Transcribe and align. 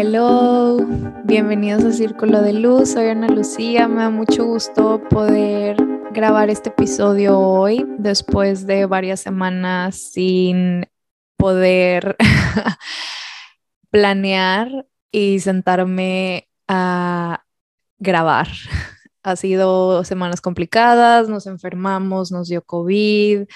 Hello, 0.00 0.76
bienvenidos 1.24 1.84
a 1.84 1.90
Círculo 1.90 2.40
de 2.40 2.52
Luz. 2.52 2.92
Soy 2.92 3.08
Ana 3.08 3.26
Lucía. 3.26 3.88
Me 3.88 4.02
da 4.02 4.10
mucho 4.10 4.44
gusto 4.44 5.02
poder 5.10 5.76
grabar 6.12 6.50
este 6.50 6.68
episodio 6.68 7.36
hoy, 7.36 7.84
después 7.98 8.64
de 8.64 8.86
varias 8.86 9.18
semanas 9.18 9.96
sin 9.96 10.86
poder 11.36 12.16
planear 13.90 14.86
y 15.10 15.40
sentarme 15.40 16.48
a 16.68 17.42
grabar. 17.98 18.46
Ha 19.24 19.34
sido 19.34 20.04
semanas 20.04 20.40
complicadas, 20.40 21.28
nos 21.28 21.48
enfermamos, 21.48 22.30
nos 22.30 22.46
dio 22.46 22.62
COVID, 22.62 23.48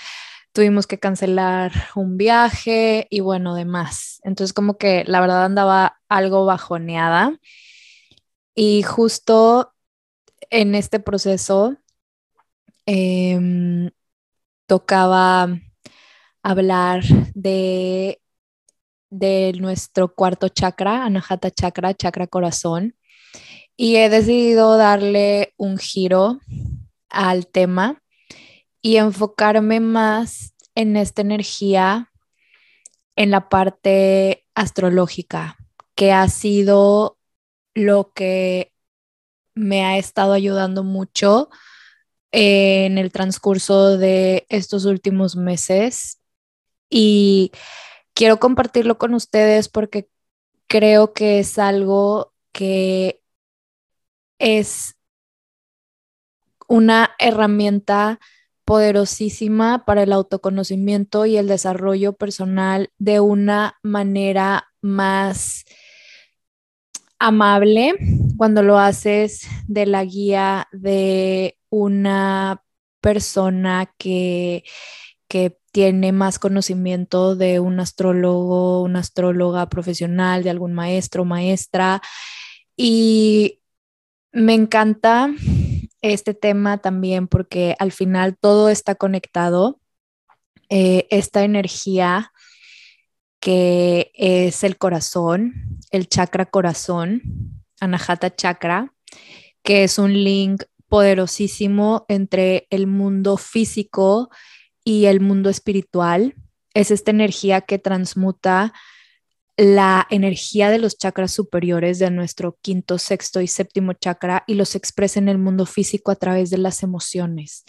tuvimos 0.52 0.88
que 0.88 0.98
cancelar 0.98 1.72
un 1.94 2.16
viaje 2.16 3.06
y 3.10 3.20
bueno, 3.20 3.54
demás. 3.54 4.20
Entonces 4.24 4.52
como 4.52 4.76
que 4.76 5.04
la 5.06 5.20
verdad 5.20 5.44
andaba 5.44 6.01
algo 6.16 6.44
bajoneada. 6.44 7.38
Y 8.54 8.82
justo 8.82 9.72
en 10.50 10.74
este 10.74 11.00
proceso 11.00 11.76
em, 12.86 13.90
tocaba 14.66 15.48
hablar 16.42 17.02
de, 17.34 18.20
de 19.10 19.52
nuestro 19.58 20.14
cuarto 20.14 20.48
chakra, 20.48 21.04
Anahata 21.04 21.50
Chakra, 21.50 21.94
chakra 21.94 22.26
corazón, 22.26 22.96
y 23.76 23.96
he 23.96 24.08
decidido 24.10 24.76
darle 24.76 25.54
un 25.56 25.78
giro 25.78 26.40
al 27.08 27.46
tema 27.46 28.02
y 28.82 28.96
enfocarme 28.96 29.80
más 29.80 30.54
en 30.74 30.96
esta 30.96 31.22
energía 31.22 32.10
en 33.16 33.30
la 33.30 33.48
parte 33.48 34.46
astrológica, 34.54 35.56
que 35.94 36.12
ha 36.12 36.28
sido 36.28 37.18
lo 37.74 38.12
que 38.12 38.72
me 39.54 39.84
ha 39.84 39.98
estado 39.98 40.32
ayudando 40.32 40.84
mucho 40.84 41.50
en 42.32 42.98
el 42.98 43.12
transcurso 43.12 43.98
de 43.98 44.46
estos 44.48 44.84
últimos 44.86 45.36
meses. 45.36 46.20
Y 46.90 47.52
quiero 48.14 48.38
compartirlo 48.40 48.98
con 48.98 49.14
ustedes 49.14 49.68
porque 49.68 50.08
creo 50.66 51.12
que 51.12 51.38
es 51.40 51.58
algo 51.58 52.32
que 52.52 53.22
es 54.38 54.96
una 56.68 57.10
herramienta 57.18 58.18
poderosísima 58.64 59.84
para 59.84 60.02
el 60.04 60.12
autoconocimiento 60.12 61.26
y 61.26 61.36
el 61.36 61.48
desarrollo 61.48 62.14
personal 62.14 62.90
de 62.98 63.20
una 63.20 63.78
manera 63.82 64.68
más 64.80 65.64
amable 67.22 67.94
cuando 68.36 68.62
lo 68.64 68.78
haces 68.78 69.46
de 69.68 69.86
la 69.86 70.04
guía 70.04 70.66
de 70.72 71.56
una 71.70 72.64
persona 73.00 73.94
que, 73.96 74.64
que 75.28 75.56
tiene 75.70 76.10
más 76.10 76.40
conocimiento 76.40 77.36
de 77.36 77.60
un 77.60 77.78
astrólogo, 77.78 78.82
una 78.82 78.98
astróloga 78.98 79.68
profesional, 79.68 80.42
de 80.42 80.50
algún 80.50 80.72
maestro, 80.72 81.24
maestra. 81.24 82.02
Y 82.76 83.60
me 84.32 84.54
encanta 84.54 85.30
este 86.00 86.34
tema 86.34 86.78
también 86.78 87.28
porque 87.28 87.76
al 87.78 87.92
final 87.92 88.36
todo 88.36 88.68
está 88.68 88.96
conectado. 88.96 89.78
Eh, 90.70 91.06
esta 91.10 91.44
energía 91.44 92.32
que 93.42 94.12
es 94.14 94.62
el 94.62 94.78
corazón, 94.78 95.80
el 95.90 96.08
chakra 96.08 96.46
corazón, 96.46 97.22
Anahata 97.80 98.32
Chakra, 98.36 98.94
que 99.64 99.82
es 99.82 99.98
un 99.98 100.12
link 100.12 100.62
poderosísimo 100.88 102.06
entre 102.06 102.68
el 102.70 102.86
mundo 102.86 103.36
físico 103.36 104.30
y 104.84 105.06
el 105.06 105.18
mundo 105.18 105.50
espiritual. 105.50 106.36
Es 106.72 106.92
esta 106.92 107.10
energía 107.10 107.62
que 107.62 107.80
transmuta 107.80 108.72
la 109.56 110.06
energía 110.08 110.70
de 110.70 110.78
los 110.78 110.96
chakras 110.96 111.32
superiores 111.32 111.98
de 111.98 112.12
nuestro 112.12 112.56
quinto, 112.62 112.96
sexto 112.96 113.40
y 113.40 113.48
séptimo 113.48 113.92
chakra 113.94 114.44
y 114.46 114.54
los 114.54 114.76
expresa 114.76 115.18
en 115.18 115.28
el 115.28 115.38
mundo 115.38 115.66
físico 115.66 116.12
a 116.12 116.16
través 116.16 116.50
de 116.50 116.58
las 116.58 116.84
emociones. 116.84 117.64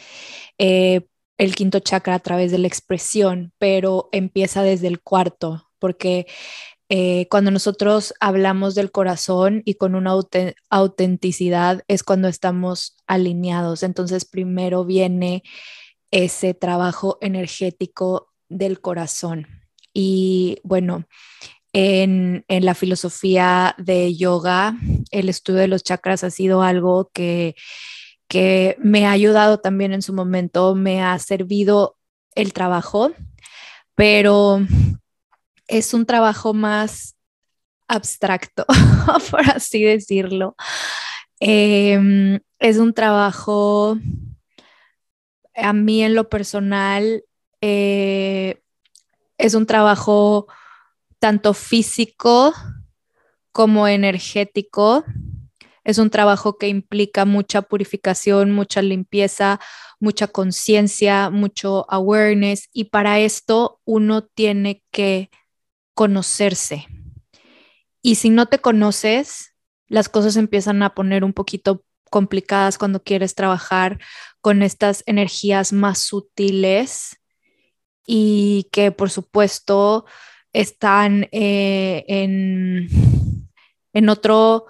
Eh, 0.59 1.07
el 1.37 1.55
quinto 1.55 1.79
chakra 1.79 2.15
a 2.15 2.19
través 2.19 2.51
de 2.51 2.59
la 2.59 2.67
expresión, 2.67 3.53
pero 3.57 4.09
empieza 4.11 4.63
desde 4.63 4.87
el 4.87 5.01
cuarto, 5.01 5.69
porque 5.83 6.27
eh, 6.87 7.27
cuando 7.29 7.51
nosotros 7.51 8.13
hablamos 8.21 8.73
del 8.73 8.89
corazón 8.89 9.63
y 9.65 9.73
con 9.73 9.95
una 9.95 10.13
autenticidad 10.69 11.83
es 11.89 12.03
cuando 12.03 12.29
estamos 12.29 12.95
alineados. 13.05 13.83
Entonces 13.83 14.23
primero 14.23 14.85
viene 14.85 15.43
ese 16.09 16.53
trabajo 16.53 17.17
energético 17.19 18.31
del 18.47 18.79
corazón. 18.79 19.45
Y 19.93 20.61
bueno, 20.63 21.03
en, 21.73 22.45
la 22.47 22.75
filosofía 22.75 23.75
de 23.77 24.15
yoga, 24.15 24.77
el 25.11 25.27
estudio 25.27 25.59
de 25.59 25.67
los 25.67 25.83
chakras 25.83 26.23
ha 26.23 26.29
sido 26.29 26.61
algo 26.61 27.11
que, 27.13 27.55
que 28.29 28.77
me 28.79 29.05
ha 29.05 29.11
ayudado 29.11 29.57
también 29.57 29.91
en 29.91 30.01
su 30.01 30.13
momento, 30.13 30.75
me 30.75 31.03
ha 31.03 31.19
servido 31.19 31.97
el 32.35 32.53
trabajo, 32.53 33.11
pero 33.95 34.61
es 35.67 35.93
un 35.93 36.05
trabajo 36.05 36.53
más 36.53 37.15
abstracto, 37.87 38.65
por 39.31 39.49
así 39.49 39.83
decirlo. 39.83 40.55
Em, 41.39 42.39
es 42.59 42.77
un 42.77 42.93
trabajo, 42.93 43.97
a 45.55 45.73
mí 45.73 46.03
en 46.03 46.15
lo 46.15 46.29
personal, 46.29 47.23
eh, 47.61 48.61
es 49.37 49.53
un 49.53 49.65
trabajo 49.65 50.47
tanto 51.19 51.53
físico 51.53 52.53
como 53.51 53.87
energético. 53.87 55.05
Es 55.85 55.97
un 55.97 56.09
trabajo 56.09 56.57
que 56.57 56.69
implica 56.69 57.25
mucha 57.25 57.61
purificación, 57.61 58.51
mucha 58.51 58.81
limpieza, 58.81 59.59
mucha 59.99 60.27
conciencia, 60.27 61.29
mucho 61.29 61.85
awareness 61.89 62.69
y 62.73 62.85
para 62.85 63.19
esto 63.19 63.81
uno 63.85 64.23
tiene 64.23 64.83
que 64.91 65.29
conocerse. 65.93 66.87
Y 68.01 68.15
si 68.15 68.29
no 68.29 68.47
te 68.47 68.59
conoces, 68.59 69.55
las 69.87 70.09
cosas 70.09 70.35
empiezan 70.35 70.83
a 70.83 70.93
poner 70.93 71.23
un 71.23 71.33
poquito 71.33 71.85
complicadas 72.09 72.77
cuando 72.77 73.01
quieres 73.03 73.35
trabajar 73.35 73.99
con 74.41 74.61
estas 74.61 75.03
energías 75.07 75.73
más 75.73 75.99
sutiles 75.99 77.17
y 78.05 78.67
que 78.71 78.91
por 78.91 79.09
supuesto 79.09 80.05
están 80.51 81.27
eh, 81.31 82.05
en, 82.07 82.87
en, 83.93 84.09
otro, 84.09 84.67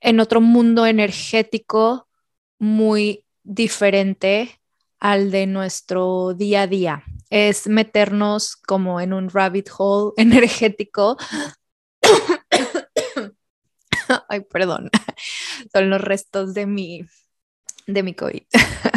en 0.00 0.20
otro 0.20 0.40
mundo 0.40 0.84
energético 0.84 2.08
muy 2.58 3.24
diferente 3.42 4.60
al 4.98 5.30
de 5.30 5.46
nuestro 5.46 6.34
día 6.34 6.62
a 6.62 6.66
día. 6.66 7.04
Es 7.30 7.66
meternos 7.66 8.56
como 8.56 9.00
en 9.00 9.12
un 9.12 9.30
rabbit 9.30 9.68
hole 9.76 10.12
energético. 10.22 11.16
Ay, 14.28 14.40
perdón. 14.40 14.90
Son 15.72 15.90
los 15.90 16.00
restos 16.00 16.54
de 16.54 16.66
mi, 16.66 17.02
de 17.86 18.02
mi 18.02 18.14
COVID. 18.14 18.42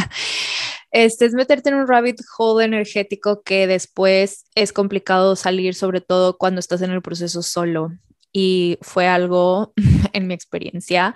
Este 0.95 1.25
es 1.25 1.33
meterte 1.33 1.69
en 1.69 1.75
un 1.75 1.87
rabbit 1.87 2.21
hole 2.37 2.65
energético 2.65 3.41
que 3.41 3.65
después 3.65 4.45
es 4.53 4.71
complicado 4.71 5.35
salir, 5.35 5.73
sobre 5.73 6.01
todo 6.01 6.37
cuando 6.37 6.59
estás 6.59 6.83
en 6.83 6.91
el 6.91 7.01
proceso 7.01 7.41
solo. 7.41 7.89
Y 8.31 8.77
fue 8.83 9.07
algo, 9.07 9.73
en 10.13 10.27
mi 10.27 10.35
experiencia, 10.35 11.15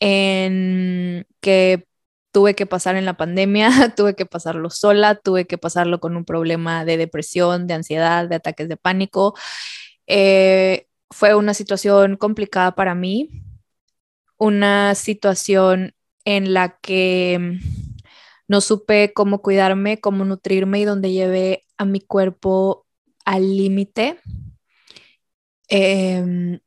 en 0.00 1.24
que 1.40 1.86
tuve 2.32 2.54
que 2.54 2.66
pasar 2.66 2.96
en 2.96 3.04
la 3.04 3.16
pandemia, 3.16 3.68
tuve 3.96 4.14
que 4.14 4.26
pasarlo 4.26 4.70
sola, 4.70 5.14
tuve 5.14 5.46
que 5.46 5.58
pasarlo 5.58 6.00
con 6.00 6.16
un 6.16 6.24
problema 6.24 6.84
de 6.84 6.96
depresión, 6.96 7.66
de 7.66 7.74
ansiedad, 7.74 8.28
de 8.28 8.36
ataques 8.36 8.68
de 8.68 8.76
pánico. 8.76 9.34
Eh, 10.06 10.88
fue 11.10 11.34
una 11.34 11.54
situación 11.54 12.16
complicada 12.16 12.74
para 12.74 12.94
mí, 12.94 13.30
una 14.38 14.94
situación 14.94 15.94
en 16.24 16.54
la 16.54 16.78
que 16.80 17.58
no 18.48 18.60
supe 18.60 19.12
cómo 19.14 19.42
cuidarme, 19.42 20.00
cómo 20.00 20.24
nutrirme 20.24 20.80
y 20.80 20.84
donde 20.84 21.12
llevé 21.12 21.64
a 21.78 21.84
mi 21.84 22.00
cuerpo 22.00 22.86
al 23.24 23.56
límite. 23.56 24.18
Em, 25.68 26.60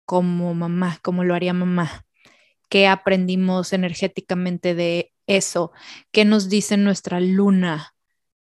como 0.04 0.54
mamá, 0.54 1.00
como 1.02 1.24
lo 1.24 1.34
haría 1.34 1.52
mamá. 1.52 2.04
¿Qué 2.72 2.88
aprendimos 2.88 3.74
energéticamente 3.74 4.74
de 4.74 5.12
eso? 5.26 5.72
¿Qué 6.10 6.24
nos 6.24 6.48
dice 6.48 6.78
nuestra 6.78 7.20
luna 7.20 7.94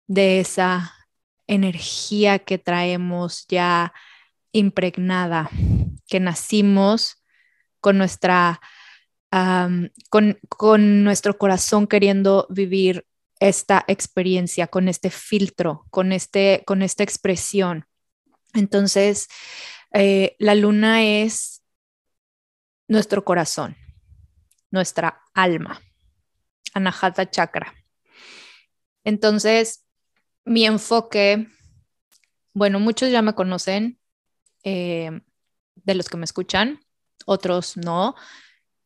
de 0.06 0.38
esa 0.38 0.94
energía 1.48 2.38
que 2.38 2.56
traemos 2.56 3.44
ya 3.48 3.92
impregnada, 4.52 5.50
que 6.06 6.20
nacimos 6.20 7.24
con 7.80 7.98
nuestra, 7.98 8.60
con, 10.10 10.38
con 10.48 11.02
nuestro 11.02 11.36
corazón 11.36 11.88
queriendo 11.88 12.46
vivir 12.50 13.08
esta 13.40 13.84
experiencia, 13.88 14.68
con 14.68 14.86
este 14.86 15.10
filtro, 15.10 15.86
con, 15.90 16.12
este, 16.12 16.62
con 16.68 16.82
esta 16.82 17.02
expresión. 17.02 17.84
Entonces, 18.54 19.26
eh, 19.92 20.36
la 20.38 20.54
luna 20.54 21.02
es 21.02 21.64
nuestro 22.86 23.24
corazón, 23.24 23.76
nuestra 24.70 25.22
alma, 25.34 25.80
Anahata 26.74 27.28
Chakra. 27.28 27.74
Entonces, 29.04 29.84
mi 30.44 30.64
enfoque, 30.64 31.48
bueno, 32.52 32.80
muchos 32.80 33.10
ya 33.10 33.22
me 33.22 33.34
conocen, 33.34 33.98
eh, 34.64 35.20
de 35.74 35.94
los 35.94 36.08
que 36.08 36.16
me 36.16 36.24
escuchan, 36.24 36.80
otros 37.26 37.76
no, 37.76 38.14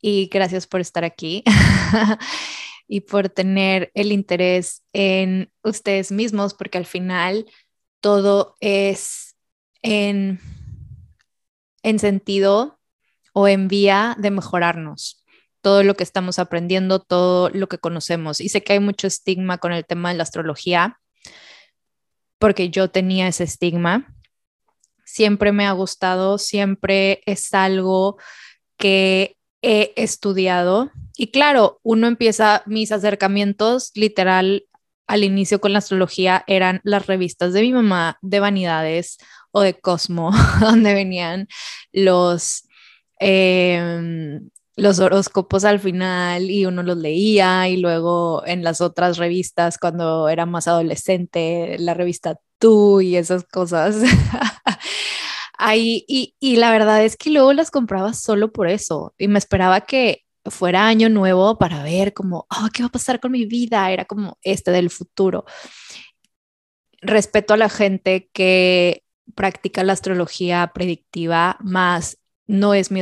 y 0.00 0.26
gracias 0.26 0.66
por 0.66 0.80
estar 0.80 1.04
aquí 1.04 1.42
y 2.88 3.00
por 3.00 3.28
tener 3.28 3.90
el 3.94 4.12
interés 4.12 4.84
en 4.92 5.52
ustedes 5.62 6.12
mismos, 6.12 6.54
porque 6.54 6.78
al 6.78 6.86
final 6.86 7.46
todo 8.00 8.54
es 8.60 9.36
en, 9.82 10.40
en 11.82 11.98
sentido 11.98 12.78
o 13.32 13.48
en 13.48 13.66
vía 13.68 14.14
de 14.18 14.30
mejorarnos 14.30 15.23
todo 15.64 15.82
lo 15.82 15.96
que 15.96 16.04
estamos 16.04 16.38
aprendiendo, 16.38 17.00
todo 17.00 17.48
lo 17.48 17.68
que 17.68 17.78
conocemos. 17.78 18.42
Y 18.42 18.50
sé 18.50 18.62
que 18.62 18.74
hay 18.74 18.80
mucho 18.80 19.06
estigma 19.06 19.56
con 19.56 19.72
el 19.72 19.86
tema 19.86 20.10
de 20.10 20.18
la 20.18 20.22
astrología, 20.22 21.00
porque 22.38 22.68
yo 22.68 22.90
tenía 22.90 23.28
ese 23.28 23.44
estigma. 23.44 24.14
Siempre 25.06 25.52
me 25.52 25.66
ha 25.66 25.72
gustado, 25.72 26.36
siempre 26.36 27.22
es 27.24 27.54
algo 27.54 28.18
que 28.76 29.38
he 29.62 29.94
estudiado. 29.96 30.90
Y 31.16 31.28
claro, 31.28 31.80
uno 31.82 32.08
empieza 32.08 32.62
mis 32.66 32.92
acercamientos 32.92 33.90
literal 33.94 34.66
al 35.06 35.24
inicio 35.24 35.62
con 35.62 35.72
la 35.72 35.78
astrología 35.78 36.44
eran 36.46 36.80
las 36.84 37.06
revistas 37.06 37.54
de 37.54 37.62
mi 37.62 37.72
mamá 37.72 38.18
de 38.20 38.40
vanidades 38.40 39.16
o 39.50 39.62
de 39.62 39.80
Cosmo, 39.80 40.30
donde 40.60 40.92
venían 40.92 41.48
los, 41.90 42.68
em, 43.18 44.50
los 44.76 44.98
horóscopos 44.98 45.64
al 45.64 45.78
final 45.80 46.50
y 46.50 46.66
uno 46.66 46.82
los 46.82 46.96
leía 46.98 47.68
y 47.68 47.76
luego 47.76 48.44
en 48.46 48.64
las 48.64 48.80
otras 48.80 49.18
revistas 49.18 49.78
cuando 49.78 50.28
era 50.28 50.46
más 50.46 50.66
adolescente, 50.68 51.76
la 51.78 51.94
revista 51.94 52.38
Tú 52.58 53.00
y 53.00 53.16
esas 53.16 53.44
cosas. 53.44 53.96
Ahí, 55.58 56.04
y, 56.08 56.34
y 56.40 56.56
la 56.56 56.70
verdad 56.70 57.04
es 57.04 57.16
que 57.16 57.30
luego 57.30 57.52
las 57.52 57.70
compraba 57.70 58.14
solo 58.14 58.52
por 58.52 58.68
eso 58.68 59.14
y 59.18 59.28
me 59.28 59.38
esperaba 59.38 59.82
que 59.82 60.24
fuera 60.46 60.86
año 60.86 61.08
nuevo 61.08 61.58
para 61.58 61.82
ver 61.82 62.12
como, 62.12 62.46
oh, 62.50 62.68
¿qué 62.72 62.82
va 62.82 62.88
a 62.88 62.92
pasar 62.92 63.20
con 63.20 63.32
mi 63.32 63.44
vida? 63.46 63.90
Era 63.90 64.04
como 64.04 64.38
este 64.42 64.70
del 64.70 64.90
futuro. 64.90 65.44
Respeto 67.00 67.54
a 67.54 67.58
la 67.58 67.68
gente 67.68 68.30
que 68.32 69.04
practica 69.34 69.84
la 69.84 69.92
astrología 69.92 70.70
predictiva, 70.74 71.58
más 71.60 72.18
no 72.46 72.74
es 72.74 72.90
mi, 72.90 73.00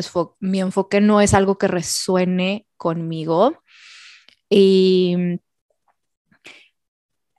enfoque, 0.60 1.00
no 1.00 1.20
es 1.20 1.34
algo 1.34 1.58
que 1.58 1.68
resuene 1.68 2.66
conmigo. 2.76 3.62
Y 4.48 5.16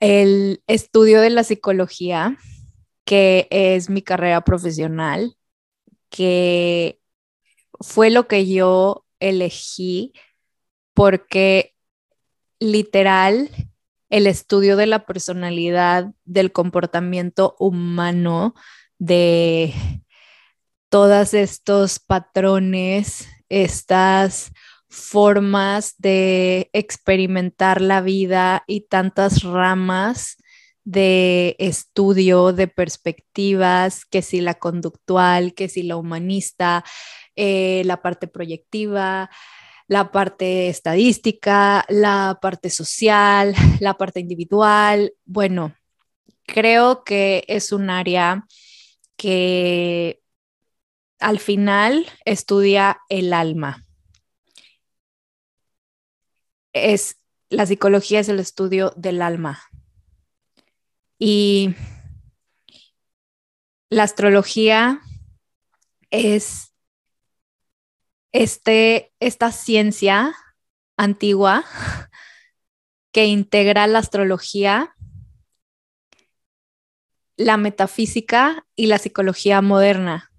el 0.00 0.62
estudio 0.66 1.20
de 1.20 1.30
la 1.30 1.44
psicología, 1.44 2.36
que 3.04 3.48
es 3.50 3.90
mi 3.90 4.02
carrera 4.02 4.42
profesional, 4.42 5.36
que 6.10 7.00
fue 7.80 8.10
lo 8.10 8.28
que 8.28 8.46
yo 8.46 9.04
elegí 9.20 10.12
porque 10.94 11.74
literal 12.60 13.50
el 14.10 14.26
estudio 14.26 14.76
de 14.76 14.86
la 14.86 15.06
personalidad, 15.06 16.12
del 16.24 16.52
comportamiento 16.52 17.56
humano, 17.58 18.54
de 18.98 19.74
todos 20.94 21.34
estos 21.34 21.98
patrones, 21.98 23.26
estas 23.48 24.52
formas 24.88 25.96
de 25.98 26.70
experimentar 26.72 27.80
la 27.80 28.00
vida 28.00 28.62
y 28.68 28.82
tantas 28.82 29.42
ramas 29.42 30.36
de 30.84 31.56
estudio, 31.58 32.52
de 32.52 32.68
perspectivas, 32.68 34.04
que 34.04 34.22
si 34.22 34.40
la 34.40 34.54
conductual, 34.54 35.54
que 35.54 35.68
si 35.68 35.82
la 35.82 35.96
humanista, 35.96 36.84
eh, 37.34 37.82
la 37.86 38.00
parte 38.00 38.28
proyectiva, 38.28 39.30
la 39.88 40.12
parte 40.12 40.68
estadística, 40.68 41.84
la 41.88 42.38
parte 42.40 42.70
social, 42.70 43.52
la 43.80 43.94
parte 43.94 44.20
individual. 44.20 45.12
Bueno, 45.24 45.74
creo 46.46 47.02
que 47.02 47.42
es 47.48 47.72
un 47.72 47.90
área 47.90 48.46
que 49.16 50.20
al 51.24 51.38
final 51.38 52.04
estudia 52.26 53.00
el 53.08 53.32
alma. 53.32 53.82
Es, 56.74 57.16
la 57.48 57.64
psicología 57.64 58.20
es 58.20 58.28
el 58.28 58.38
estudio 58.40 58.92
del 58.94 59.22
alma. 59.22 59.62
Y 61.18 61.74
la 63.88 64.02
astrología 64.02 65.00
es 66.10 66.74
este, 68.32 69.14
esta 69.18 69.50
ciencia 69.50 70.36
antigua 70.98 71.64
que 73.12 73.24
integra 73.24 73.86
la 73.86 74.00
astrología, 74.00 74.94
la 77.38 77.56
metafísica 77.56 78.66
y 78.76 78.88
la 78.88 78.98
psicología 78.98 79.62
moderna. 79.62 80.33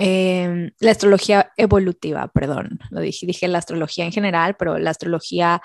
Em, 0.00 0.70
la 0.78 0.92
astrología 0.92 1.50
evolutiva, 1.56 2.28
perdón, 2.28 2.78
lo 2.90 3.00
dije, 3.00 3.26
dije 3.26 3.48
la 3.48 3.58
astrología 3.58 4.04
en 4.04 4.12
general, 4.12 4.54
pero 4.56 4.78
la 4.78 4.90
astrología 4.90 5.60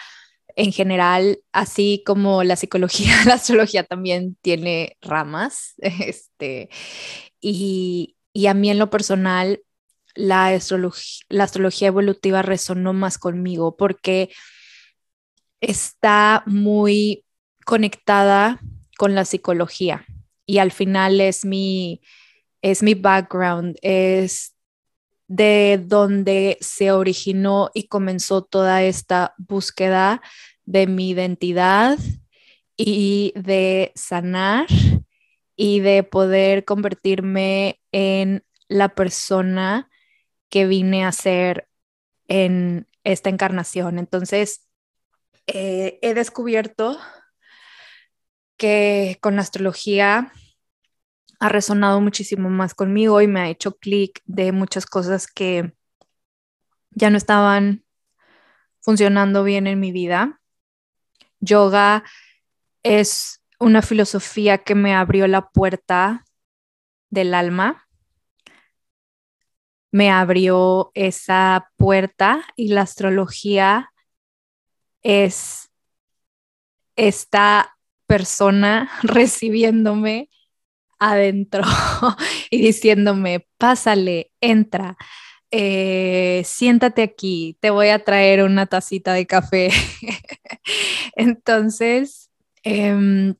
en 0.55 0.71
general, 0.71 1.37
así 1.51 2.01
como 2.03 2.43
la 2.43 2.55
psicología, 2.55 3.13
la 3.27 3.35
astrología 3.35 3.83
también 3.83 4.35
tiene 4.41 4.97
ramas, 5.01 5.75
este, 5.77 6.69
y, 7.39 8.15
y 8.33 8.47
a 8.47 8.55
mí 8.55 8.71
en 8.71 8.79
lo 8.79 8.89
personal, 8.89 9.61
la, 10.15 10.47
astrología, 10.47 11.25
la 11.29 11.43
astrología 11.43 11.89
evolutiva 11.89 12.41
resonó 12.41 12.91
más 12.91 13.19
conmigo 13.19 13.77
porque 13.77 14.31
está 15.61 16.41
muy 16.47 17.23
conectada 17.65 18.59
con 18.97 19.13
la 19.13 19.25
psicología 19.25 20.07
y 20.47 20.57
al 20.57 20.71
final 20.71 21.21
es 21.21 21.45
mi, 21.45 22.01
es 22.63 22.81
mi 22.81 22.95
background, 22.95 23.77
es 23.81 24.55
de 25.27 25.79
donde 25.85 26.57
se 26.61 26.91
originó 26.91 27.69
y 27.73 27.87
comenzó 27.87 28.41
toda 28.43 28.83
esta 28.83 29.35
búsqueda 29.37 30.21
de 30.65 30.87
mi 30.87 31.09
identidad 31.09 31.99
y 32.77 33.33
de 33.35 33.91
sanar 33.95 34.67
y 35.57 35.81
de 35.81 36.03
poder 36.03 36.63
convertirme 36.63 37.81
en 37.91 38.45
la 38.69 38.95
persona 38.95 39.89
que 40.49 40.65
vine 40.65 41.05
a 41.05 41.11
ser 41.11 41.67
en 42.29 42.87
esta 43.03 43.29
encarnación. 43.29 43.99
Entonces, 43.99 44.65
eh, 45.47 45.99
he 46.01 46.13
descubierto 46.13 46.97
que 48.55 49.17
con 49.19 49.35
la 49.35 49.41
astrología 49.41 50.31
ha 51.39 51.49
resonado 51.49 52.01
muchísimo 52.01 52.49
más 52.49 52.73
conmigo 52.73 53.21
y 53.21 53.27
me 53.27 53.41
ha 53.41 53.49
hecho 53.49 53.75
clic 53.77 54.21
de 54.25 54.51
muchas 54.51 54.85
cosas 54.85 55.27
que 55.27 55.73
ya 56.91 57.09
no 57.09 57.17
estaban 57.17 57.83
funcionando 58.79 59.43
bien 59.43 59.67
en 59.67 59.79
mi 59.79 59.91
vida. 59.91 60.39
Yoga 61.39 62.03
es 62.83 63.43
una 63.59 63.81
filosofía 63.81 64.59
que 64.59 64.75
me 64.75 64.93
abrió 64.93 65.27
la 65.27 65.49
puerta 65.49 66.25
del 67.09 67.33
alma, 67.33 67.87
me 69.91 70.09
abrió 70.09 70.91
esa 70.95 71.71
puerta 71.77 72.43
y 72.55 72.69
la 72.69 72.81
astrología 72.81 73.91
es 75.01 75.69
esta 76.95 77.77
persona 78.07 78.89
recibiéndome 79.03 80.29
adentro 80.99 81.63
y 82.49 82.61
diciéndome, 82.61 83.47
pásale, 83.57 84.31
entra, 84.41 84.97
eh, 85.51 86.41
siéntate 86.45 87.03
aquí, 87.03 87.57
te 87.59 87.69
voy 87.69 87.89
a 87.89 88.03
traer 88.03 88.43
una 88.43 88.65
tacita 88.65 89.13
de 89.13 89.27
café. 89.27 89.69
Entonces, 91.15 92.31
em, 92.63 93.35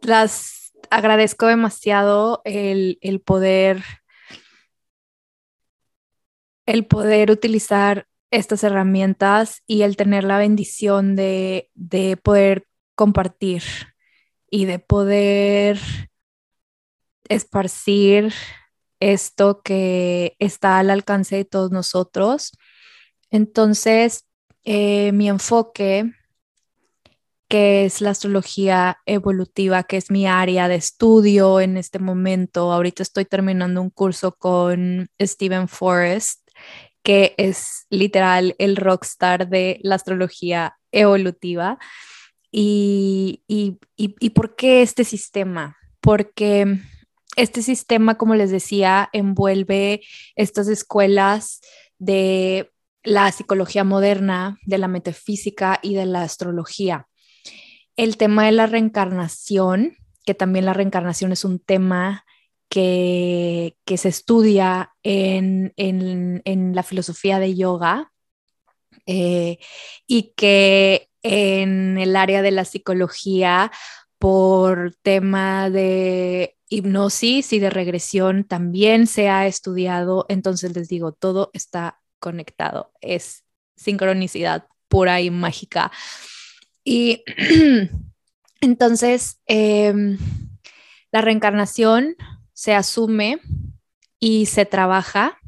las 0.00 0.72
agradezco 0.90 1.46
demasiado 1.46 2.40
el, 2.44 2.98
poder 3.24 3.82
el 6.66 6.86
poder 6.86 7.30
utilizar 7.30 8.06
estas 8.30 8.64
herramientas 8.64 9.62
y 9.66 9.82
el 9.82 9.96
tener 9.96 10.24
la 10.24 10.38
bendición 10.38 11.16
de, 11.16 11.70
de 11.74 12.16
poder 12.16 12.66
compartir 12.94 13.62
y 14.50 14.66
de 14.66 14.78
poder 14.80 15.78
esparcir 17.28 18.34
esto 18.98 19.62
que 19.62 20.36
está 20.38 20.78
al 20.78 20.90
alcance 20.90 21.36
de 21.36 21.44
todos 21.44 21.70
nosotros. 21.70 22.52
Entonces, 23.30 24.26
eh, 24.64 25.12
mi 25.12 25.28
enfoque, 25.28 26.12
que 27.48 27.84
es 27.84 28.00
la 28.00 28.10
astrología 28.10 28.98
evolutiva, 29.06 29.82
que 29.84 29.96
es 29.96 30.10
mi 30.10 30.26
área 30.26 30.68
de 30.68 30.76
estudio 30.76 31.60
en 31.60 31.76
este 31.76 31.98
momento, 31.98 32.72
ahorita 32.72 33.02
estoy 33.02 33.24
terminando 33.24 33.80
un 33.80 33.90
curso 33.90 34.32
con 34.36 35.08
Stephen 35.20 35.66
Forrest, 35.68 36.40
que 37.02 37.34
es 37.38 37.86
literal 37.88 38.54
el 38.58 38.76
rockstar 38.76 39.48
de 39.48 39.78
la 39.82 39.94
astrología 39.94 40.76
evolutiva. 40.92 41.78
¿Y, 42.52 43.44
y, 43.46 43.78
y, 43.96 44.30
por 44.30 44.56
qué 44.56 44.82
este 44.82 45.04
sistema? 45.04 45.76
Porque 46.00 46.80
este 47.36 47.62
sistema, 47.62 48.18
como 48.18 48.34
les 48.34 48.50
decía, 48.50 49.08
envuelve 49.12 50.02
estas 50.34 50.68
escuelas 50.68 51.60
de 51.98 52.72
la 53.04 53.30
psicología 53.30 53.84
moderna, 53.84 54.58
de 54.66 54.78
la 54.78 54.88
metafísica 54.88 55.78
y 55.82 55.94
de 55.94 56.06
la 56.06 56.22
astrología. 56.22 57.06
El 57.96 58.16
tema 58.16 58.46
de 58.46 58.52
la 58.52 58.66
reencarnación, 58.66 59.96
que 60.26 60.34
también 60.34 60.64
la 60.64 60.74
reencarnación 60.74 61.32
es 61.32 61.44
un 61.44 61.60
tema 61.60 62.24
que, 62.68 63.76
se 63.86 64.08
estudia 64.08 64.92
en, 65.02 65.72
la 66.74 66.82
filosofía 66.82 67.38
de 67.38 67.54
yoga 67.54 68.12
eh, 69.06 69.58
y 70.06 70.32
que 70.36 71.09
en 71.22 71.98
el 71.98 72.16
área 72.16 72.42
de 72.42 72.50
la 72.50 72.64
psicología 72.64 73.70
por 74.18 74.94
tema 75.02 75.70
de 75.70 76.56
hipnosis 76.68 77.52
y 77.52 77.58
de 77.58 77.70
regresión 77.70 78.44
también 78.44 79.06
se 79.06 79.28
ha 79.28 79.46
estudiado. 79.46 80.26
Entonces 80.28 80.76
les 80.76 80.88
digo, 80.88 81.12
todo 81.12 81.50
está 81.52 82.00
conectado. 82.18 82.92
Es 83.00 83.44
sincronicidad 83.76 84.66
pura 84.88 85.20
y 85.20 85.30
mágica. 85.30 85.90
Y 86.84 87.24
entonces 88.60 89.40
em, 89.46 90.18
la 91.10 91.22
reencarnación 91.22 92.16
se 92.52 92.74
asume 92.74 93.40
y 94.18 94.46
se 94.46 94.66
trabaja 94.66 95.39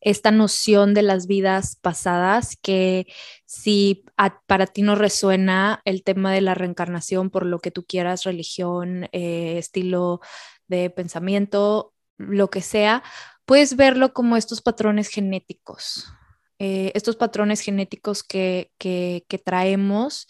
esta 0.00 0.30
noción 0.30 0.94
de 0.94 1.02
las 1.02 1.26
vidas 1.26 1.76
pasadas, 1.76 2.56
que 2.62 3.06
si 3.46 4.04
para 4.46 4.66
ti 4.66 4.82
no 4.82 4.94
resuena 4.94 5.80
el 5.84 6.02
tema 6.04 6.32
de 6.32 6.40
la 6.40 6.54
reencarnación 6.54 7.30
por 7.30 7.44
lo 7.44 7.58
que 7.58 7.70
tú 7.70 7.84
quieras, 7.84 8.24
religión, 8.24 9.08
eh, 9.12 9.58
estilo 9.58 10.20
de 10.68 10.90
pensamiento, 10.90 11.94
lo 12.16 12.50
que 12.50 12.62
sea, 12.62 13.02
puedes 13.44 13.76
verlo 13.76 14.12
como 14.12 14.36
estos 14.36 14.60
patrones 14.62 15.08
genéticos, 15.08 16.12
eh, 16.58 16.92
estos 16.94 17.16
patrones 17.16 17.60
genéticos 17.60 18.22
que, 18.22 18.72
que 18.78 19.40
traemos 19.44 20.26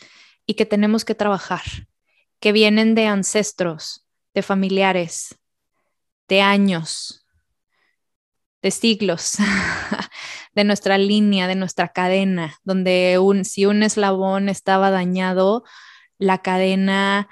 y 0.46 0.54
que 0.54 0.66
tenemos 0.66 1.04
que 1.04 1.14
trabajar, 1.14 1.62
que 2.40 2.52
vienen 2.52 2.94
de 2.94 3.06
ancestros, 3.06 4.06
de 4.34 4.42
familiares, 4.42 5.34
de 6.28 6.42
años, 6.42 7.17
de 8.62 8.70
siglos, 8.70 9.34
de 10.54 10.64
nuestra 10.64 10.98
línea, 10.98 11.46
de 11.46 11.54
nuestra 11.54 11.88
cadena, 11.88 12.58
donde 12.64 13.18
un, 13.18 13.44
si 13.44 13.66
un 13.66 13.82
eslabón 13.82 14.48
estaba 14.48 14.90
dañado, 14.90 15.64
la 16.18 16.42
cadena 16.42 17.28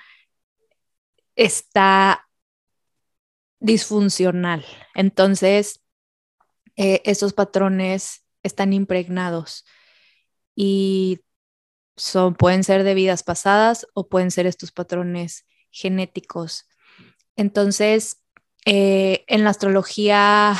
está 1.34 2.28
disfuncional. 3.58 4.64
Entonces, 4.94 5.82
eh, 6.76 7.02
esos 7.04 7.32
patrones 7.32 8.24
están 8.42 8.72
impregnados 8.72 9.64
y 10.54 11.20
son, 11.96 12.34
pueden 12.34 12.62
ser 12.64 12.84
de 12.84 12.94
vidas 12.94 13.22
pasadas 13.22 13.86
o 13.94 14.08
pueden 14.08 14.30
ser 14.30 14.46
estos 14.46 14.72
patrones 14.72 15.46
genéticos. 15.70 16.68
Entonces, 17.34 18.22
eh, 18.64 19.24
en 19.26 19.44
la 19.44 19.50
astrología 19.50 20.54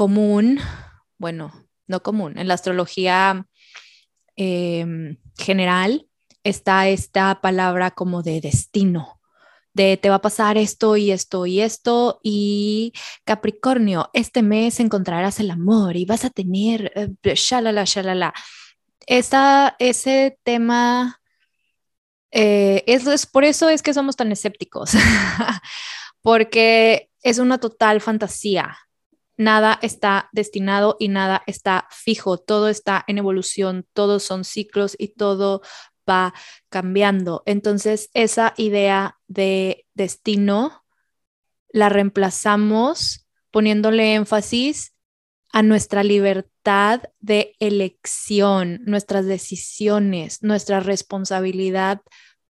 común, 0.00 0.58
bueno, 1.18 1.52
no 1.86 2.02
común, 2.02 2.38
en 2.38 2.48
la 2.48 2.54
astrología 2.54 3.46
em, 4.34 5.18
general 5.36 6.06
está 6.42 6.88
esta 6.88 7.42
palabra 7.42 7.90
como 7.90 8.22
de 8.22 8.40
destino, 8.40 9.20
de 9.74 9.98
te 9.98 10.08
va 10.08 10.14
a 10.14 10.22
pasar 10.22 10.56
esto 10.56 10.96
y 10.96 11.10
esto 11.10 11.44
y 11.44 11.60
esto 11.60 12.18
y 12.22 12.94
Capricornio, 13.26 14.08
este 14.14 14.40
mes 14.40 14.80
encontrarás 14.80 15.38
el 15.38 15.50
amor 15.50 15.98
y 15.98 16.06
vas 16.06 16.24
a 16.24 16.30
tener 16.30 16.90
eh, 16.94 17.34
shalala, 17.34 17.84
shalala. 17.84 18.32
Esa, 19.06 19.76
ese 19.78 20.38
tema, 20.44 21.20
eh, 22.30 22.84
es, 22.86 23.26
por 23.26 23.44
eso 23.44 23.68
es 23.68 23.82
que 23.82 23.92
somos 23.92 24.16
tan 24.16 24.32
escépticos, 24.32 24.92
porque 26.22 27.10
es 27.22 27.38
una 27.38 27.58
total 27.58 28.00
fantasía 28.00 28.78
nada 29.40 29.78
está 29.80 30.28
destinado 30.32 30.96
y 31.00 31.08
nada 31.08 31.42
está 31.46 31.88
fijo, 31.90 32.36
todo 32.36 32.68
está 32.68 33.04
en 33.06 33.16
evolución, 33.16 33.86
todos 33.94 34.22
son 34.22 34.44
ciclos 34.44 34.94
y 34.98 35.14
todo 35.14 35.62
va 36.08 36.34
cambiando. 36.68 37.42
Entonces, 37.46 38.10
esa 38.12 38.52
idea 38.58 39.18
de 39.28 39.86
destino 39.94 40.84
la 41.72 41.88
reemplazamos 41.88 43.26
poniéndole 43.50 44.14
énfasis 44.14 44.94
a 45.52 45.62
nuestra 45.62 46.04
libertad 46.04 47.04
de 47.20 47.56
elección, 47.60 48.80
nuestras 48.84 49.24
decisiones, 49.24 50.42
nuestra 50.42 50.80
responsabilidad 50.80 52.02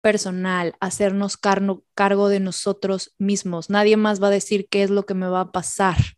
personal, 0.00 0.74
hacernos 0.80 1.36
cargo 1.36 2.28
de 2.30 2.40
nosotros 2.40 3.14
mismos. 3.18 3.68
Nadie 3.68 3.98
más 3.98 4.22
va 4.22 4.28
a 4.28 4.30
decir 4.30 4.68
qué 4.70 4.84
es 4.84 4.90
lo 4.90 5.04
que 5.04 5.14
me 5.14 5.28
va 5.28 5.40
a 5.40 5.52
pasar 5.52 6.17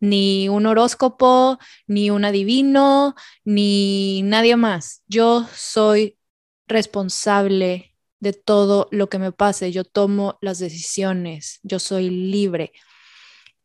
ni 0.00 0.48
un 0.48 0.66
horóscopo, 0.66 1.58
ni 1.86 2.10
un 2.10 2.24
adivino, 2.24 3.14
ni 3.44 4.22
nadie 4.22 4.56
más. 4.56 5.02
Yo 5.06 5.46
soy 5.54 6.18
responsable 6.66 7.94
de 8.20 8.32
todo 8.32 8.88
lo 8.90 9.08
que 9.08 9.18
me 9.18 9.32
pase, 9.32 9.72
yo 9.72 9.84
tomo 9.84 10.38
las 10.40 10.58
decisiones, 10.58 11.60
yo 11.62 11.78
soy 11.78 12.10
libre. 12.10 12.72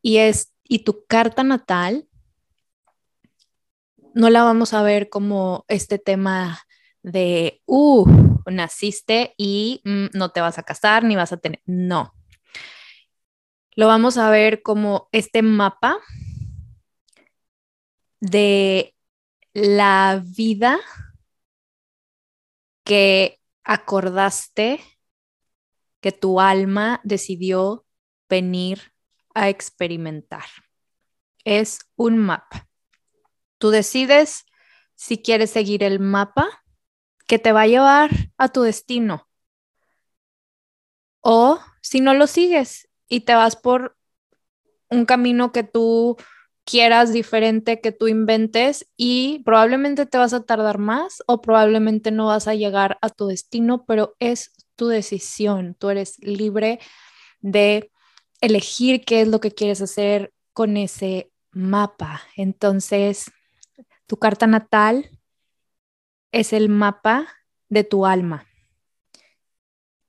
Y 0.01 0.17
es 0.17 0.53
y 0.63 0.79
tu 0.79 1.05
carta 1.05 1.43
natal 1.43 2.07
no 4.13 4.29
la 4.29 4.43
vamos 4.43 4.73
a 4.73 4.83
ver 4.83 5.09
como 5.09 5.65
este 5.67 5.99
tema 5.99 6.59
de, 7.03 7.61
uh, 7.65 8.05
naciste 8.45 9.33
y 9.37 9.81
mm, 9.83 10.17
no 10.17 10.29
te 10.29 10.41
vas 10.41 10.57
a 10.57 10.63
casar 10.63 11.03
ni 11.03 11.15
vas 11.15 11.31
a 11.33 11.37
tener, 11.37 11.61
no. 11.65 12.13
Lo 13.81 13.87
vamos 13.87 14.19
a 14.19 14.29
ver 14.29 14.61
como 14.61 15.09
este 15.11 15.41
mapa 15.41 15.97
de 18.19 18.95
la 19.53 20.21
vida 20.23 20.79
que 22.83 23.39
acordaste 23.63 24.81
que 25.99 26.11
tu 26.11 26.39
alma 26.39 27.01
decidió 27.03 27.87
venir 28.29 28.93
a 29.33 29.49
experimentar. 29.49 30.45
Es 31.43 31.79
un 31.95 32.19
mapa. 32.19 32.69
Tú 33.57 33.71
decides 33.71 34.45
si 34.93 35.23
quieres 35.23 35.49
seguir 35.49 35.81
el 35.81 35.99
mapa 35.99 36.63
que 37.25 37.39
te 37.39 37.51
va 37.51 37.61
a 37.61 37.67
llevar 37.67 38.11
a 38.37 38.49
tu 38.49 38.61
destino. 38.61 39.27
O 41.21 41.59
si 41.81 41.99
no 41.99 42.13
lo 42.13 42.27
sigues 42.27 42.90
y 43.11 43.19
te 43.21 43.35
vas 43.35 43.57
por 43.57 43.97
un 44.89 45.05
camino 45.05 45.51
que 45.51 45.63
tú 45.63 46.15
quieras 46.63 47.11
diferente, 47.11 47.81
que 47.81 47.91
tú 47.91 48.07
inventes 48.07 48.89
y 48.95 49.39
probablemente 49.43 50.05
te 50.05 50.17
vas 50.17 50.33
a 50.33 50.43
tardar 50.43 50.77
más 50.77 51.21
o 51.27 51.41
probablemente 51.41 52.11
no 52.11 52.27
vas 52.27 52.47
a 52.47 52.55
llegar 52.55 52.97
a 53.01 53.09
tu 53.09 53.27
destino, 53.27 53.83
pero 53.85 54.15
es 54.19 54.53
tu 54.77 54.87
decisión. 54.87 55.75
Tú 55.77 55.89
eres 55.89 56.19
libre 56.19 56.79
de 57.41 57.91
elegir 58.39 59.03
qué 59.03 59.19
es 59.19 59.27
lo 59.27 59.41
que 59.41 59.51
quieres 59.51 59.81
hacer 59.81 60.33
con 60.53 60.77
ese 60.77 61.33
mapa. 61.51 62.21
Entonces, 62.37 63.29
tu 64.07 64.15
carta 64.15 64.47
natal 64.47 65.09
es 66.31 66.53
el 66.53 66.69
mapa 66.69 67.27
de 67.67 67.83
tu 67.83 68.05
alma. 68.05 68.45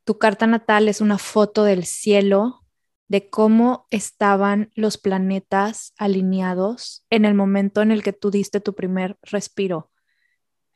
Tu 0.05 0.19
carta 0.19 0.47
natal 0.47 0.89
es 0.89 1.01
una 1.01 1.19
foto 1.19 1.65
del 1.65 1.85
cielo 1.85 2.62
de 3.12 3.28
cómo 3.28 3.87
estaban 3.90 4.71
los 4.75 4.97
planetas 4.97 5.92
alineados 5.99 7.04
en 7.11 7.26
el 7.26 7.35
momento 7.35 7.83
en 7.83 7.90
el 7.90 8.02
que 8.02 8.14
tú 8.14 8.31
diste 8.31 8.59
tu 8.59 8.75
primer 8.75 9.19
respiro. 9.21 9.90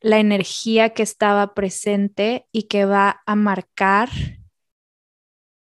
La 0.00 0.18
energía 0.18 0.90
que 0.90 1.02
estaba 1.02 1.54
presente 1.54 2.46
y 2.52 2.64
que 2.64 2.84
va 2.84 3.22
a 3.24 3.36
marcar 3.36 4.10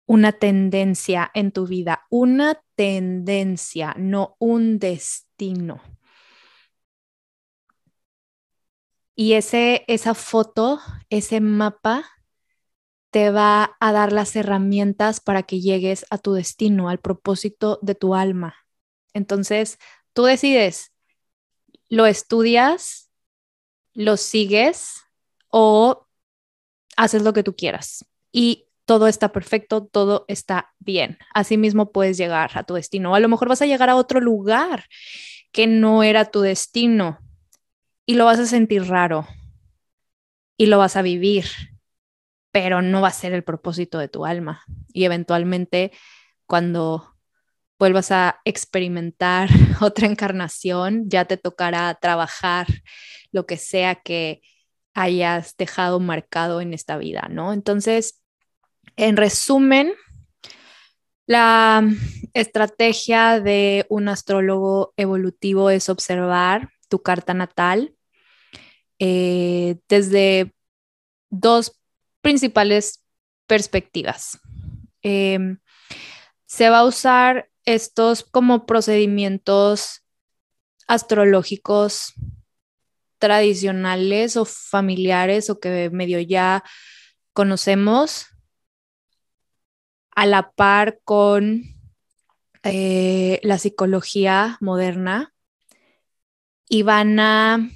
una 0.05 0.31
tendencia 0.31 1.29
en 1.33 1.51
tu 1.51 1.67
vida, 1.67 2.05
una 2.09 2.63
tendencia, 2.75 3.93
no 3.97 4.37
un 4.39 4.79
destino. 4.79 5.81
Y 9.15 9.33
ese, 9.33 9.83
esa 9.89 10.13
foto, 10.13 10.79
ese 11.09 11.41
mapa, 11.41 12.05
te 13.13 13.29
va 13.31 13.77
a 13.79 13.91
dar 13.93 14.11
las 14.11 14.35
herramientas 14.35 15.21
para 15.21 15.43
que 15.43 15.61
llegues 15.61 16.05
a 16.09 16.17
tu 16.17 16.33
destino, 16.33 16.89
al 16.89 16.99
propósito 16.99 17.79
de 17.81 17.95
tu 17.95 18.15
alma. 18.15 18.55
Entonces, 19.13 19.77
tú 20.11 20.23
decides, 20.23 20.91
lo 21.87 22.05
estudias, 22.05 23.09
lo 23.93 24.17
sigues 24.17 25.03
o 25.49 26.07
haces 26.97 27.21
lo 27.21 27.31
que 27.31 27.43
tú 27.43 27.55
quieras. 27.55 28.05
Y 28.31 28.67
todo 28.85 29.07
está 29.07 29.31
perfecto, 29.31 29.85
todo 29.85 30.25
está 30.27 30.73
bien. 30.79 31.17
Asimismo 31.33 31.91
puedes 31.93 32.17
llegar 32.17 32.51
a 32.55 32.63
tu 32.63 32.73
destino. 32.73 33.15
a 33.15 33.21
lo 33.21 33.29
mejor 33.29 33.47
vas 33.47 33.61
a 33.61 33.67
llegar 33.67 33.89
a 33.89 33.95
otro 33.95 34.19
lugar 34.19 34.85
que 35.51 35.67
no 35.67 36.03
era 36.03 36.25
tu 36.25 36.41
destino, 36.41 37.19
y 38.05 38.15
lo 38.15 38.25
vas 38.25 38.39
a 38.39 38.45
sentir 38.45 38.83
raro 38.87 39.27
y 40.57 40.67
lo 40.67 40.77
vas 40.77 40.95
a 40.95 41.01
vivir, 41.01 41.45
pero 42.53 42.83
no 42.83 43.01
va 43.01 43.07
a 43.07 43.11
ser 43.11 43.33
el 43.33 43.43
propósito 43.43 43.97
de 43.97 44.07
tu 44.07 44.25
alma. 44.25 44.63
Y 44.93 45.05
eventualmente 45.05 45.91
cuando 46.45 47.15
vuelvas 47.79 48.11
a 48.11 48.39
experimentar 48.45 49.49
otra 49.81 50.05
encarnación, 50.07 51.09
ya 51.09 51.25
te 51.25 51.35
tocará 51.35 51.93
trabajar 51.95 52.67
lo 53.31 53.47
que 53.47 53.57
sea 53.57 53.95
que 53.95 54.41
hayas 54.93 55.57
dejado 55.57 55.99
marcado 55.99 56.61
en 56.61 56.75
esta 56.75 56.95
vida, 56.97 57.27
¿no? 57.27 57.53
Entonces, 57.53 58.21
en 58.97 59.17
resumen, 59.17 59.91
la 61.25 61.83
estrategia 62.35 63.39
de 63.39 63.87
un 63.89 64.09
astrólogo 64.09 64.93
evolutivo 64.95 65.71
es 65.71 65.89
observar 65.89 66.69
tu 66.87 67.01
carta 67.01 67.33
natal 67.33 67.95
eh, 68.99 69.77
desde 69.89 70.53
dos 71.31 71.79
principales 72.23 73.03
perspectivas. 73.45 74.39
Em, 75.03 75.59
se 76.45 76.69
va 76.69 76.79
a 76.79 76.85
usar 76.85 77.49
estos 77.65 78.23
como 78.23 78.65
procedimientos 78.65 80.03
astrológicos 80.87 82.13
tradicionales 83.19 84.37
o 84.37 84.45
familiares 84.45 85.49
o 85.49 85.59
que 85.59 85.89
medio 85.91 86.19
ya 86.19 86.63
conocemos 87.33 88.27
a 90.15 90.25
la 90.25 90.51
par 90.51 90.99
con 91.03 91.63
eh, 92.63 93.39
la 93.43 93.57
psicología 93.57 94.57
moderna 94.61 95.33
y 96.69 96.83
van 96.83 97.19
a, 97.19 97.69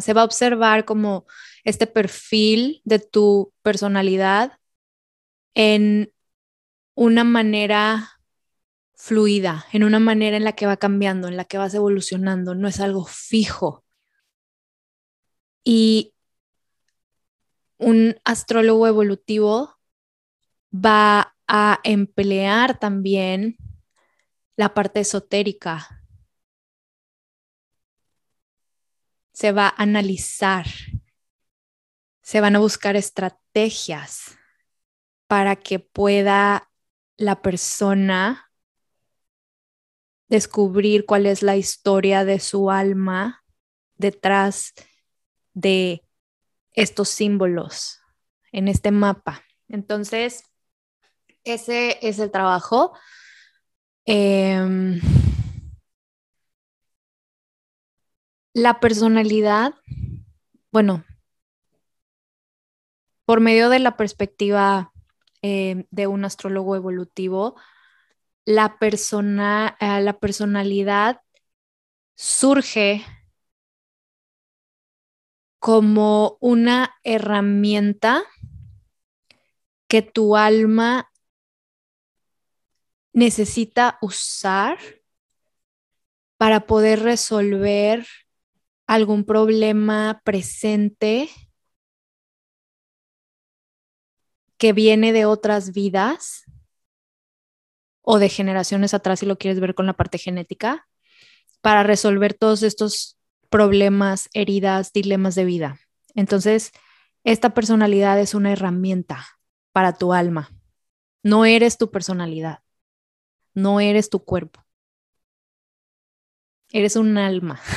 se 0.00 0.12
va 0.12 0.20
a 0.20 0.24
observar 0.24 0.84
como 0.84 1.26
este 1.66 1.88
perfil 1.88 2.80
de 2.84 3.00
tu 3.00 3.52
personalidad 3.62 4.58
en 5.54 6.12
una 6.94 7.24
manera 7.24 8.20
fluida, 8.94 9.66
en 9.72 9.82
una 9.82 9.98
manera 9.98 10.36
en 10.36 10.44
la 10.44 10.52
que 10.52 10.66
va 10.66 10.76
cambiando, 10.76 11.26
en 11.26 11.36
la 11.36 11.44
que 11.44 11.58
vas 11.58 11.74
evolucionando, 11.74 12.54
no 12.54 12.68
es 12.68 12.78
algo 12.78 13.04
fijo. 13.04 13.84
Y 15.64 16.14
un 17.78 18.14
astrólogo 18.24 18.86
evolutivo 18.86 19.76
va 20.72 21.34
a 21.48 21.80
emplear 21.82 22.78
también 22.78 23.56
la 24.54 24.72
parte 24.72 25.00
esotérica, 25.00 26.04
se 29.32 29.50
va 29.50 29.66
a 29.66 29.82
analizar, 29.82 30.66
se 32.26 32.40
van 32.40 32.56
a 32.56 32.58
buscar 32.58 32.96
estrategias 32.96 34.36
para 35.28 35.54
que 35.54 35.78
pueda 35.78 36.68
la 37.16 37.40
persona 37.40 38.50
descubrir 40.28 41.06
cuál 41.06 41.26
es 41.26 41.44
la 41.44 41.54
historia 41.54 42.24
de 42.24 42.40
su 42.40 42.72
alma 42.72 43.44
detrás 43.94 44.74
de 45.54 46.02
estos 46.72 47.10
símbolos 47.10 48.00
en 48.50 48.66
este 48.66 48.90
mapa. 48.90 49.44
Entonces, 49.68 50.42
ese 51.44 51.96
es 52.02 52.18
el 52.18 52.32
trabajo. 52.32 52.92
Em, 54.04 55.00
La 58.52 58.80
personalidad, 58.80 59.74
bueno, 60.72 61.04
por 63.26 63.40
medio 63.40 63.68
de 63.68 63.80
la 63.80 63.96
perspectiva 63.96 64.92
eh, 65.42 65.86
de 65.90 66.06
un 66.06 66.24
astrólogo 66.24 66.76
evolutivo, 66.76 67.56
la, 68.46 68.78
persona, 68.78 69.76
eh, 69.80 70.00
la 70.00 70.18
personalidad 70.18 71.20
surge 72.14 73.04
como 75.58 76.38
una 76.40 76.94
herramienta 77.02 78.22
que 79.88 80.02
tu 80.02 80.36
alma 80.36 81.10
necesita 83.12 83.98
usar 84.00 84.78
para 86.36 86.66
poder 86.66 87.00
resolver 87.00 88.06
algún 88.86 89.24
problema 89.24 90.20
presente 90.24 91.28
que 94.58 94.72
viene 94.72 95.12
de 95.12 95.26
otras 95.26 95.72
vidas 95.72 96.44
o 98.02 98.18
de 98.18 98.28
generaciones 98.28 98.94
atrás 98.94 99.20
si 99.20 99.26
lo 99.26 99.36
quieres 99.36 99.60
ver 99.60 99.74
con 99.74 99.86
la 99.86 99.94
parte 99.94 100.18
genética, 100.18 100.86
para 101.60 101.82
resolver 101.82 102.34
todos 102.34 102.62
estos 102.62 103.18
problemas, 103.50 104.28
heridas, 104.32 104.92
dilemas 104.92 105.34
de 105.34 105.44
vida. 105.44 105.80
Entonces, 106.14 106.70
esta 107.24 107.54
personalidad 107.54 108.20
es 108.20 108.34
una 108.34 108.52
herramienta 108.52 109.26
para 109.72 109.98
tu 109.98 110.12
alma. 110.12 110.50
No 111.22 111.44
eres 111.44 111.76
tu 111.76 111.90
personalidad, 111.90 112.60
no 113.54 113.80
eres 113.80 114.10
tu 114.10 114.24
cuerpo. 114.24 114.64
Eres 116.72 116.94
un 116.94 117.18
alma. 117.18 117.60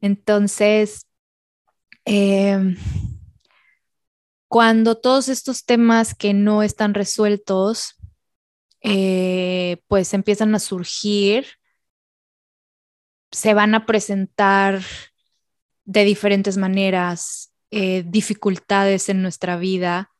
Entonces, 0.00 1.06
em, 2.04 2.76
cuando 4.52 4.98
todos 4.98 5.30
estos 5.30 5.64
temas 5.64 6.14
que 6.14 6.34
no 6.34 6.62
están 6.62 6.92
resueltos, 6.92 7.96
eh, 8.82 9.78
pues 9.88 10.12
empiezan 10.12 10.54
a 10.54 10.58
surgir, 10.58 11.46
se 13.30 13.54
van 13.54 13.74
a 13.74 13.86
presentar 13.86 14.82
de 15.86 16.04
diferentes 16.04 16.58
maneras, 16.58 17.54
eh, 17.70 18.04
dificultades 18.06 19.08
en 19.08 19.22
nuestra 19.22 19.56
vida, 19.56 20.10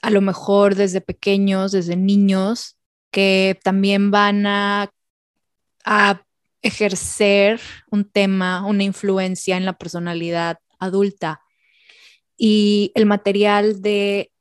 a 0.00 0.08
lo 0.08 0.22
mejor 0.22 0.74
desde 0.74 1.02
pequeños, 1.02 1.70
desde 1.70 1.96
niños, 1.96 2.78
que 3.10 3.60
también 3.62 4.10
van 4.10 4.46
a, 4.46 4.90
a 5.84 6.22
ejercer 6.62 7.60
un 7.90 8.10
tema, 8.10 8.64
una 8.64 8.84
influencia 8.84 9.58
en 9.58 9.66
la 9.66 9.74
personalidad 9.74 10.60
adulta. 10.78 11.41
Y 12.44 12.90
el 12.96 13.06
material 13.06 13.82
de 13.82 14.32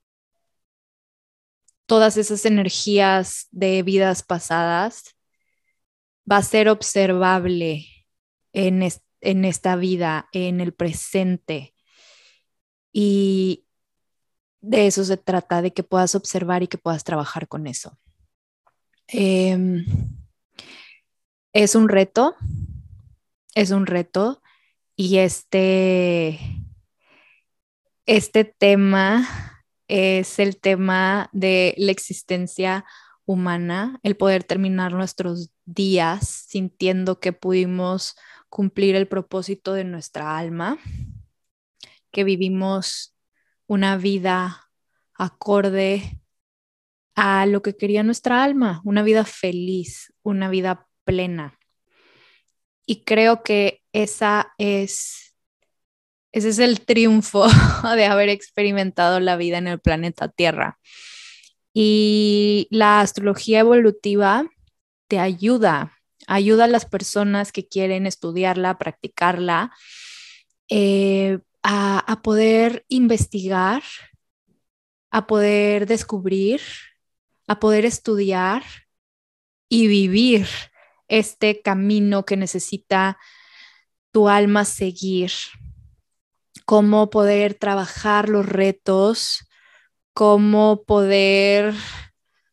todas 1.86 2.18
esas 2.18 2.46
energías 2.46 3.48
de 3.52 3.84
vidas 3.84 4.24
pasadas 4.24 5.16
va 6.30 6.38
a 6.38 6.42
ser 6.42 6.68
observable 6.68 7.86
en, 8.54 8.82
en 9.20 9.46
esta 9.46 9.76
vida, 9.76 10.28
en 10.32 10.62
el 10.62 10.74
presente. 10.74 11.76
Y 12.92 13.68
de 14.62 14.88
eso 14.88 15.04
se 15.04 15.18
trata, 15.18 15.62
de 15.62 15.72
que 15.72 15.84
puedas 15.84 16.16
observar 16.16 16.64
y 16.64 16.68
que 16.68 16.80
puedas 16.80 17.04
trabajar 17.04 17.48
con 17.48 17.68
eso. 17.68 18.00
Em, 19.10 19.86
es 21.54 21.76
un 21.76 21.88
reto, 21.88 22.36
es 23.54 23.70
un 23.70 23.86
reto 23.86 24.42
y 24.96 25.20
este, 25.20 26.40
este 28.06 28.46
tema 28.46 29.28
es 29.88 30.40
el 30.40 30.60
tema 30.60 31.30
de 31.32 31.74
la 31.78 31.92
existencia 31.92 32.86
humana, 33.26 34.00
el 34.04 34.16
poder 34.16 34.44
terminar 34.44 34.94
nuestros 34.94 35.52
días 35.66 36.28
sintiendo 36.48 37.20
que 37.20 37.34
pudimos 37.34 38.16
cumplir 38.50 38.96
el 38.96 39.08
propósito 39.08 39.74
de 39.74 39.84
nuestra 39.84 40.38
alma, 40.38 40.78
que 42.12 42.24
vivimos 42.24 43.16
una 43.68 43.98
vida 43.98 44.70
acorde 45.14 46.22
a 47.16 47.46
lo 47.46 47.62
que 47.62 47.78
quería 47.78 48.04
nuestra 48.04 48.44
alma, 48.44 48.82
una 48.84 49.04
vida 49.04 49.26
feliz, 49.26 50.14
una 50.24 50.50
vida 50.50 50.88
plena. 51.04 51.58
Y 52.86 53.04
creo 53.04 53.44
que 53.44 53.84
esa 53.94 54.54
es, 54.58 55.21
ese 56.32 56.50
es 56.50 56.60
el 56.60 56.82
triunfo 56.82 57.48
de 57.96 58.06
haber 58.06 58.30
experimentado 58.30 59.20
la 59.20 59.36
vida 59.38 59.58
en 59.58 59.68
el 59.68 59.80
planeta 59.80 60.30
Tierra. 60.30 60.80
Y 61.74 62.68
la 62.70 63.02
astrología 63.02 63.60
evolutiva 63.60 64.50
te 65.08 65.20
ayuda, 65.20 65.98
ayuda 66.28 66.66
a 66.66 66.68
las 66.68 66.86
personas 66.86 67.52
que 67.52 67.68
quieren 67.68 68.08
estudiarla, 68.08 68.78
practicarla, 68.78 69.72
eh, 70.70 71.40
a, 71.64 72.22
poder 72.24 72.86
investigar, 72.88 73.84
a 75.12 75.28
poder 75.28 75.86
descubrir, 75.86 76.62
a 77.48 77.60
poder 77.60 77.86
estudiar 77.86 78.64
y 79.70 79.88
vivir 79.88 80.48
este 81.08 81.62
camino 81.62 82.26
que 82.26 82.38
necesita 82.38 83.18
tu 84.12 84.30
alma 84.30 84.66
seguir, 84.66 85.32
cómo 86.72 87.10
poder 87.10 87.56
trabajar 87.56 88.30
los 88.30 88.46
retos, 88.46 89.46
cómo 90.14 90.86
poder 90.86 91.74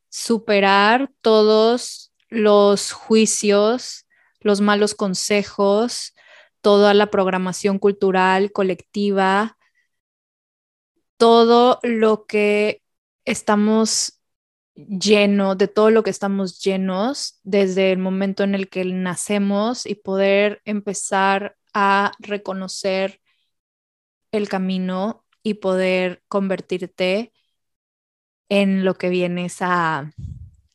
superar 0.08 1.12
todos 1.20 2.12
los 2.28 2.90
juicios, 2.90 4.08
los 4.40 4.60
malos 4.60 4.96
consejos, 4.96 6.16
toda 6.62 6.94
la 6.94 7.12
programación 7.12 7.78
cultural 7.78 8.50
colectiva, 8.50 9.56
todo 11.16 11.78
lo 11.84 12.26
que 12.26 12.82
estamos 13.24 14.20
lleno, 14.74 15.54
de 15.54 15.68
todo 15.68 15.92
lo 15.92 16.02
que 16.02 16.10
estamos 16.10 16.60
llenos 16.60 17.38
desde 17.44 17.92
el 17.92 17.98
momento 17.98 18.42
en 18.42 18.56
el 18.56 18.68
que 18.68 18.84
nacemos 18.84 19.86
y 19.86 19.94
poder 19.94 20.60
empezar 20.64 21.56
a 21.72 22.10
reconocer 22.18 23.20
el 24.32 24.48
camino 24.48 25.24
y 25.42 25.54
poder 25.54 26.22
convertirte 26.28 27.32
en 28.48 28.84
lo 28.84 28.94
que 28.94 29.08
vienes 29.08 29.58
a 29.60 30.12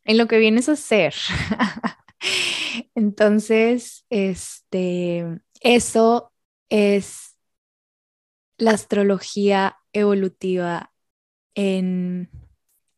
en 0.05 0.17
lo 0.17 0.27
que 0.27 0.37
vienes 0.37 0.67
a 0.69 0.75
ser. 0.75 1.15
Entonces, 2.95 4.05
este 4.09 5.25
eso 5.61 6.33
es 6.69 7.37
la 8.57 8.71
astrología 8.71 9.77
evolutiva 9.93 10.93
en 11.55 12.29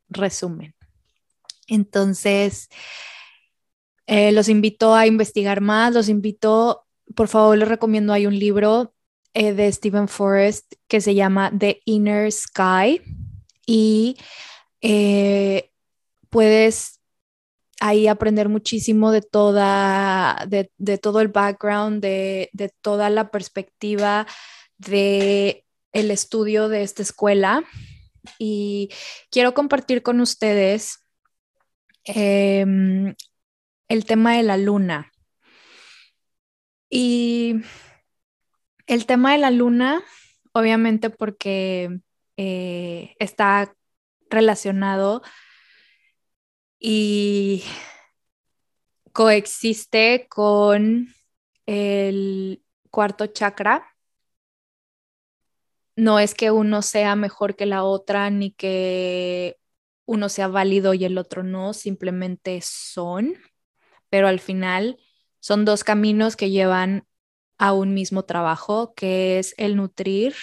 resumen. 0.09 0.75
Entonces, 1.67 2.69
eh, 4.07 4.31
los 4.31 4.49
invito 4.49 4.93
a 4.95 5.07
investigar 5.07 5.61
más, 5.61 5.93
los 5.93 6.09
invito, 6.09 6.85
por 7.15 7.27
favor, 7.27 7.57
les 7.57 7.67
recomiendo, 7.67 8.13
hay 8.13 8.27
un 8.27 8.37
libro 8.37 8.94
eh, 9.37 9.51
de 9.53 9.69
Stephen 9.69 10.07
Forrest 10.07 10.75
que 10.87 11.01
se 11.01 11.13
llama 11.13 11.51
The 11.57 11.81
Inner 11.83 12.31
Sky 12.31 13.01
y 13.65 14.17
eh, 14.79 15.71
puedes 16.29 17.01
ahí 17.81 18.07
aprender 18.07 18.47
muchísimo 18.47 19.11
de 19.11 19.21
toda, 19.21 20.47
de, 20.47 20.97
todo 20.99 21.19
el 21.19 21.27
background, 21.27 22.01
de, 22.01 22.49
toda 22.79 23.09
la 23.09 23.29
perspectiva 23.29 24.25
de 24.77 25.65
el 25.91 26.11
estudio 26.11 26.69
de 26.69 26.83
esta 26.83 27.01
escuela. 27.01 27.65
Y 28.39 28.89
quiero 29.31 29.53
compartir 29.53 30.01
con 30.01 30.21
ustedes 30.21 30.99
em, 32.05 33.15
el 33.89 34.05
tema 34.05 34.37
de 34.37 34.43
la 34.43 34.55
luna. 34.55 35.11
Y 36.89 37.55
el 38.87 39.05
tema 39.05 39.33
de 39.33 39.39
la 39.39 39.51
luna, 39.51 40.03
obviamente 40.53 41.09
porque 41.09 41.99
eh, 42.37 43.15
está 43.19 43.73
relacionado 44.29 45.21
y 46.79 47.63
coexiste 49.11 50.27
con 50.29 51.07
el 51.65 52.61
cuarto 52.91 53.27
chakra. 53.27 53.95
No 55.95 56.19
es 56.19 56.35
que 56.35 56.51
uno 56.51 56.81
sea 56.81 57.15
mejor 57.15 57.55
que 57.55 57.65
la 57.65 57.83
otra 57.83 58.29
ni 58.29 58.51
que 58.51 59.57
uno 60.05 60.29
sea 60.29 60.47
válido 60.47 60.93
y 60.93 61.05
el 61.05 61.17
otro 61.17 61.43
no, 61.43 61.73
simplemente 61.73 62.59
son, 62.61 63.35
pero 64.09 64.27
al 64.27 64.39
final 64.39 64.99
son 65.39 65.65
dos 65.65 65.83
caminos 65.83 66.35
que 66.35 66.49
llevan 66.49 67.07
a 67.57 67.73
un 67.73 67.93
mismo 67.93 68.23
trabajo, 68.23 68.93
que 68.95 69.39
es 69.39 69.53
el 69.57 69.75
nutrir, 69.75 70.35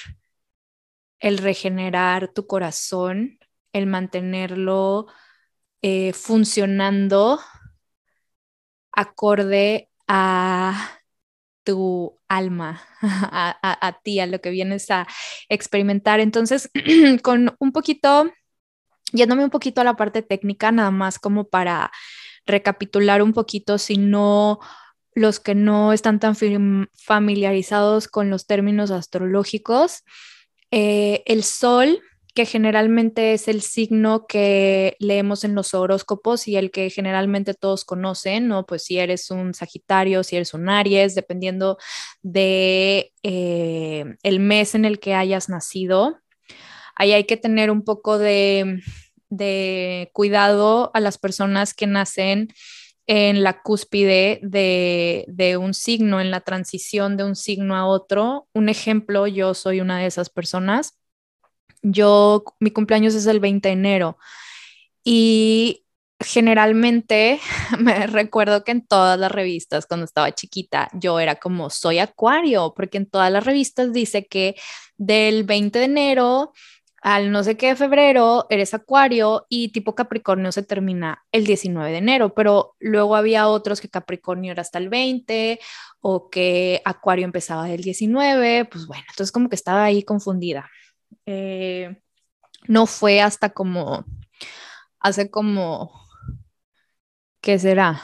el 1.21 1.39
regenerar 1.39 2.33
tu 2.33 2.47
corazón, 2.47 3.39
el 3.73 3.87
mantenerlo 3.87 5.07
eh, 5.83 6.13
funcionando 6.13 7.41
acorde 8.93 9.89
a 10.07 11.01
tu 11.65 12.21
alma, 12.29 12.83
a, 13.01 14.01
ti, 14.03 14.21
a 14.21 14.27
lo 14.27 14.41
que 14.41 14.51
vienes 14.51 14.91
a 14.91 15.07
experimentar. 15.49 16.21
Entonces, 16.21 16.71
con 17.23 17.55
un 17.59 17.73
poquito, 17.73 18.31
yéndome 19.13 19.45
un 19.45 19.51
poquito 19.51 19.81
a 19.81 19.85
la 19.85 19.97
parte 19.97 20.23
técnica, 20.23 20.73
nada 20.73 20.91
más 20.91 21.19
como 21.19 21.49
para 21.49 21.91
recapitular 22.47 23.23
un 23.23 23.33
poquito, 23.33 23.79
si 23.79 23.97
no 23.97 24.59
los 25.15 25.41
que 25.41 25.55
no 25.55 25.93
están 25.93 26.21
tan 26.21 26.35
familiarizados 26.95 28.09
con 28.09 28.31
los 28.31 28.47
términos 28.47 28.91
astrológicos, 28.91 30.05
eh, 30.71 31.23
el 31.27 31.43
sol 31.45 32.01
que 32.35 32.47
generalmente 32.47 33.35
es 33.35 33.47
el 33.47 33.61
signo 33.61 34.27
que 34.27 34.97
leemos 34.99 35.45
en 35.45 35.55
los 35.55 35.75
horóscopos 35.75 36.49
y 36.49 36.57
el 36.57 36.71
que 36.71 36.89
generalmente 36.89 37.53
todos 37.53 37.85
conocen, 37.85 38.49
¿no? 38.49 38.65
Pues 38.65 38.85
si 38.85 38.99
eres 38.99 39.31
un 39.31 39.53
Sagitario, 39.53 40.25
si 40.25 40.37
eres 40.37 40.55
un 40.55 40.71
Aries, 40.71 41.15
dependiendo 41.15 41.77
de 42.23 43.13
eh, 43.23 44.17
el 44.23 44.41
mes 44.41 44.75
en 44.75 44.87
el 44.87 44.99
que 44.99 45.15
hayas 45.15 45.51
nacido. 45.51 46.21
Ahí 46.97 47.13
hay 47.13 47.25
que 47.25 47.37
tener 47.37 47.71
un 47.71 47.85
poco 47.85 48.17
de, 48.17 48.81
de 49.29 50.11
cuidado 50.15 50.91
a 50.95 51.01
las 51.01 51.19
personas 51.19 51.75
que 51.75 51.87
nacen 51.87 52.49
en 53.07 53.43
la 53.43 53.63
cúspide 53.63 54.41
de, 54.43 55.25
de, 55.29 55.57
un 55.57 55.75
signo, 55.75 56.21
en 56.21 56.31
la 56.31 56.41
transición 56.41 57.17
de 57.17 57.25
un 57.25 57.37
signo 57.37 57.77
a 57.77 57.87
otro. 57.87 58.49
Un 58.53 58.69
ejemplo, 58.69 59.27
yo 59.27 59.55
soy 59.55 59.81
una 59.81 59.99
de 59.99 60.07
esas 60.07 60.31
personas. 60.31 60.99
Yo, 61.83 62.45
mi 62.61 62.71
cumpleaños 62.71 63.15
es 63.15 63.27
el 63.27 63.41
20 63.41 63.69
de 63.69 63.73
enero 63.73 64.19
y 65.05 65.85
generalmente 66.21 67.41
me 67.79 68.07
recuerdo 68.07 68.65
que 68.65 68.73
en 68.73 68.87
todas 68.87 69.19
las 69.19 69.33
revistas 69.33 69.87
cuando 69.87 70.05
estaba 70.05 70.33
chiquita 70.33 70.89
yo 70.93 71.21
era 71.21 71.37
como 71.37 71.71
soy 71.71 71.99
acuario, 71.99 72.73
porque 72.75 72.99
en 72.99 73.07
todas 73.07 73.31
las 73.33 73.45
revistas 73.45 73.93
dice 73.93 74.27
que 74.27 74.55
del 74.97 75.45
20 75.45 75.79
de 75.79 75.85
enero 75.85 76.53
al 77.03 77.33
no 77.33 77.43
sé 77.43 77.57
qué 77.57 77.69
de 77.69 77.77
febrero 77.77 78.47
eres 78.49 78.75
acuario 78.75 79.47
y 79.49 79.71
tipo 79.73 79.95
Capricornio 79.95 80.53
se 80.53 80.63
termina 80.63 81.25
el 81.33 81.45
19 81.45 81.91
de 81.91 81.99
enero, 81.99 82.33
pero 82.35 82.77
luego 82.79 83.17
había 83.17 83.49
otros 83.49 83.81
que 83.81 83.89
Capricornio 83.89 84.53
era 84.53 84.63
hasta 84.63 84.79
el 84.79 84.89
20 84.89 85.59
o 86.01 86.31
que 86.31 86.81
acuario 86.85 87.25
empezaba 87.25 87.67
del 87.67 87.83
19, 87.83 88.67
pues 88.67 88.87
bueno, 88.87 89.05
entonces 89.11 89.33
como 89.33 89.49
que 89.49 89.57
estaba 89.57 89.85
ahí 89.85 90.05
confundida. 90.05 90.71
Eh, 91.27 92.01
no 92.69 92.87
fue 92.87 93.21
hasta 93.21 93.51
como, 93.51 94.05
hace 95.01 95.31
como, 95.31 95.93
¿qué 97.41 97.59
será? 97.59 98.01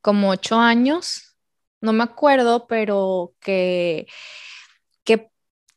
Como 0.00 0.30
ocho 0.30 0.56
años, 0.56 1.36
no 1.80 1.92
me 1.92 2.04
acuerdo, 2.04 2.66
pero 2.68 3.34
que, 3.40 4.06
que, 5.04 5.30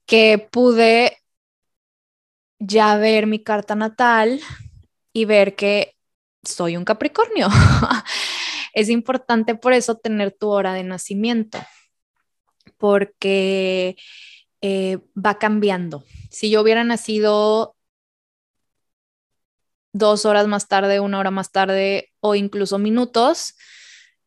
que 0.09 0.39
pude 0.51 1.19
ya 2.57 2.97
ver 2.97 3.27
mi 3.27 3.43
carta 3.43 3.75
natal 3.75 4.41
y 5.13 5.25
ver 5.25 5.55
que 5.55 5.95
soy 6.41 6.75
un 6.75 6.83
Capricornio. 6.83 7.47
es 8.73 8.89
importante 8.89 9.53
por 9.53 9.71
eso 9.71 9.97
tener 9.97 10.31
tu 10.31 10.49
hora 10.49 10.73
de 10.73 10.83
nacimiento, 10.83 11.59
porque 12.79 13.97
eh, 14.61 14.97
va 15.15 15.37
cambiando. 15.37 16.03
Si 16.31 16.49
yo 16.49 16.61
hubiera 16.61 16.83
nacido 16.83 17.75
dos 19.93 20.25
horas 20.25 20.47
más 20.47 20.67
tarde, 20.67 20.99
una 20.99 21.19
hora 21.19 21.29
más 21.29 21.51
tarde 21.51 22.11
o 22.19 22.33
incluso 22.33 22.79
minutos, 22.79 23.53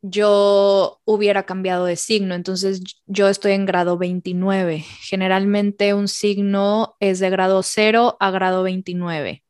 yo 0.03 1.01
hubiera 1.05 1.45
cambiado 1.45 1.87
de 1.87 1.97
signo. 1.97 2.35
Entonces 2.35 2.83
yo 3.07 3.29
estoy 3.29 3.53
en 3.53 3.65
grado 3.65 3.97
29. 3.97 4.85
Generalmente 5.01 5.95
un 5.95 6.09
signo 6.09 6.97
es 7.01 7.21
de 7.21 7.31
grado 7.31 7.62
0 7.62 8.17
a 8.21 8.31
grado 8.31 8.65
29. 8.65 9.43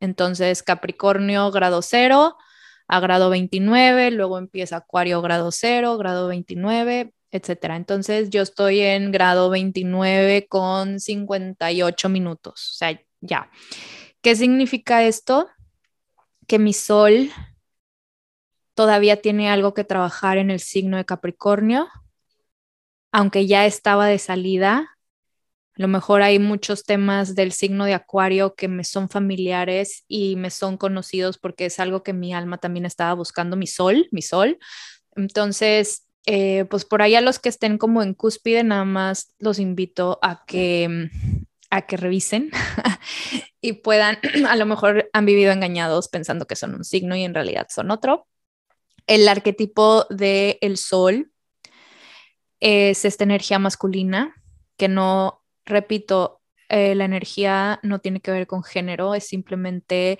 Entonces 0.00 0.62
Capricornio 0.62 1.50
grado 1.50 1.82
0 1.82 2.36
a 2.88 3.00
grado 3.00 3.30
29, 3.30 4.10
luego 4.10 4.38
empieza 4.38 4.76
Acuario 4.76 5.22
grado 5.22 5.50
0, 5.50 5.96
grado 5.96 6.28
29, 6.28 7.12
etcétera. 7.30 7.76
Entonces 7.76 8.30
yo 8.30 8.42
estoy 8.42 8.80
en 8.80 9.10
grado 9.10 9.50
29 9.50 10.46
con 10.48 11.00
58 11.00 12.08
minutos, 12.08 12.70
o 12.72 12.74
sea, 12.74 13.00
ya. 13.20 13.50
¿Qué 14.20 14.36
significa 14.36 15.04
esto? 15.04 15.48
Que 16.46 16.58
mi 16.58 16.72
sol 16.72 17.30
todavía 18.74 19.20
tiene 19.20 19.50
algo 19.50 19.74
que 19.74 19.84
trabajar 19.84 20.38
en 20.38 20.50
el 20.50 20.60
signo 20.60 20.96
de 20.96 21.04
Capricornio, 21.04 21.88
aunque 23.12 23.46
ya 23.46 23.66
estaba 23.66 24.06
de 24.06 24.18
salida. 24.18 24.90
A 25.76 25.82
lo 25.82 25.88
mejor 25.88 26.22
hay 26.22 26.38
muchos 26.38 26.84
temas 26.84 27.34
del 27.34 27.52
signo 27.52 27.84
de 27.84 27.94
Acuario 27.94 28.54
que 28.54 28.68
me 28.68 28.84
son 28.84 29.08
familiares 29.08 30.04
y 30.08 30.36
me 30.36 30.50
son 30.50 30.76
conocidos 30.76 31.38
porque 31.38 31.66
es 31.66 31.80
algo 31.80 32.02
que 32.02 32.12
mi 32.12 32.34
alma 32.34 32.58
también 32.58 32.86
estaba 32.86 33.14
buscando, 33.14 33.56
mi 33.56 33.66
sol, 33.66 34.08
mi 34.12 34.22
sol. 34.22 34.58
Entonces, 35.16 36.06
eh, 36.26 36.64
pues 36.70 36.84
por 36.84 37.02
ahí 37.02 37.14
a 37.16 37.20
los 37.20 37.38
que 37.38 37.48
estén 37.48 37.78
como 37.78 38.02
en 38.02 38.14
cúspide, 38.14 38.64
nada 38.64 38.84
más 38.84 39.34
los 39.38 39.58
invito 39.58 40.18
a 40.22 40.44
que, 40.46 41.10
a 41.70 41.82
que 41.82 41.96
revisen 41.96 42.50
y 43.60 43.74
puedan, 43.74 44.18
a 44.48 44.56
lo 44.56 44.66
mejor 44.66 45.10
han 45.12 45.26
vivido 45.26 45.52
engañados 45.52 46.08
pensando 46.08 46.46
que 46.46 46.56
son 46.56 46.74
un 46.74 46.84
signo 46.84 47.16
y 47.16 47.24
en 47.24 47.34
realidad 47.34 47.66
son 47.70 47.90
otro. 47.90 48.26
El 49.06 49.28
arquetipo 49.28 50.04
del 50.10 50.58
el 50.60 50.76
sol 50.76 51.30
es 52.60 53.04
esta 53.04 53.24
energía 53.24 53.58
masculina 53.58 54.34
que 54.76 54.88
no, 54.88 55.44
repito, 55.64 56.40
eh, 56.68 56.94
la 56.94 57.04
energía 57.04 57.78
no 57.82 58.00
tiene 58.00 58.20
que 58.20 58.30
ver 58.30 58.46
con 58.46 58.62
género, 58.62 59.14
es 59.14 59.26
simplemente 59.26 60.18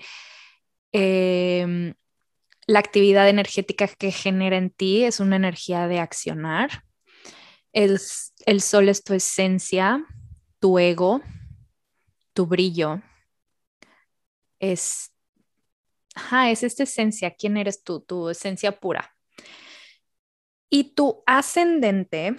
em, 0.91 1.93
la 2.67 2.79
actividad 2.79 3.29
energética 3.29 3.87
que 3.87 4.11
genera 4.11 4.57
en 4.57 4.69
ti 4.69 5.03
es 5.03 5.19
una 5.19 5.35
energía 5.35 5.87
de 5.87 5.99
accionar. 5.99 6.83
El, 7.73 7.99
sol 8.61 8.89
es 8.89 9.03
tu 9.03 9.13
esencia, 9.13 10.05
tu 10.59 10.79
ego, 10.79 11.21
tu 12.33 12.45
brillo. 12.45 13.01
Es, 14.59 15.11
es 16.47 16.63
esta 16.63 16.83
esencia. 16.83 17.31
¿Quién 17.31 17.57
eres 17.57 17.83
tú? 17.83 18.01
Tu 18.01 18.29
esencia 18.29 18.79
pura. 18.79 19.15
Y 20.69 20.95
tu 20.95 21.23
ascendente, 21.25 22.35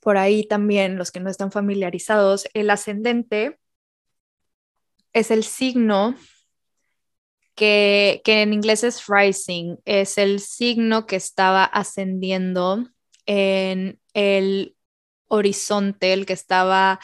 por 0.00 0.16
ahí 0.16 0.46
también 0.46 0.96
los 0.96 1.10
que 1.10 1.20
no 1.20 1.30
están 1.30 1.52
familiarizados, 1.52 2.46
el 2.54 2.70
ascendente 2.70 3.58
es 5.12 5.30
el 5.30 5.44
signo 5.44 6.14
que, 7.54 8.22
en 8.24 8.52
inglés 8.52 8.84
es 8.84 9.04
rising, 9.06 9.76
es 9.84 10.18
el 10.18 10.40
signo 10.40 11.06
que 11.06 11.16
estaba 11.16 11.64
ascendiendo 11.64 12.88
en 13.26 14.00
el 14.14 14.76
horizonte, 15.28 16.12
el 16.12 16.26
que 16.26 16.32
estaba 16.32 17.00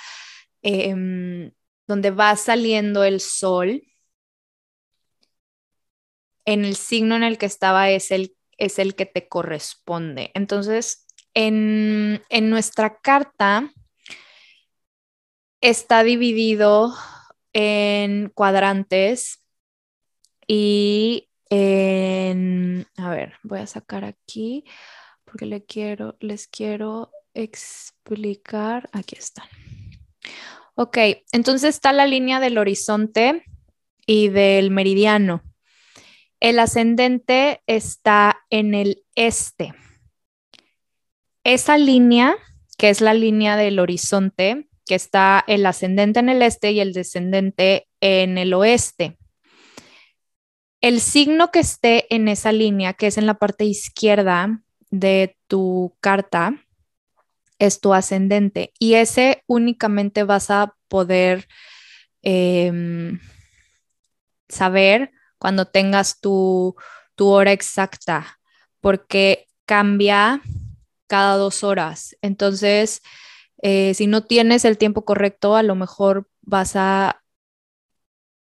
em, 0.62 1.52
donde 1.86 2.10
va 2.10 2.36
saliendo 2.36 3.04
el 3.04 3.20
sol. 3.20 3.82
En 6.46 6.64
el 6.64 6.76
signo 6.76 7.14
en 7.16 7.22
el 7.22 7.36
que 7.36 7.46
estaba 7.46 7.90
es 7.90 8.10
el, 8.10 8.34
es 8.56 8.78
el 8.78 8.94
que 8.94 9.04
te 9.04 9.28
corresponde. 9.28 10.30
Entonces, 10.34 11.06
en, 11.34 12.22
en 12.30 12.48
nuestra 12.48 12.98
carta 12.98 13.70
está 15.60 16.02
dividido 16.02 16.94
en 17.52 18.30
cuadrantes 18.30 19.42
y 20.46 21.28
a 21.50 23.10
ver, 23.10 23.34
voy 23.42 23.60
a 23.60 23.66
sacar 23.66 24.04
aquí 24.04 24.64
porque 25.24 25.46
le 25.46 25.64
quiero, 25.64 26.16
les 26.20 26.48
quiero 26.48 27.10
explicar. 27.34 28.88
Aquí 28.92 29.16
están. 29.16 29.46
Ok, 30.74 30.98
entonces 31.32 31.74
está 31.74 31.92
la 31.92 32.06
línea 32.06 32.40
del 32.40 32.58
horizonte 32.58 33.44
y 34.06 34.28
del 34.28 34.70
meridiano. 34.70 35.42
El 36.40 36.58
ascendente 36.58 37.62
está 37.66 38.38
en 38.50 38.74
el 38.74 39.04
este. 39.14 39.74
Esa 41.44 41.78
línea, 41.78 42.36
que 42.76 42.90
es 42.90 43.00
la 43.00 43.14
línea 43.14 43.56
del 43.56 43.78
horizonte, 43.78 44.68
que 44.84 44.94
está 44.94 45.44
el 45.46 45.66
ascendente 45.66 46.20
en 46.20 46.28
el 46.28 46.42
este 46.42 46.72
y 46.72 46.80
el 46.80 46.92
descendente 46.92 47.88
en 48.00 48.38
el 48.38 48.54
oeste. 48.54 49.16
El 50.80 51.00
signo 51.00 51.50
que 51.50 51.60
esté 51.60 52.14
en 52.14 52.28
esa 52.28 52.52
línea, 52.52 52.92
que 52.92 53.08
es 53.08 53.18
en 53.18 53.26
la 53.26 53.34
parte 53.34 53.64
izquierda 53.64 54.62
de 54.90 55.36
tu 55.48 55.96
carta, 56.00 56.62
es 57.58 57.80
tu 57.80 57.94
ascendente 57.94 58.72
y 58.78 58.94
ese 58.94 59.42
únicamente 59.46 60.24
vas 60.24 60.50
a 60.50 60.76
poder 60.88 61.48
em, 62.22 63.18
saber 64.48 65.10
cuando 65.46 65.64
tengas 65.64 66.18
tu, 66.18 66.74
hora 67.20 67.52
exacta, 67.52 68.40
porque 68.80 69.46
cambia 69.64 70.42
cada 71.06 71.36
dos 71.36 71.62
horas. 71.62 72.16
Entonces, 72.20 73.00
eh, 73.62 73.94
si 73.94 74.08
no 74.08 74.24
tienes 74.24 74.64
el 74.64 74.76
tiempo 74.76 75.04
correcto, 75.04 75.54
a 75.54 75.62
lo 75.62 75.76
mejor 75.76 76.28
vas 76.42 76.74
a 76.74 77.22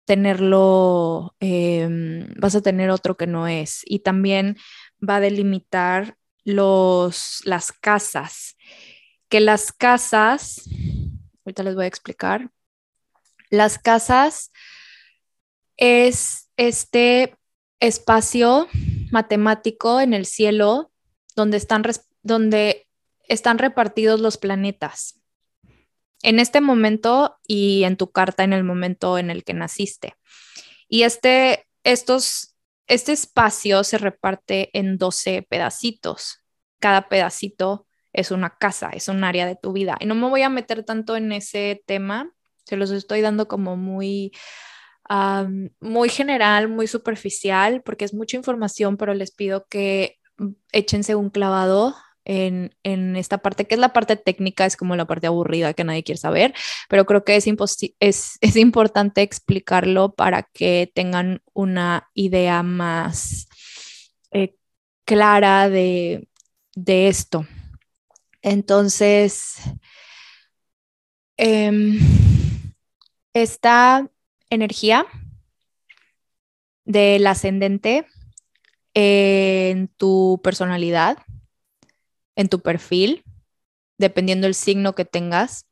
tenerlo, 0.04 1.38
em, 1.40 2.34
vas 2.36 2.56
a 2.56 2.62
tener 2.62 2.90
otro 2.90 3.16
que 3.16 3.28
no 3.28 3.48
es. 3.48 3.80
Y 3.86 4.00
también 4.00 4.58
va 5.02 5.16
a 5.16 5.22
delimitar 5.22 6.18
los, 6.44 7.40
las 7.46 7.72
casas, 7.72 8.58
que 9.30 9.40
las 9.40 9.72
casas, 9.72 10.68
ahorita 11.46 11.64
les 11.64 11.76
voy 11.76 11.86
a 11.86 11.88
explicar. 11.88 12.52
Las 13.50 13.80
casas 13.80 14.52
es 15.78 16.49
este 16.60 17.38
espacio 17.80 18.68
matemático 19.12 20.02
en 20.02 20.14
el 20.14 20.26
cielo 20.26 20.92
donde 21.34 21.56
están, 21.56 21.84
donde 22.22 22.86
están 23.30 23.58
repartidos 23.60 24.20
los 24.20 24.38
planetas. 24.38 25.22
En 26.22 26.38
este 26.38 26.60
momento 26.60 27.38
y 27.48 27.86
en 27.86 27.96
tu 27.96 28.12
carta 28.12 28.44
en 28.44 28.52
el 28.52 28.66
momento 28.66 29.18
en 29.18 29.30
el 29.30 29.46
que 29.46 29.54
naciste. 29.54 30.16
Y 30.90 31.04
este, 31.04 31.66
estos, 31.86 32.58
este 32.88 33.14
espacio 33.14 33.86
se 33.86 33.98
reparte 33.98 34.70
en 34.78 34.98
12 34.98 35.44
pedacitos. 35.44 36.42
Cada 36.80 37.08
pedacito 37.08 37.88
es 38.12 38.32
una 38.32 38.58
casa, 38.58 38.90
es 38.90 39.08
un 39.08 39.24
área 39.24 39.46
de 39.46 39.56
tu 39.56 39.72
vida. 39.72 39.96
Y 40.02 40.08
no 40.08 40.16
me 40.16 40.28
voy 40.28 40.42
a 40.42 40.50
meter 40.50 40.84
tanto 40.84 41.16
en 41.16 41.32
ese 41.32 41.82
tema, 41.86 42.34
se 42.66 42.76
los 42.76 42.92
estoy 42.92 43.22
dando 43.22 43.48
como 43.48 43.78
muy, 43.78 44.34
muy 45.10 46.10
general, 46.10 46.68
muy 46.68 46.88
superficial, 46.88 47.82
porque 47.84 48.06
es 48.06 48.14
mucha 48.14 48.38
información, 48.38 48.98
pero 48.98 49.14
les 49.14 49.32
pido 49.32 49.66
que 49.68 50.20
échense 50.72 51.16
un 51.16 51.30
clavado 51.30 51.96
en, 52.26 53.16
esta 53.16 53.40
parte, 53.40 53.66
que 53.66 53.76
es 53.76 53.82
la 53.82 53.94
parte 53.94 54.16
técnica, 54.16 54.66
es 54.66 54.78
como 54.78 54.96
la 54.96 55.08
parte 55.08 55.28
aburrida 55.28 55.74
que 55.74 55.84
nadie 55.84 56.04
quiere 56.04 56.20
saber, 56.20 56.54
pero 56.88 57.06
creo 57.06 57.24
que 57.24 57.36
es, 57.36 57.48
es, 58.00 58.38
es 58.40 58.56
importante 58.56 59.22
explicarlo 59.24 60.14
para 60.14 60.44
que 60.44 60.92
tengan 60.94 61.42
una 61.54 62.10
idea 62.14 62.62
más 62.62 63.48
eh, 64.32 64.56
clara 65.06 65.70
de, 65.70 66.28
de 66.76 67.08
esto. 67.08 67.48
Entonces, 68.44 69.56
em, 71.38 72.00
esta 73.34 74.08
energía 74.50 75.06
del 76.86 77.28
ascendente 77.28 78.06
en 78.94 79.88
tu 79.90 80.42
personalidad, 80.44 81.18
en 82.36 82.50
tu 82.50 82.62
perfil, 82.62 83.24
dependiendo 83.98 84.46
del 84.46 84.56
signo 84.56 84.96
que 84.96 85.06
tengas, 85.06 85.66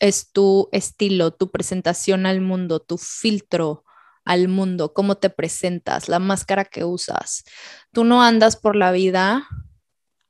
es 0.00 0.32
tu 0.32 0.68
estilo, 0.72 1.30
tu 1.30 1.50
presentación 1.50 2.26
al 2.26 2.40
mundo, 2.40 2.80
tu 2.80 2.98
filtro 2.98 3.84
al 4.24 4.48
mundo, 4.48 4.92
cómo 4.92 5.16
te 5.16 5.30
presentas, 5.30 6.08
la 6.08 6.18
máscara 6.18 6.64
que 6.64 6.84
usas. 6.84 7.44
Tú 7.92 8.04
no 8.04 8.22
andas 8.22 8.56
por 8.56 8.74
la 8.74 8.90
vida 8.90 9.46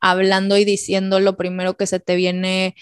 hablando 0.00 0.58
y 0.58 0.64
diciendo 0.64 1.18
lo 1.18 1.36
primero 1.36 1.76
que 1.76 1.86
se 1.86 1.98
te 1.98 2.14
viene 2.14 2.74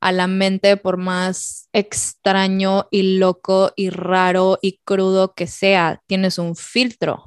a 0.00 0.12
la 0.12 0.26
mente, 0.26 0.76
por 0.76 0.96
más 0.96 1.68
extraño 1.72 2.86
y 2.90 3.18
loco 3.18 3.72
y 3.76 3.90
raro 3.90 4.58
y 4.62 4.80
crudo 4.84 5.34
que 5.34 5.46
sea, 5.46 6.02
tienes 6.06 6.38
un 6.38 6.56
filtro. 6.56 7.24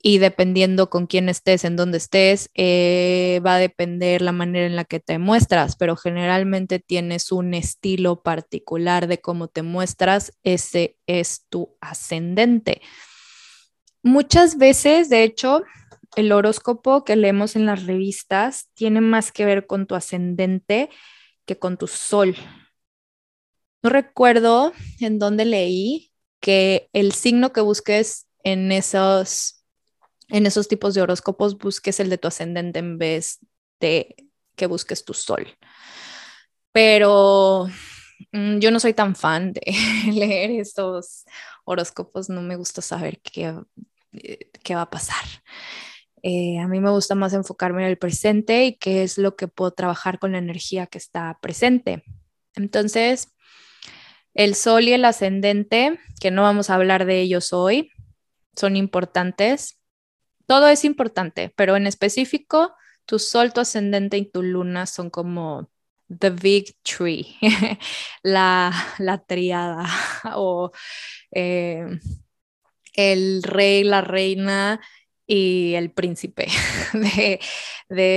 Y 0.00 0.18
dependiendo 0.18 0.90
con 0.90 1.06
quién 1.06 1.28
estés, 1.28 1.64
en 1.64 1.74
dónde 1.74 1.98
estés, 1.98 2.50
eh, 2.54 3.40
va 3.44 3.56
a 3.56 3.58
depender 3.58 4.22
la 4.22 4.30
manera 4.30 4.66
en 4.66 4.76
la 4.76 4.84
que 4.84 5.00
te 5.00 5.18
muestras, 5.18 5.76
pero 5.76 5.96
generalmente 5.96 6.78
tienes 6.78 7.32
un 7.32 7.52
estilo 7.52 8.22
particular 8.22 9.08
de 9.08 9.20
cómo 9.20 9.48
te 9.48 9.62
muestras, 9.62 10.38
ese 10.44 10.96
es 11.06 11.46
tu 11.48 11.76
ascendente. 11.80 12.80
Muchas 14.02 14.56
veces, 14.56 15.10
de 15.10 15.24
hecho, 15.24 15.64
el 16.16 16.30
horóscopo 16.32 17.04
que 17.04 17.16
leemos 17.16 17.56
en 17.56 17.66
las 17.66 17.84
revistas 17.84 18.68
tiene 18.74 19.00
más 19.00 19.32
que 19.32 19.44
ver 19.44 19.66
con 19.66 19.86
tu 19.86 19.96
ascendente 19.96 20.90
que 21.48 21.58
con 21.58 21.78
tu 21.78 21.88
sol. 21.88 22.36
No 23.82 23.90
recuerdo 23.90 24.72
en 25.00 25.18
dónde 25.18 25.46
leí 25.46 26.12
que 26.40 26.90
el 26.92 27.12
signo 27.12 27.52
que 27.52 27.62
busques 27.62 28.28
en 28.44 28.70
esos, 28.70 29.64
en 30.28 30.46
esos 30.46 30.68
tipos 30.68 30.94
de 30.94 31.00
horóscopos 31.02 31.56
busques 31.56 32.00
el 32.00 32.10
de 32.10 32.18
tu 32.18 32.28
ascendente 32.28 32.78
en 32.80 32.98
vez 32.98 33.38
de 33.80 34.14
que 34.56 34.66
busques 34.66 35.04
tu 35.06 35.14
sol. 35.14 35.56
Pero 36.70 37.66
mm, 38.32 38.58
yo 38.58 38.70
no 38.70 38.78
soy 38.78 38.92
tan 38.92 39.16
fan 39.16 39.54
de 39.54 39.62
leer 40.12 40.50
estos 40.50 41.24
horóscopos, 41.64 42.28
no 42.28 42.42
me 42.42 42.56
gusta 42.56 42.82
saber 42.82 43.20
qué, 43.22 43.54
eh, 44.12 44.50
qué 44.62 44.74
va 44.74 44.82
a 44.82 44.90
pasar. 44.90 45.24
Eh, 46.22 46.58
a 46.58 46.68
mí 46.68 46.80
me 46.80 46.90
gusta 46.90 47.14
más 47.14 47.32
enfocarme 47.32 47.82
en 47.82 47.88
el 47.88 47.98
presente 47.98 48.64
y 48.64 48.76
qué 48.76 49.02
es 49.02 49.18
lo 49.18 49.36
que 49.36 49.48
puedo 49.48 49.72
trabajar 49.72 50.18
con 50.18 50.32
la 50.32 50.38
energía 50.38 50.86
que 50.86 50.98
está 50.98 51.38
presente. 51.40 52.04
Entonces, 52.54 53.34
el 54.34 54.54
sol 54.54 54.84
y 54.84 54.92
el 54.92 55.04
ascendente, 55.04 55.98
que 56.20 56.30
no 56.30 56.42
vamos 56.42 56.70
a 56.70 56.74
hablar 56.74 57.04
de 57.06 57.20
ellos 57.20 57.52
hoy, 57.52 57.90
son 58.56 58.76
importantes. 58.76 59.80
Todo 60.46 60.68
es 60.68 60.84
importante, 60.84 61.52
pero 61.56 61.76
en 61.76 61.86
específico, 61.86 62.74
tu 63.04 63.18
sol, 63.18 63.52
tu 63.52 63.60
ascendente 63.60 64.16
y 64.16 64.30
tu 64.30 64.42
luna 64.42 64.86
son 64.86 65.10
como 65.10 65.70
the 66.08 66.30
big 66.30 66.76
tree, 66.82 67.36
la, 68.22 68.72
la 68.98 69.18
triada 69.18 69.86
o 70.36 70.72
eh, 71.32 71.86
el 72.94 73.42
rey, 73.42 73.84
la 73.84 74.00
reina 74.00 74.80
y 75.30 75.74
el 75.74 75.92
príncipe 75.92 76.48
de, 76.94 77.38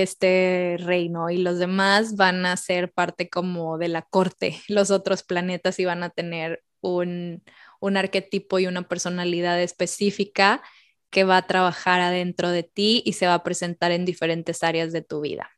este 0.01 0.77
reino 0.79 1.29
y 1.29 1.37
los 1.37 1.59
demás 1.59 2.15
van 2.15 2.45
a 2.45 2.55
ser 2.57 2.91
parte 2.91 3.29
como 3.29 3.77
de 3.77 3.89
la 3.89 4.01
corte, 4.01 4.61
los 4.69 4.89
otros 4.91 5.21
planetas 5.21 5.77
y 5.79 5.85
van 5.85 6.03
a 6.03 6.09
tener 6.09 6.63
un, 6.79 7.43
un 7.81 7.97
arquetipo 7.97 8.59
y 8.59 8.65
una 8.65 8.87
personalidad 8.87 9.61
específica 9.61 10.63
que 11.09 11.25
va 11.25 11.37
a 11.37 11.47
trabajar 11.47 11.99
adentro 11.99 12.49
de 12.49 12.63
ti 12.63 13.03
y 13.05 13.13
se 13.13 13.27
va 13.27 13.35
a 13.35 13.43
presentar 13.43 13.91
en 13.91 14.05
diferentes 14.05 14.63
áreas 14.63 14.93
de 14.93 15.01
tu 15.01 15.19
vida. 15.19 15.51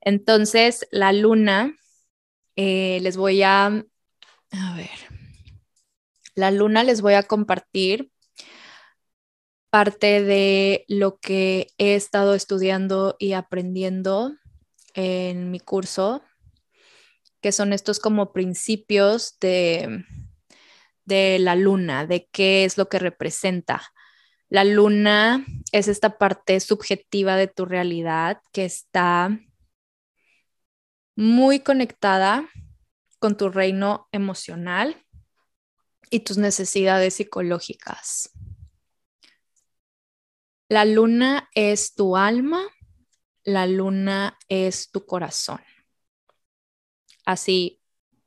Entonces, 0.00 0.88
la 0.90 1.12
luna, 1.12 1.76
eh, 2.56 2.98
les 3.02 3.16
voy 3.16 3.42
a, 3.42 3.66
a 3.66 4.76
ver, 4.76 4.90
la 6.34 6.50
luna 6.50 6.82
les 6.82 7.00
voy 7.00 7.14
a 7.14 7.22
compartir 7.22 8.10
parte 9.70 10.22
de 10.22 10.84
lo 10.88 11.18
que 11.18 11.68
he 11.78 11.94
estado 11.94 12.34
estudiando 12.34 13.16
y 13.18 13.32
aprendiendo 13.32 14.34
en 14.94 15.50
mi 15.50 15.60
curso, 15.60 16.22
que 17.40 17.52
son 17.52 17.72
estos 17.72 18.00
como 18.00 18.32
principios 18.32 19.38
de, 19.40 20.04
de 21.04 21.38
la 21.38 21.54
luna, 21.54 22.06
de 22.06 22.28
qué 22.32 22.64
es 22.64 22.78
lo 22.78 22.88
que 22.88 22.98
representa. 22.98 23.82
La 24.48 24.64
luna 24.64 25.44
es 25.72 25.88
esta 25.88 26.18
parte 26.18 26.58
subjetiva 26.60 27.36
de 27.36 27.48
tu 27.48 27.66
realidad 27.66 28.40
que 28.52 28.64
está 28.64 29.38
muy 31.14 31.60
conectada 31.60 32.48
con 33.18 33.36
tu 33.36 33.50
reino 33.50 34.08
emocional 34.12 34.96
y 36.10 36.20
tus 36.20 36.38
necesidades 36.38 37.14
psicológicas. 37.14 38.30
La 40.68 40.84
luna 40.84 41.48
es 41.54 41.94
tu 41.94 42.16
alma, 42.16 42.62
la 43.42 43.66
luna 43.66 44.38
es 44.48 44.90
tu 44.90 45.06
corazón. 45.06 45.60
Así 47.24 47.80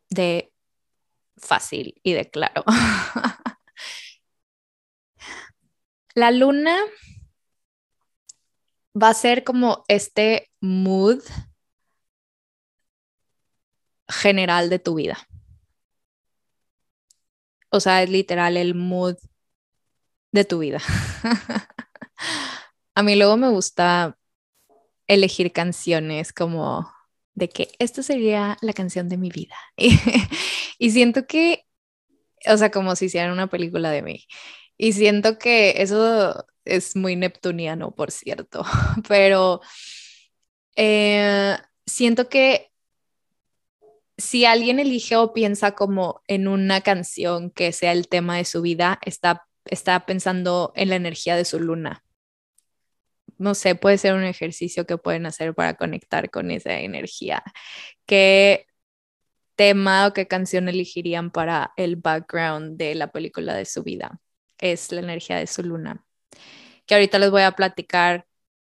de 0.10 0.51
fácil 1.38 1.99
y 2.04 2.13
de 2.13 2.30
claro. 2.30 2.63
la 6.15 6.32
luna 6.32 6.77
va 8.99 9.10
a 9.10 9.13
ser 9.13 9.43
como 9.43 9.84
este 9.88 10.52
mood 10.62 11.21
general 14.08 14.69
de 14.69 14.79
tu 14.79 14.96
vida. 14.96 15.17
O 17.69 17.79
sea, 17.79 18.04
es 18.04 18.10
literal 18.10 18.58
el 18.58 18.75
mood 18.75 19.15
de 20.31 20.46
tu 20.46 20.60
vida. 20.60 20.79
A 22.96 23.04
mí 23.04 23.15
luego 23.15 23.38
me 23.38 23.50
gusta 23.50 24.17
elegir 25.08 25.52
canciones 25.52 26.34
como 26.34 26.92
de 27.34 27.50
que 27.50 27.69
esto 27.80 28.04
sería 28.04 28.58
la 28.62 28.74
canción 28.74 29.10
de 29.10 29.17
mi 29.17 29.30
vida. 29.30 29.56
y 30.78 30.92
siento 30.92 31.28
que, 31.28 31.65
o 32.46 32.58
sea, 32.58 32.72
como 32.72 32.96
si 32.96 33.06
hicieran 33.06 33.32
una 33.32 33.50
película 33.50 33.92
de 33.92 34.02
mí. 34.02 34.26
Y 34.78 34.94
siento 34.94 35.38
que 35.38 35.76
eso 35.78 36.46
es 36.65 36.96
muy 36.96 37.15
neptuniano, 37.15 37.92
por 37.96 38.12
cierto, 38.12 38.63
pero 39.08 39.62
eh, 40.76 41.58
siento 41.86 42.30
que 42.30 42.72
si 44.17 44.46
alguien 44.46 44.80
elige 44.80 45.15
o 45.15 45.34
piensa 45.34 45.72
como 45.74 46.22
en 46.28 46.48
una 46.48 46.82
canción 46.82 47.52
que 47.52 47.72
sea 47.74 47.92
el 47.92 48.08
tema 48.08 48.38
de 48.38 48.46
su 48.46 48.62
vida, 48.62 49.00
está, 49.04 49.48
está 49.65 50.06
pensando 50.06 50.72
en 50.76 50.90
la 50.90 50.96
energía 50.96 51.36
de 51.36 51.46
su 51.46 51.60
luna 51.60 52.04
no 53.42 53.56
sé, 53.56 53.75
puede 53.75 53.98
ser 53.98 54.13
un 54.13 54.23
ejercicio 54.23 54.85
que 54.85 54.98
pueden 54.98 55.25
hacer 55.25 55.54
para 55.54 55.75
conectar 55.75 56.29
con 56.29 56.52
esa 56.52 56.79
energía. 56.79 57.44
¿Qué 58.06 58.67
tema 59.62 60.08
o 60.08 60.13
qué 60.13 60.27
canción 60.27 60.69
elegirían 60.69 61.29
para 61.29 61.71
el 61.77 61.96
background 61.96 62.77
de 62.77 62.96
la 62.96 63.12
película 63.12 63.54
de 63.54 63.65
su 63.65 63.83
vida. 63.83 64.19
Es 64.58 64.92
la 64.92 65.02
energía 65.02 65.37
de 65.37 65.46
su 65.46 65.62
luna, 65.62 66.04
que 66.87 66.96
ahorita 66.96 67.19
les 67.19 67.29
voy 67.29 67.44
a 67.44 67.52
platicar 67.52 68.25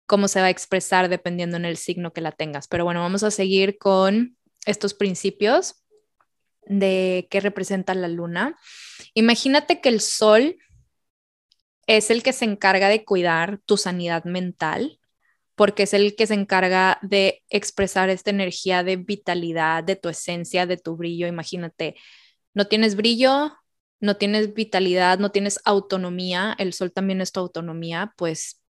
cómo 0.06 0.26
se 0.26 0.40
va 0.40 0.46
a 0.46 0.50
expresar 0.50 1.08
dependiendo 1.08 1.56
en 1.56 1.64
el 1.64 1.76
signo 1.76 2.12
que 2.12 2.20
la 2.20 2.32
tengas. 2.32 2.66
Pero 2.66 2.84
bueno, 2.84 3.02
vamos 3.02 3.22
a 3.22 3.30
seguir 3.30 3.78
con 3.78 4.36
estos 4.66 4.94
principios 4.94 5.84
de 6.62 7.28
qué 7.30 7.38
representa 7.38 7.94
la 7.94 8.08
luna. 8.08 8.58
Imagínate 9.14 9.80
que 9.80 9.90
el 9.90 10.00
sol 10.00 10.56
es 11.96 12.10
el 12.10 12.22
que 12.22 12.32
se 12.32 12.44
encarga 12.44 12.88
de 12.88 13.04
cuidar 13.04 13.58
tu 13.66 13.76
sanidad 13.76 14.22
mental, 14.22 15.00
porque 15.56 15.82
es 15.82 15.92
el 15.92 16.14
que 16.14 16.28
se 16.28 16.34
encarga 16.34 17.00
de 17.02 17.42
expresar 17.48 18.10
esta 18.10 18.30
energía 18.30 18.84
de 18.84 18.94
vitalidad, 18.94 19.82
de 19.82 19.96
tu 19.96 20.08
esencia, 20.08 20.66
de 20.66 20.76
tu 20.76 20.96
brillo. 20.96 21.26
Imagínate, 21.26 21.96
no 22.54 22.68
tienes 22.68 22.94
brillo, 22.94 23.56
no 23.98 24.16
tienes 24.16 24.54
vitalidad, 24.54 25.18
no 25.18 25.32
tienes 25.32 25.58
autonomía, 25.64 26.54
el 26.58 26.74
sol 26.74 26.92
también 26.92 27.20
es 27.20 27.32
tu 27.32 27.40
autonomía, 27.40 28.14
pues, 28.16 28.62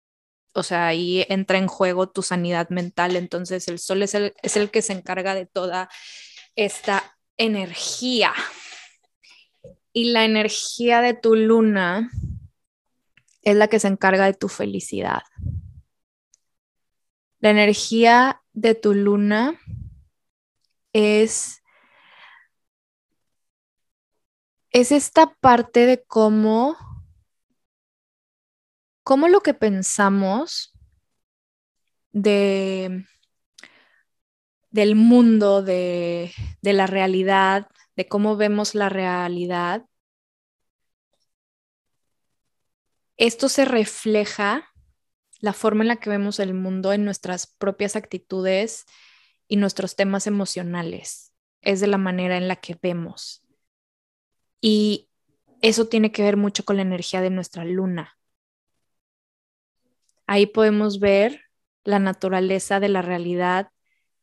o 0.54 0.62
sea, 0.62 0.86
ahí 0.86 1.26
entra 1.28 1.58
en 1.58 1.68
juego 1.68 2.08
tu 2.08 2.22
sanidad 2.22 2.70
mental. 2.70 3.16
Entonces, 3.16 3.68
el 3.68 3.78
sol 3.78 4.02
es 4.02 4.14
el, 4.14 4.32
es 4.42 4.56
el 4.56 4.70
que 4.70 4.80
se 4.80 4.94
encarga 4.94 5.34
de 5.34 5.44
toda 5.44 5.90
esta 6.56 7.18
energía. 7.36 8.32
Y 9.92 10.12
la 10.12 10.24
energía 10.24 11.02
de 11.02 11.12
tu 11.12 11.36
luna 11.36 12.10
es 13.42 13.56
la 13.56 13.68
que 13.68 13.80
se 13.80 13.88
encarga 13.88 14.26
de 14.26 14.34
tu 14.34 14.48
felicidad. 14.48 15.22
La 17.40 17.50
energía 17.50 18.42
de 18.52 18.74
tu 18.74 18.94
luna 18.94 19.58
es, 20.92 21.62
es 24.70 24.92
esta 24.92 25.34
parte 25.34 25.86
de 25.86 26.02
cómo, 26.04 26.76
cómo 29.02 29.28
lo 29.28 29.40
que 29.40 29.54
pensamos 29.54 30.74
de, 32.12 33.06
del 34.70 34.94
mundo, 34.96 35.62
de, 35.62 36.32
de 36.60 36.72
la 36.72 36.86
realidad, 36.86 37.68
de 37.96 38.06
cómo 38.06 38.36
vemos 38.36 38.74
la 38.74 38.88
realidad, 38.88 39.86
esto 43.20 43.50
se 43.50 43.66
refleja 43.66 44.72
la 45.40 45.52
forma 45.52 45.84
en 45.84 45.88
la 45.88 45.96
que 45.96 46.08
vemos 46.08 46.40
el 46.40 46.54
mundo 46.54 46.94
en 46.94 47.04
nuestras 47.04 47.46
propias 47.46 47.94
actitudes 47.94 48.86
y 49.46 49.56
nuestros 49.56 49.94
temas 49.94 50.26
emocionales. 50.26 51.34
Es 51.60 51.80
de 51.80 51.86
la 51.86 51.98
manera 51.98 52.38
en 52.38 52.48
la 52.48 52.56
que 52.56 52.78
vemos. 52.80 53.42
Y 54.62 55.10
eso 55.60 55.86
tiene 55.86 56.12
que 56.12 56.22
ver 56.22 56.38
mucho 56.38 56.64
con 56.64 56.76
la 56.76 56.82
energía 56.82 57.20
de 57.20 57.28
nuestra 57.28 57.66
luna. 57.66 58.18
Ahí 60.26 60.46
podemos 60.46 60.98
ver 60.98 61.42
la 61.84 61.98
naturaleza 61.98 62.80
de 62.80 62.88
la 62.88 63.02
realidad, 63.02 63.70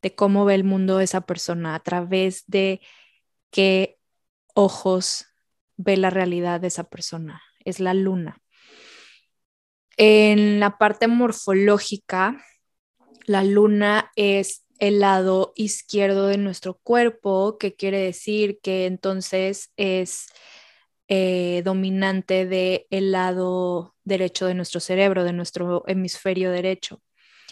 de 0.02 0.16
cómo 0.16 0.44
ve 0.44 0.56
el 0.56 0.64
mundo 0.64 1.02
esa 1.02 1.22
persona, 1.22 1.76
a 1.76 1.80
través 1.82 2.46
de 2.48 2.82
qué 3.52 4.00
ojos 4.56 5.28
ve 5.76 5.98
la 5.98 6.10
realidad 6.10 6.62
de 6.62 6.68
esa 6.70 6.86
persona. 6.86 7.44
Es 7.64 7.80
la 7.80 7.94
luna. 7.94 8.42
En 9.98 10.60
la 10.60 10.78
parte 10.78 11.08
morfológica, 11.08 12.46
la 13.26 13.44
luna 13.44 14.12
es 14.16 14.64
el 14.78 15.00
lado 15.00 15.54
izquierdo 15.56 16.28
de 16.28 16.38
nuestro 16.38 16.76
cuerpo, 16.84 17.58
que 17.58 17.76
quiere 17.76 18.00
decir 18.00 18.60
que 18.62 18.86
entonces 18.86 19.72
es 19.76 20.28
eh, 21.08 21.64
dominante 21.66 22.46
del 22.46 22.86
el 22.92 23.12
lado 23.12 23.96
derecho 24.04 24.46
de 24.46 24.54
nuestro 24.54 24.80
cerebro, 24.80 25.24
de 25.24 25.34
nuestro 25.34 25.84
hemisferio 25.88 26.52
derecho. 26.52 27.02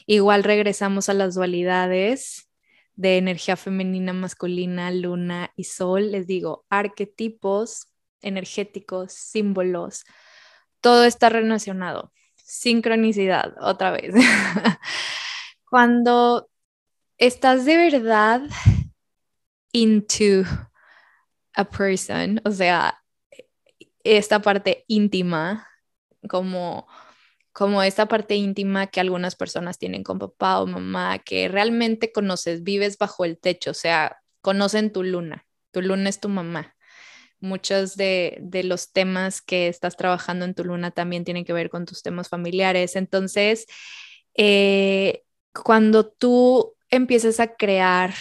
Igual 0.05 0.43
regresamos 0.43 1.09
a 1.09 1.15
las 1.15 1.33
dualidades 1.33 2.47
de 2.93 3.17
energía 3.17 3.55
femenina, 3.55 4.13
masculina, 4.13 4.91
luna 4.91 5.51
y 5.55 5.63
sol. 5.63 6.11
Les 6.11 6.27
digo, 6.27 6.65
arquetipos 6.69 7.87
energéticos, 8.21 9.13
símbolos, 9.13 10.03
todo 10.79 11.05
está 11.05 11.29
relacionado 11.29 12.11
sincronicidad, 12.45 13.55
otra 13.59 13.91
vez. 13.91 14.13
Cuando 15.69 16.49
estás 17.17 17.65
de 17.65 17.75
verdad 17.75 18.41
into 19.73 20.43
a 21.55 21.65
person, 21.65 22.39
o 22.45 22.51
sea, 22.51 23.01
esta 24.03 24.41
parte 24.41 24.85
íntima, 24.87 25.67
como, 26.29 26.87
como 27.51 27.81
esta 27.81 28.07
parte 28.07 28.35
íntima 28.35 28.87
que 28.87 28.99
algunas 28.99 29.35
personas 29.35 29.79
tienen 29.79 30.03
con 30.03 30.19
papá 30.19 30.61
o 30.61 30.67
mamá, 30.67 31.17
que 31.19 31.47
realmente 31.47 32.11
conoces, 32.11 32.63
vives 32.63 32.97
bajo 32.99 33.25
el 33.25 33.39
techo, 33.39 33.71
o 33.71 33.73
sea, 33.73 34.21
conocen 34.41 34.93
tu 34.93 35.01
luna, 35.03 35.47
tu 35.71 35.81
luna 35.81 36.09
es 36.09 36.19
tu 36.19 36.29
mamá 36.29 36.74
muchos 37.39 37.95
de, 37.95 38.41
los 38.63 38.91
temas 38.91 39.41
que 39.41 39.67
estás 39.67 39.97
trabajando 39.97 40.45
en 40.45 40.53
tu 40.53 40.63
luna 40.63 40.91
también 40.91 41.23
tienen 41.23 41.45
que 41.45 41.53
ver 41.53 41.69
con 41.69 41.86
tus 41.86 42.01
temas 42.01 42.29
familiares. 42.29 42.95
Entonces, 42.95 43.67
eh, 44.36 45.23
cuando 45.53 46.07
tú 46.07 46.75
empiezas 46.89 47.39
a 47.39 47.55
crear 47.55 48.13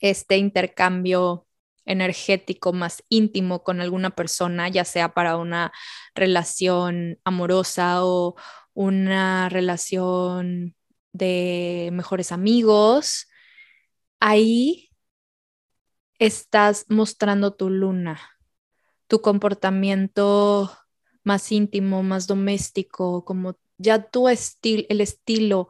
este 0.00 0.36
intercambio 0.36 1.46
energético 1.84 2.72
más 2.72 3.02
íntimo 3.08 3.62
con 3.62 3.80
alguna 3.80 4.10
persona, 4.10 4.68
ya 4.68 4.84
sea 4.84 5.12
para 5.14 5.36
una 5.36 5.72
relación 6.14 7.18
amorosa 7.24 8.04
o 8.04 8.36
una 8.74 9.48
relación 9.48 10.76
de 11.12 11.90
mejores 11.92 12.32
amigos, 12.32 13.28
ahí 14.20 14.89
estás 16.20 16.84
mostrando 16.88 17.54
tu 17.54 17.70
luna, 17.70 18.20
tu 19.08 19.20
comportamiento 19.22 20.70
más 21.24 21.50
íntimo, 21.50 22.02
más 22.04 22.26
doméstico, 22.26 23.24
como 23.24 23.56
ya 23.78 24.10
tu 24.10 24.28
estilo, 24.28 24.84
el 24.90 25.00
estilo 25.00 25.68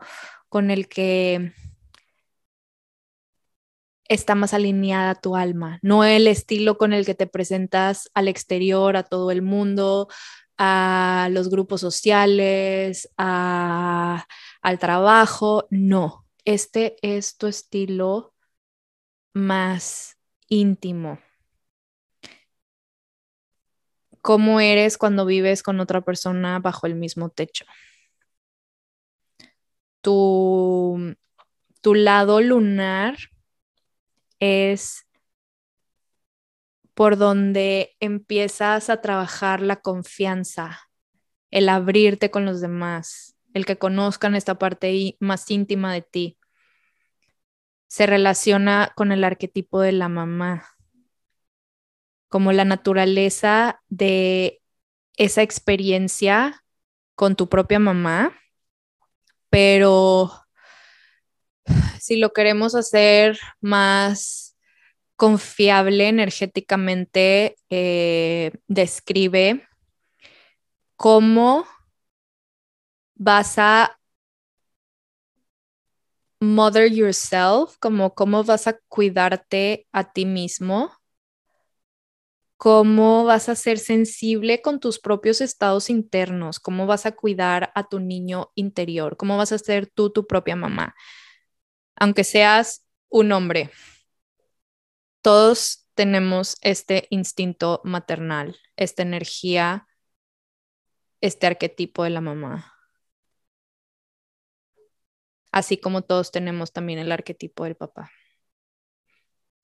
con 0.49 0.71
el 0.71 0.89
que 0.89 1.53
está 4.09 4.35
más 4.35 4.53
alineada 4.53 5.15
tu 5.15 5.37
alma, 5.37 5.79
no 5.83 6.05
el 6.05 6.27
estilo 6.27 6.77
con 6.79 6.93
el 6.93 7.07
que 7.07 7.15
te 7.15 7.29
presentas 7.29 8.11
al 8.13 8.27
exterior, 8.27 8.97
a 8.97 9.05
todo 9.05 9.31
el 9.31 9.43
mundo, 9.43 10.09
a 10.59 11.29
los 11.31 11.49
grupos 11.49 11.81
sociales, 11.81 13.09
al 13.17 14.25
trabajo, 14.81 15.69
no, 15.71 16.27
este 16.45 16.97
es 17.03 17.37
tu 17.37 17.47
estilo 17.47 18.35
más 19.33 20.20
íntimo. 20.51 21.19
¿Cómo 24.21 24.61
eres 24.61 24.99
cuando 24.99 25.25
vives 25.25 25.63
con 25.63 25.81
otra 25.81 26.03
persona 26.03 26.59
bajo 26.59 26.87
el 26.87 26.95
mismo 26.95 27.31
techo? 27.31 27.65
Tu, 30.03 31.17
tu 31.81 31.95
lado 31.95 32.43
lunar 32.43 33.17
es 34.41 35.07
por 36.93 37.17
donde 37.17 37.97
empiezas 38.01 38.91
a 38.91 39.01
trabajar 39.01 39.63
la 39.63 39.77
confianza, 39.77 40.91
el 41.51 41.71
abrirte 41.71 42.31
con 42.31 42.45
los 42.45 42.61
demás, 42.61 43.37
el 43.55 43.65
que 43.65 43.79
conozcan 43.79 44.35
esta 44.35 44.59
parte 44.59 45.17
más 45.21 45.51
íntima 45.51 45.95
de 45.95 46.03
ti 46.03 46.40
se 47.91 48.07
relaciona 48.07 48.93
con 48.95 49.11
el 49.11 49.25
arquetipo 49.25 49.81
de 49.81 49.91
la 49.91 50.09
mamá, 50.09 50.65
como 52.29 52.53
la 52.53 52.65
naturaleza 52.65 53.83
de 53.89 54.63
esa 55.17 55.43
experiencia 55.43 56.63
con 57.17 57.35
tu 57.35 57.49
propia 57.49 57.81
mamá, 57.81 58.39
pero 59.51 60.31
si 61.99 62.17
lo 62.17 62.33
queremos 62.33 62.77
hacer 62.77 63.41
más 63.61 64.57
confiable 65.17 66.07
energéticamente, 66.07 67.57
eh, 67.71 68.53
describe 68.69 69.67
cómo 70.95 71.67
vas 73.17 73.59
a 73.59 74.00
mother 76.41 76.91
yourself, 76.91 77.77
como 77.79 78.15
cómo 78.15 78.45
vas 78.45 78.67
a 78.67 78.79
cuidarte 78.89 79.87
a 79.93 80.13
ti 80.13 80.27
mismo, 80.27 80.93
cómo 82.57 83.25
vas 83.25 83.49
a 83.49 83.55
ser 83.55 83.79
sensible 83.79 84.63
con 84.63 84.81
tus 84.81 84.99
propios 84.99 85.41
estados 85.41 85.91
internos, 85.91 86.61
cómo 86.61 86.87
vas 86.87 87.07
a 87.07 87.13
cuidar 87.13 87.73
a 87.75 87.89
tu 87.89 88.01
niño 88.01 88.51
interior, 88.55 89.17
cómo 89.17 89.37
vas 89.37 89.53
a 89.53 89.59
ser 89.59 89.87
tú 89.87 90.11
tu 90.11 90.27
propia 90.27 90.57
mamá, 90.57 90.95
aunque 91.97 92.25
seas 92.25 92.85
un 93.09 93.33
hombre. 93.33 93.71
todos 95.23 95.89
tenemos 95.95 96.57
este 96.63 97.07
instinto 97.11 97.81
maternal, 97.85 98.57
esta 98.77 99.03
energía, 99.03 99.87
este 101.21 101.47
arquetipo 101.47 102.05
de 102.05 102.11
la 102.11 102.21
mamá. 102.21 102.80
Así 105.53 105.79
como 105.79 106.03
todos 106.03 106.31
tenemos 106.31 106.73
también 106.73 106.99
el 106.99 107.13
arquetipo 107.13 107.65
del 107.65 107.77
papá. 107.77 108.11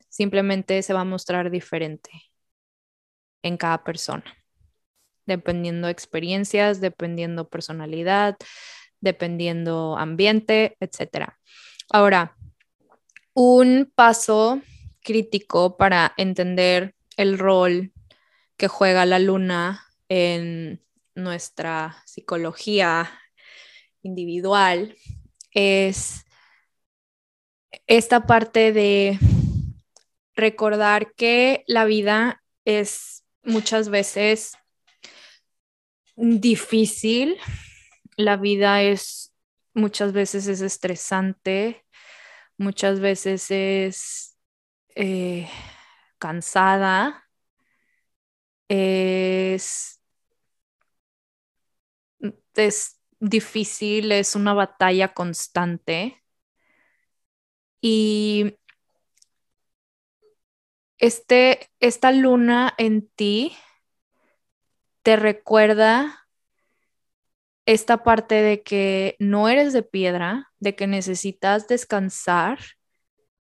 Simplemente 0.08 0.82
se 0.82 0.94
va 0.94 1.00
a 1.02 1.04
mostrar 1.04 1.50
diferente 1.50 2.10
en 3.42 3.56
cada 3.56 3.84
persona, 3.84 4.24
dependiendo 5.26 5.88
experiencias, 5.88 6.80
dependiendo 6.80 7.48
personalidad, 7.48 8.36
dependiendo 9.00 9.96
ambiente, 9.96 10.76
etc. 10.80 11.34
Ahora, 11.90 12.36
un 13.34 13.92
paso 13.94 14.62
crítico 15.02 15.76
para 15.76 16.14
entender 16.16 16.94
el 17.16 17.38
rol 17.38 17.92
que 18.56 18.68
juega 18.68 19.06
la 19.06 19.18
luna 19.18 19.86
en 20.08 20.82
nuestra 21.14 22.02
psicología 22.06 23.10
individual 24.02 24.96
es 25.56 26.26
esta 27.86 28.26
parte 28.26 28.72
de 28.72 29.18
recordar 30.34 31.14
que 31.14 31.64
la 31.66 31.86
vida 31.86 32.42
es 32.66 33.24
muchas 33.42 33.88
veces 33.88 34.58
difícil, 36.14 37.38
la 38.16 38.36
vida 38.36 38.82
es 38.82 39.34
muchas 39.72 40.12
veces 40.12 40.46
es 40.46 40.60
estresante, 40.60 41.86
muchas 42.58 43.00
veces 43.00 43.50
es 43.50 44.38
eh, 44.94 45.48
cansada, 46.18 47.24
es, 48.68 50.02
es 52.54 52.95
difícil, 53.20 54.12
es 54.12 54.34
una 54.36 54.54
batalla 54.54 55.14
constante. 55.14 56.22
Y 57.80 58.56
este, 60.98 61.70
esta 61.80 62.12
luna 62.12 62.74
en 62.78 63.08
ti 63.08 63.56
te 65.02 65.16
recuerda 65.16 66.26
esta 67.66 68.02
parte 68.02 68.36
de 68.36 68.62
que 68.62 69.16
no 69.18 69.48
eres 69.48 69.72
de 69.72 69.82
piedra, 69.82 70.52
de 70.58 70.76
que 70.76 70.86
necesitas 70.86 71.68
descansar, 71.68 72.58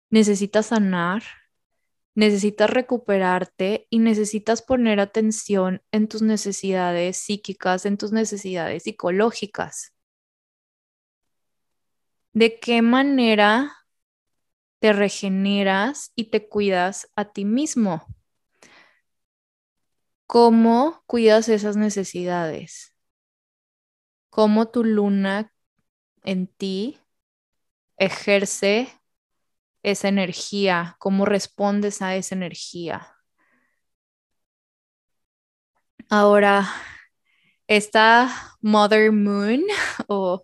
necesitas 0.10 0.68
sanar, 0.68 1.24
necesitas 2.22 2.70
recuperarte 2.70 3.88
y 3.90 3.98
necesitas 3.98 4.62
poner 4.62 5.00
atención 5.00 5.82
en 5.92 6.08
tus 6.08 6.22
necesidades 6.22 7.18
psíquicas, 7.18 7.88
en 7.88 7.98
tus 7.98 8.12
necesidades 8.12 8.84
psicológicas. 8.84 9.96
¿De 12.32 12.60
qué 12.60 12.84
manera 12.84 13.76
te 14.78 14.94
regeneras 14.94 16.12
y 16.16 16.26
te 16.26 16.48
cuidas 16.48 17.10
a 17.16 17.26
ti 17.26 17.44
mismo? 17.44 18.06
¿Cómo 20.28 21.02
cuidas 21.08 21.50
esas 21.50 21.76
necesidades? 21.76 22.96
¿Cómo 24.30 24.70
tu 24.70 24.84
luna 24.84 25.52
en 26.24 26.46
ti 26.46 27.00
ejerce 27.98 29.01
esa 29.84 30.08
energía, 30.10 30.96
cómo 31.00 31.26
respondes 31.26 32.02
a 32.02 32.16
esa 32.16 32.36
energía. 32.36 33.08
Ahora, 36.10 36.68
esta 37.68 38.30
Mother 38.62 39.12
Moon 39.12 39.62
o 40.08 40.44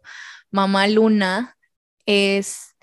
Mamá 0.52 0.88
Luna 0.88 1.58
es 2.06 2.76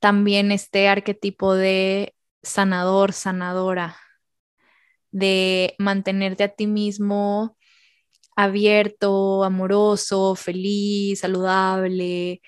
también 0.00 0.52
este 0.52 0.88
arquetipo 0.88 1.54
de 1.54 2.14
sanador, 2.42 3.12
sanadora, 3.12 3.96
de 5.10 5.74
mantenerte 5.78 6.44
a 6.44 6.48
ti 6.48 6.66
mismo 6.66 7.56
abierto, 8.36 9.44
amoroso, 9.44 10.34
feliz, 10.34 11.20
saludable, 11.20 12.42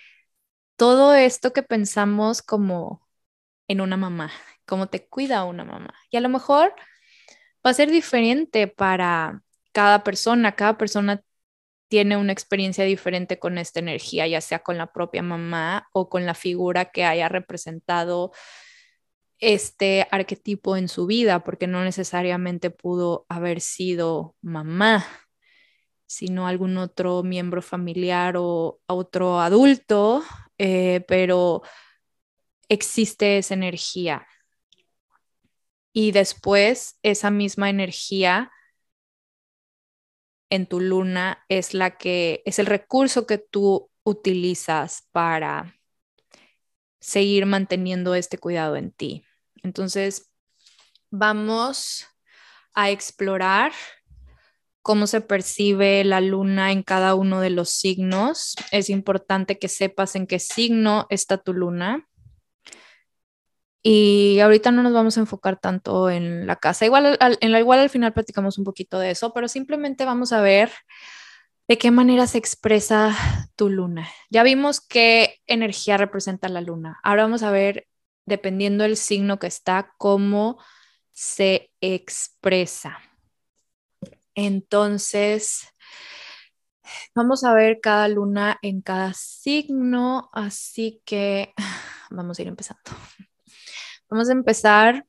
todo 0.79 1.15
esto 1.15 1.53
que 1.53 1.65
pensamos 1.65 2.41
como 2.41 3.03
en 3.69 3.81
una 3.83 3.97
mamá, 3.99 4.31
cómo 4.65 4.89
te 4.89 5.09
cuida 5.09 5.45
una 5.45 5.65
mamá. 5.65 5.93
Y 6.11 6.17
a 6.19 6.21
lo 6.21 6.29
mejor 6.31 6.73
va 7.67 7.71
a 7.73 7.75
ser 7.75 7.91
diferente 7.91 8.69
para 8.69 9.43
cada 9.73 10.05
persona, 10.05 10.55
cada 10.57 10.79
persona 10.79 11.23
tiene 11.89 12.17
una 12.17 12.33
experiencia 12.33 12.85
diferente 12.85 13.41
con 13.41 13.59
esta 13.59 13.81
energía, 13.81 14.29
ya 14.29 14.41
sea 14.41 14.61
con 14.61 14.79
la 14.79 14.93
propia 14.93 15.23
mamá 15.23 15.89
o 15.93 16.09
con 16.09 16.27
la 16.27 16.35
figura 16.35 16.87
que 16.87 17.05
haya 17.05 17.29
representado 17.29 18.33
este 19.41 20.07
arquetipo 20.13 20.77
en 20.77 20.89
su 20.89 21.07
vida, 21.07 21.45
porque 21.45 21.67
no 21.67 21.83
necesariamente 21.85 22.71
pudo 22.71 23.27
haber 23.29 23.61
sido 23.61 24.37
mamá, 24.43 25.05
sino 26.07 26.47
algún 26.47 26.77
otro 26.79 27.25
miembro 27.25 27.63
familiar 27.63 28.37
o 28.39 28.81
otro 28.87 29.41
adulto 29.41 30.23
eh, 30.59 31.05
pero 31.09 31.63
existe 32.69 33.39
esa 33.39 33.55
energía. 33.55 34.27
Y 35.93 36.13
después 36.13 36.99
esa 37.03 37.31
misma 37.31 37.71
energía 37.71 38.53
en 40.51 40.67
tu 40.67 40.81
luna 40.81 41.45
es 41.49 41.75
la 41.75 41.97
que 41.97 42.43
es 42.47 42.59
el 42.59 42.67
recurso 42.67 43.27
que 43.27 43.39
tú 43.39 43.91
utilizas 44.05 45.09
para 45.13 45.75
seguir 47.01 47.47
manteniendo 47.47 48.15
este 48.15 48.39
cuidado 48.39 48.77
en 48.77 48.93
ti. 48.93 49.25
Entonces, 49.63 50.31
vamos 51.11 52.07
a 52.75 52.91
explorar 52.91 53.73
cómo 54.89 55.07
se 55.07 55.21
percibe 55.21 56.03
la 56.03 56.23
luna 56.23 56.73
en 56.73 56.83
cada 56.83 57.15
uno 57.15 57.43
de 57.43 57.51
los 57.51 57.69
signos. 57.69 58.57
Es 58.73 58.89
importante 58.89 59.59
que 59.59 59.69
sepas 59.69 60.17
en 60.17 60.27
qué 60.27 60.39
signo 60.39 61.07
está 61.11 61.37
tu 61.37 61.53
luna. 61.53 62.09
Y 63.83 64.41
ahorita 64.41 64.71
no 64.71 64.83
nos 64.83 64.95
vamos 64.95 65.19
a 65.19 65.21
enfocar 65.21 65.61
tanto 65.61 66.09
en 66.09 66.47
la 66.47 66.57
casa. 66.57 66.87
Igual 66.87 67.19
al, 67.21 67.37
en 67.43 67.55
igual 67.55 67.81
al 67.81 67.91
final 67.91 68.15
platicamos 68.15 68.57
un 68.57 68.65
poquito 68.65 68.99
de 68.99 69.11
eso, 69.11 69.35
pero 69.35 69.47
simplemente 69.47 70.07
vamos 70.07 70.33
a 70.33 70.41
ver 70.41 70.73
de 71.69 71.77
qué 71.77 71.91
manera 71.91 72.27
se 72.27 72.39
expresa 72.39 73.15
tu 73.57 73.69
luna. 73.69 74.09
Ya 74.31 74.43
vimos 74.43 74.81
qué 74.81 75.37
energía 75.47 75.99
representa 75.99 76.49
la 76.49 76.63
luna. 76.63 76.99
Ahora 77.03 77.25
vamos 77.25 77.43
a 77.43 77.51
ver, 77.51 77.87
dependiendo 78.25 78.85
del 78.85 78.97
signo 78.97 79.39
que 79.39 79.49
está, 79.49 79.93
cómo 79.99 80.57
se 81.13 81.73
expresa. 81.83 82.99
Entonces, 84.41 85.67
vamos 87.13 87.43
a 87.43 87.53
ver 87.55 87.81
cada 87.81 88.07
luna 88.07 88.57
en 88.63 88.83
cada 88.83 89.13
signo, 89.13 90.31
así 90.33 91.03
que 91.05 91.55
vamos 92.13 92.39
a 92.39 92.43
ir 92.43 92.47
empezando. 92.47 92.93
Vamos 94.09 94.29
a 94.29 94.33
empezar 94.33 95.05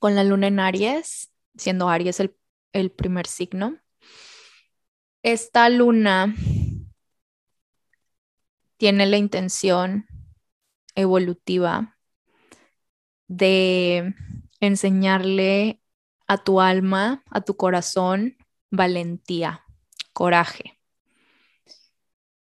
con 0.00 0.16
la 0.16 0.24
luna 0.24 0.48
en 0.48 0.58
Aries, 0.58 1.30
siendo 1.56 1.88
Aries 1.88 2.18
el, 2.18 2.36
el 2.72 2.90
primer 2.90 3.28
signo. 3.28 3.78
Esta 5.22 5.68
luna 5.68 6.34
tiene 8.78 9.06
la 9.06 9.18
intención 9.18 10.08
evolutiva 10.96 11.96
de 13.28 14.12
enseñarle 14.58 15.80
a 16.28 16.38
tu 16.38 16.60
alma, 16.60 17.24
a 17.30 17.40
tu 17.40 17.56
corazón, 17.56 18.36
valentía, 18.70 19.64
coraje. 20.12 20.78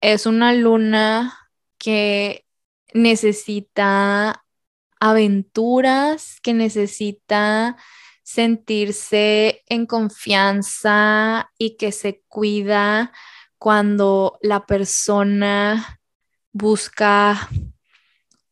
Es 0.02 0.26
una 0.26 0.54
luna 0.54 1.38
que 1.78 2.46
necesita 2.94 4.46
aventuras, 5.00 6.40
que 6.42 6.54
necesita 6.54 7.78
sentirse 8.24 9.64
en 9.68 9.86
confianza 9.86 11.52
y 11.58 11.76
que 11.76 11.92
se 11.92 12.24
cuida 12.30 13.12
cuando 13.58 14.40
la 14.42 14.66
persona 14.66 16.00
busca 16.54 17.50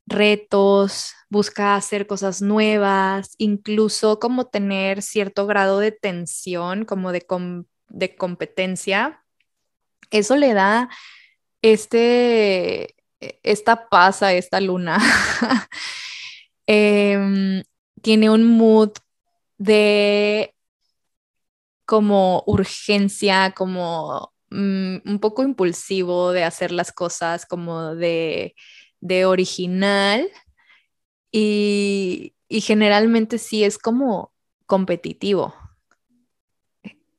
retos, 0.06 1.14
busca 1.32 1.76
hacer 1.76 2.08
cosas 2.08 2.42
nuevas, 2.42 3.36
incluso 3.38 4.20
como 4.20 4.48
tener 4.48 5.02
cierto 5.02 5.48
grado 5.48 5.80
de 5.80 5.94
tensión, 5.94 6.84
como 6.84 7.14
de, 7.14 7.26
competencia. 8.18 9.24
Eso 10.12 10.36
le 10.36 10.54
da 10.54 10.90
este, 11.62 12.96
esta 13.44 13.88
paz 13.90 14.24
a 14.24 14.34
esta 14.34 14.62
luna. 14.62 15.00
Em, 16.68 17.64
tiene 18.02 18.30
un 18.30 18.46
mood 18.46 18.92
de 19.58 20.56
como 21.86 22.44
urgencia, 22.46 23.52
como 23.56 24.34
mm, 24.52 24.98
un 25.06 25.20
poco 25.20 25.44
impulsivo 25.44 26.32
de 26.32 26.44
hacer 26.44 26.72
las 26.72 26.92
cosas, 26.94 27.46
como 27.46 27.96
de, 27.96 28.56
de 29.02 29.26
original. 29.26 30.30
Y, 31.32 32.36
y 32.48 32.62
generalmente 32.62 33.38
sí 33.38 33.64
es 33.64 33.78
como 33.78 34.34
competitivo. 34.66 35.54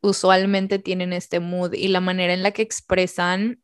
Usualmente 0.01 0.79
tienen 0.79 1.13
este 1.13 1.41
mood 1.41 1.75
y 1.75 1.89
la 1.89 2.01
manera 2.01 2.35
en 2.35 2.43
la 2.43 2.51
que 2.51 2.63
expresan 2.63 3.63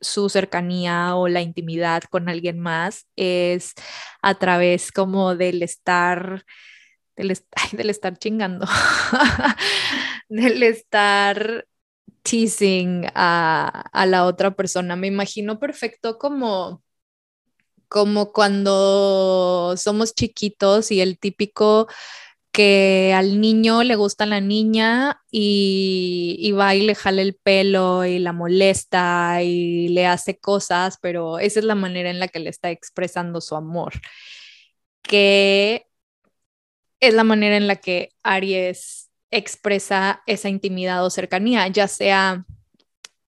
su 0.00 0.28
cercanía 0.28 1.14
o 1.16 1.28
la 1.28 1.42
intimidad 1.42 2.02
con 2.04 2.28
alguien 2.28 2.58
más 2.58 3.06
es 3.16 3.74
a 4.22 4.38
través 4.38 4.92
como 4.92 5.36
del 5.36 5.62
estar, 5.62 6.44
del, 7.16 7.30
estar 7.90 8.18
chingando, 8.18 8.66
del 10.28 10.62
estar 10.62 11.66
teasing 12.22 13.06
a, 13.14 13.84
a, 13.92 14.06
la 14.06 14.24
otra 14.24 14.52
persona. 14.52 14.96
Me 14.96 15.06
imagino 15.06 15.58
perfecto 15.58 16.18
como, 16.18 16.82
como 17.90 18.32
cuando 18.32 19.74
somos 19.76 20.14
chiquitos 20.14 20.92
y 20.92 21.00
el 21.00 21.18
típico 21.18 21.88
que 22.52 23.12
al 23.16 23.40
niño 23.40 23.82
le 23.84 23.96
gusta 23.96 24.26
la 24.26 24.40
niña 24.40 25.22
y, 25.30 26.52
va 26.52 26.74
y 26.76 26.82
le 26.82 26.94
jala 26.94 27.22
el 27.22 27.34
pelo 27.34 28.04
y 28.04 28.18
la 28.20 28.32
molesta 28.32 29.42
y 29.42 29.88
le 29.88 30.06
hace 30.06 30.38
cosas, 30.38 30.98
pero 31.02 31.38
esa 31.40 31.60
es 31.60 31.66
la 31.66 31.74
manera 31.74 32.10
en 32.10 32.20
la 32.20 32.28
que 32.28 32.40
le 32.40 32.50
está 32.50 32.70
expresando 32.70 33.40
su 33.40 33.56
amor, 33.56 33.94
que 35.02 35.86
es 37.00 37.14
la 37.14 37.24
manera 37.24 37.56
en 37.56 37.66
la 37.66 37.76
que 37.76 38.10
Aries 38.22 39.10
expresa 39.32 40.22
esa 40.26 40.48
intimidad 40.48 41.04
o 41.04 41.10
cercanía, 41.10 41.66
ya 41.68 41.88
sea 41.88 42.44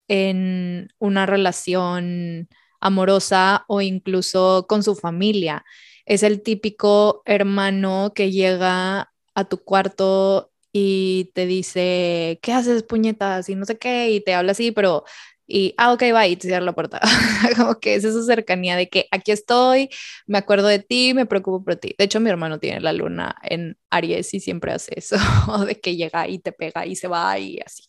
en 0.08 0.88
una 0.98 1.26
relación 1.26 2.48
amorosa 2.86 3.64
o 3.68 3.80
incluso 3.80 4.66
con 4.68 4.82
su 4.82 4.94
familia 4.94 5.64
es 6.06 6.22
el 6.22 6.42
típico 6.42 7.22
hermano 7.26 8.12
que 8.14 8.30
llega 8.30 9.12
a 9.34 9.44
tu 9.48 9.58
cuarto 9.62 10.52
y 10.72 11.30
te 11.34 11.46
dice, 11.46 12.38
¿qué 12.42 12.52
haces, 12.52 12.82
puñetas? 12.82 13.48
Y 13.48 13.54
no 13.54 13.64
sé 13.66 13.78
qué, 13.78 14.10
y 14.10 14.20
te 14.22 14.34
habla 14.34 14.52
así, 14.52 14.72
pero, 14.72 15.04
y, 15.46 15.74
ah, 15.78 15.92
ok, 15.92 16.02
va, 16.14 16.26
y 16.26 16.36
te 16.36 16.48
cierra 16.48 16.64
la 16.64 16.74
puerta. 16.74 17.00
Como 17.56 17.80
que 17.80 17.94
es 17.94 18.04
esa 18.04 18.22
cercanía 18.24 18.76
de 18.76 18.88
que 18.88 19.06
aquí 19.10 19.32
estoy, 19.32 19.90
me 20.26 20.38
acuerdo 20.38 20.68
de 20.68 20.78
ti, 20.80 21.14
me 21.14 21.26
preocupo 21.26 21.64
por 21.64 21.76
ti. 21.76 21.94
De 21.98 22.04
hecho, 22.04 22.20
mi 22.20 22.30
hermano 22.30 22.58
tiene 22.58 22.80
la 22.80 22.92
luna 22.92 23.36
en 23.42 23.78
Aries 23.90 24.34
y 24.34 24.40
siempre 24.40 24.72
hace 24.72 24.92
eso, 24.96 25.16
de 25.66 25.80
que 25.80 25.96
llega 25.96 26.28
y 26.28 26.38
te 26.40 26.52
pega 26.52 26.86
y 26.86 26.96
se 26.96 27.08
va 27.08 27.38
y 27.38 27.58
así. 27.64 27.82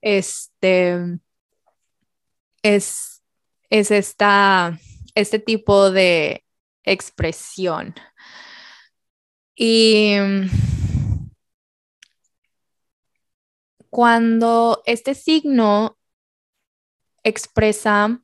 Este, 0.00 1.18
es, 2.62 3.15
es 3.70 3.90
esta, 3.90 4.78
este 5.14 5.38
tipo 5.38 5.90
de, 5.90 6.46
expresión. 6.86 7.94
Y 9.54 10.14
cuando 13.90 14.82
este 14.86 15.14
signo 15.14 15.98
expresa 17.22 18.22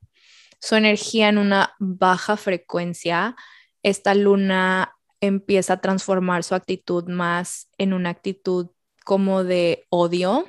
su 0.61 0.77
energía 0.77 1.29
en 1.29 1.39
una 1.39 1.75
baja 1.79 2.37
frecuencia, 2.37 3.37
esta 3.83 4.15
luna 4.15 4.97
empieza 5.21 5.75
a 5.75 5.81
transformar 5.81 6.45
su 6.45 6.55
actitud 6.55 7.09
más 7.09 7.69
en 7.79 7.93
una 7.93 8.11
actitud 8.11 8.71
como 9.05 9.43
de 9.45 9.87
odio 9.89 10.47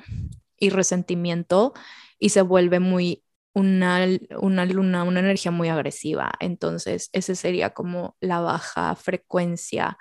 y 0.56 0.70
resentimiento 0.70 1.74
y 2.18 2.28
se 2.28 2.42
vuelve 2.42 2.78
muy 2.78 3.24
una, 3.54 4.06
una 4.40 4.66
luna, 4.66 5.04
una 5.04 5.20
energía 5.20 5.52
muy 5.52 5.68
agresiva. 5.68 6.32
Entonces, 6.40 7.08
ese 7.12 7.36
sería 7.36 7.70
como 7.70 8.16
la 8.20 8.40
baja 8.40 8.94
frecuencia 8.96 9.96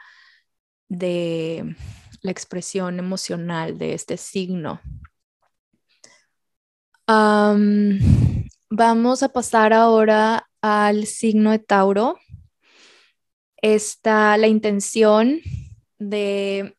de 0.89 1.75
la 2.21 2.31
expresión 2.31 2.99
emocional 2.99 3.77
de 3.77 3.93
este 3.93 4.17
signo. 4.17 4.81
vamos 8.75 9.21
a 9.23 9.29
pasar 9.29 9.71
ahora 9.73 10.49
al 10.61 11.05
signo 11.05 11.51
de 11.51 11.59
Tauro. 11.59 12.17
Esta, 13.61 14.35
la 14.37 14.47
intención 14.47 15.41
de 15.99 16.75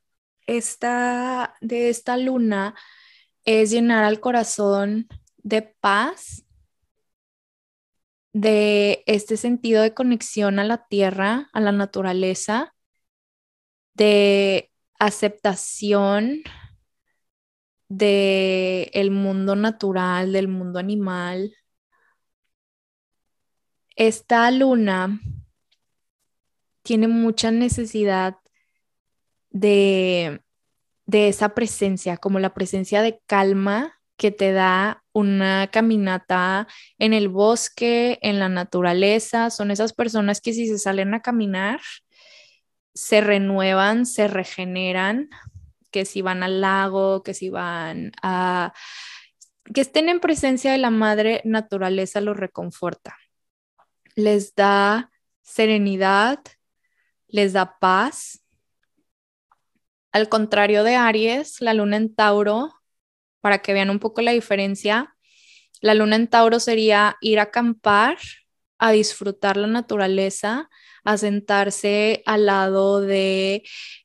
esta, 0.46 1.54
de 1.60 1.88
esta 1.88 2.16
luna 2.16 2.74
es 3.44 3.70
llenar 3.70 4.04
al 4.04 4.20
corazón 4.20 5.06
de 5.38 5.62
paz 5.62 6.43
de 8.34 9.04
este 9.06 9.36
sentido 9.36 9.80
de 9.82 9.94
conexión 9.94 10.58
a 10.58 10.64
la 10.64 10.86
tierra, 10.88 11.48
a 11.52 11.60
la 11.60 11.72
naturaleza, 11.72 12.74
de 13.94 14.72
aceptación 14.98 16.42
del 17.88 18.90
el 18.92 19.10
mundo 19.12 19.54
natural, 19.54 20.32
del 20.32 20.48
mundo 20.48 20.80
animal. 20.80 21.54
Esta 23.94 24.50
luna 24.50 25.20
tiene 26.82 27.06
mucha 27.06 27.52
necesidad 27.52 28.36
de, 29.50 30.42
de 31.06 31.28
esa 31.28 31.54
presencia, 31.54 32.16
como 32.16 32.40
la 32.40 32.52
presencia 32.52 33.00
de 33.00 33.22
calma 33.26 34.00
que 34.16 34.30
te 34.30 34.52
da 34.52 35.04
una 35.12 35.68
caminata 35.68 36.68
en 36.98 37.12
el 37.12 37.28
bosque, 37.28 38.18
en 38.22 38.38
la 38.38 38.48
naturaleza. 38.48 39.50
Son 39.50 39.70
esas 39.70 39.92
personas 39.92 40.40
que 40.40 40.52
si 40.52 40.66
se 40.66 40.78
salen 40.78 41.14
a 41.14 41.20
caminar, 41.20 41.80
se 42.94 43.20
renuevan, 43.20 44.06
se 44.06 44.28
regeneran, 44.28 45.28
que 45.90 46.04
si 46.04 46.22
van 46.22 46.42
al 46.42 46.60
lago, 46.60 47.22
que 47.22 47.34
si 47.34 47.50
van 47.50 48.12
a... 48.22 48.72
que 49.72 49.80
estén 49.80 50.08
en 50.08 50.20
presencia 50.20 50.72
de 50.72 50.78
la 50.78 50.90
madre 50.90 51.40
naturaleza 51.44 52.20
los 52.20 52.36
reconforta. 52.36 53.16
Les 54.14 54.54
da 54.54 55.10
serenidad, 55.42 56.40
les 57.28 57.52
da 57.52 57.78
paz. 57.80 58.44
Al 60.12 60.28
contrario 60.28 60.84
de 60.84 60.94
Aries, 60.94 61.60
la 61.60 61.74
luna 61.74 61.96
en 61.96 62.14
Tauro 62.14 62.72
para 63.44 63.58
que 63.58 63.74
vean 63.74 63.90
un 63.90 63.98
poco 63.98 64.22
la 64.22 64.32
diferencia. 64.32 65.14
La 65.82 65.92
luna 65.92 66.16
en 66.16 66.28
Tauro 66.28 66.60
sería 66.60 67.18
ir 67.20 67.38
a 67.38 67.42
acampar, 67.42 68.16
a 68.78 68.90
disfrutar 68.90 69.58
la 69.58 69.66
naturaleza, 69.66 70.70
a 71.04 71.18
sentarse 71.18 72.22
al 72.24 72.46
lado 72.46 73.02
de 73.02 73.62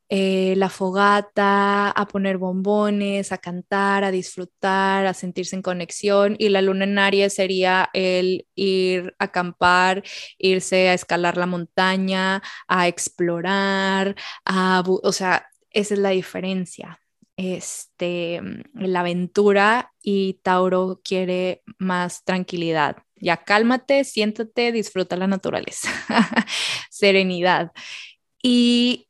eh, 0.10 0.56
la 0.58 0.68
fogata, 0.68 1.90
a 1.90 2.08
poner 2.08 2.38
bombones, 2.38 3.32
a 3.32 3.38
cantar, 3.38 4.04
a 4.04 4.12
disfrutar, 4.12 5.06
a 5.06 5.14
sentirse 5.14 5.56
en 5.56 5.62
conexión. 5.62 6.36
Y 6.38 6.50
la 6.50 6.62
luna 6.62 6.84
en 6.84 7.00
Aries 7.00 7.34
sería 7.34 7.90
el 7.94 8.46
ir 8.56 9.16
a 9.20 9.26
acampar, 9.26 10.04
irse 10.38 10.90
a 10.90 10.94
escalar 10.94 11.38
la 11.38 11.46
montaña, 11.46 12.44
a 12.68 12.90
explorar, 12.90 14.18
a, 14.44 14.84
o 14.86 15.14
sea, 15.14 15.48
esa 15.72 15.94
es 15.94 16.00
la 16.02 16.10
diferencia 16.10 17.00
este, 17.40 18.42
la 18.74 19.00
aventura 19.00 19.94
y 20.04 20.42
Tauro 20.44 21.00
quiere 21.06 21.64
más 21.78 22.26
tranquilidad. 22.26 22.98
Ya 23.16 23.38
cálmate, 23.38 24.04
siéntate, 24.04 24.74
disfruta 24.74 25.16
la 25.16 25.26
naturaleza, 25.26 25.90
serenidad. 26.90 27.72
Y 28.44 29.08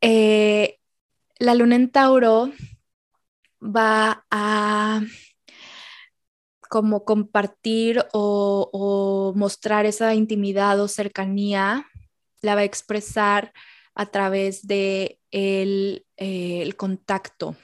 eh, 0.00 0.80
la 1.38 1.54
luna 1.54 1.76
en 1.76 1.90
Tauro 1.90 2.50
va 3.62 4.26
a 4.28 5.02
como 6.68 7.04
compartir 7.04 8.04
o, 8.12 8.68
o, 8.72 9.34
mostrar 9.36 9.86
esa 9.86 10.14
intimidad 10.14 10.80
o 10.80 10.88
cercanía, 10.88 11.86
la 12.42 12.56
va 12.56 12.62
a 12.62 12.64
expresar 12.64 13.52
a 13.98 14.06
través 14.06 14.66
de 14.66 15.20
el, 15.32 16.06
eh, 16.16 16.62
el 16.62 16.76
contacto, 16.76 17.56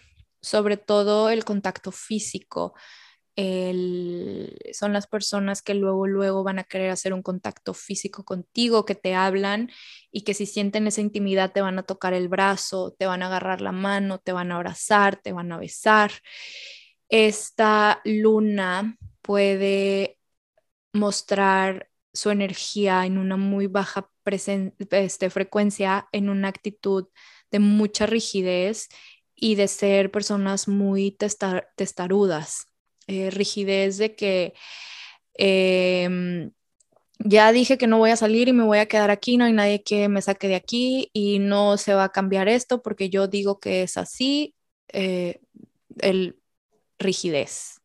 sobre 0.43 0.77
todo 0.77 1.31
el 1.31 1.45
contacto 1.45 1.93
físico. 1.93 2.75
son 4.73 4.93
las 4.93 5.07
personas 5.07 5.63
que 5.63 5.75
luego, 5.75 6.07
luego 6.07 6.43
van 6.45 6.59
a 6.59 6.65
querer 6.65 6.91
hacer 6.91 7.13
un 7.15 7.23
contacto 7.23 7.73
físico 7.75 8.25
contigo, 8.25 8.85
que 8.85 8.97
te 8.97 9.15
hablan 9.15 9.71
y 10.11 10.23
que 10.23 10.35
si 10.35 10.47
sienten 10.47 10.87
esa 10.89 11.01
intimidad 11.01 11.53
te 11.53 11.61
van 11.63 11.79
a 11.79 11.85
tocar 11.85 12.15
el 12.15 12.29
brazo, 12.29 12.95
te 12.99 13.07
van 13.07 13.23
a 13.23 13.27
agarrar 13.27 13.61
la 13.61 13.73
mano, 13.73 14.19
te 14.19 14.33
van 14.33 14.51
a 14.53 14.57
abrazar, 14.57 15.17
te 15.23 15.33
van 15.33 15.53
a 15.53 15.59
besar. 15.59 16.11
Esta 17.09 18.01
luna 18.05 18.97
puede 19.23 20.19
mostrar 20.93 21.89
su 22.13 22.31
energía 22.31 23.07
en 23.07 23.19
una 23.19 23.37
muy 23.37 23.67
baja 23.69 24.11
este, 24.27 25.31
frecuencia, 25.31 26.09
en 26.13 26.29
una 26.29 26.49
actitud 26.49 27.09
de 27.51 27.59
mucha 27.59 28.07
rigidez 28.07 28.89
y 29.35 29.55
de 29.57 29.69
ser 29.69 30.11
personas 30.11 30.69
muy 30.69 31.17
testarudas. 31.77 32.69
Eh, 33.07 33.31
rigidez 33.31 33.99
de 33.99 34.17
que 34.17 34.55
em, 35.35 36.53
ya 37.19 37.53
dije 37.53 37.79
que 37.79 37.87
no 37.87 37.99
voy 37.99 38.11
a 38.11 38.17
salir 38.17 38.49
y 38.49 38.53
me 38.53 38.65
voy 38.65 38.79
a 38.79 38.87
quedar 38.87 39.11
aquí, 39.11 39.37
no 39.37 39.45
hay 39.45 39.53
nadie 39.53 39.83
que 39.83 40.09
me 40.09 40.23
saque 40.23 40.49
de 40.49 40.55
aquí 40.55 41.11
y 41.13 41.39
no 41.39 41.77
se 41.77 41.95
va 41.95 42.05
a 42.05 42.13
cambiar 42.13 42.49
esto 42.49 42.83
porque 42.83 43.11
yo 43.11 43.29
digo 43.29 43.61
que 43.61 43.83
es 43.83 43.97
así. 43.97 44.55
Eh, 44.89 45.41
el 46.01 46.39
rigidez. 46.99 47.81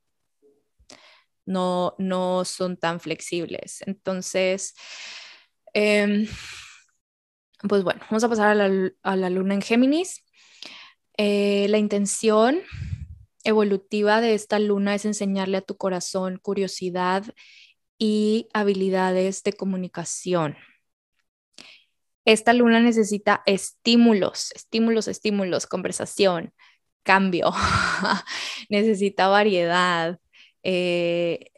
No, 1.46 1.96
no 1.98 2.46
son 2.46 2.78
tan 2.78 3.00
flexibles. 3.00 3.82
Entonces, 3.88 4.76
em, 5.74 6.28
pues 7.68 7.84
bueno, 7.84 8.02
vamos 8.10 8.24
a 8.24 8.30
pasar 8.30 8.60
a 9.04 9.16
la, 9.16 9.30
luna 9.30 9.54
en 9.54 9.62
Géminis. 9.62 10.24
Eh, 11.18 11.68
la 11.70 11.78
intención 11.78 12.62
evolutiva 13.44 14.22
de 14.22 14.34
esta 14.34 14.60
luna 14.60 14.96
es 14.96 15.06
enseñarle 15.06 15.58
a 15.58 15.62
tu 15.62 15.78
corazón 15.78 16.38
curiosidad 16.38 17.26
y 17.98 18.48
habilidades 18.54 19.44
de 19.44 19.54
comunicación. 19.54 20.56
Esta 22.26 22.54
luna 22.54 22.80
necesita 22.80 23.44
estímulos, 23.46 24.52
estímulos, 24.54 25.08
estímulos, 25.08 25.68
conversación, 25.68 26.54
cambio, 27.04 27.52
necesita 28.70 29.28
variedad, 29.28 30.20
eh, 30.64 31.52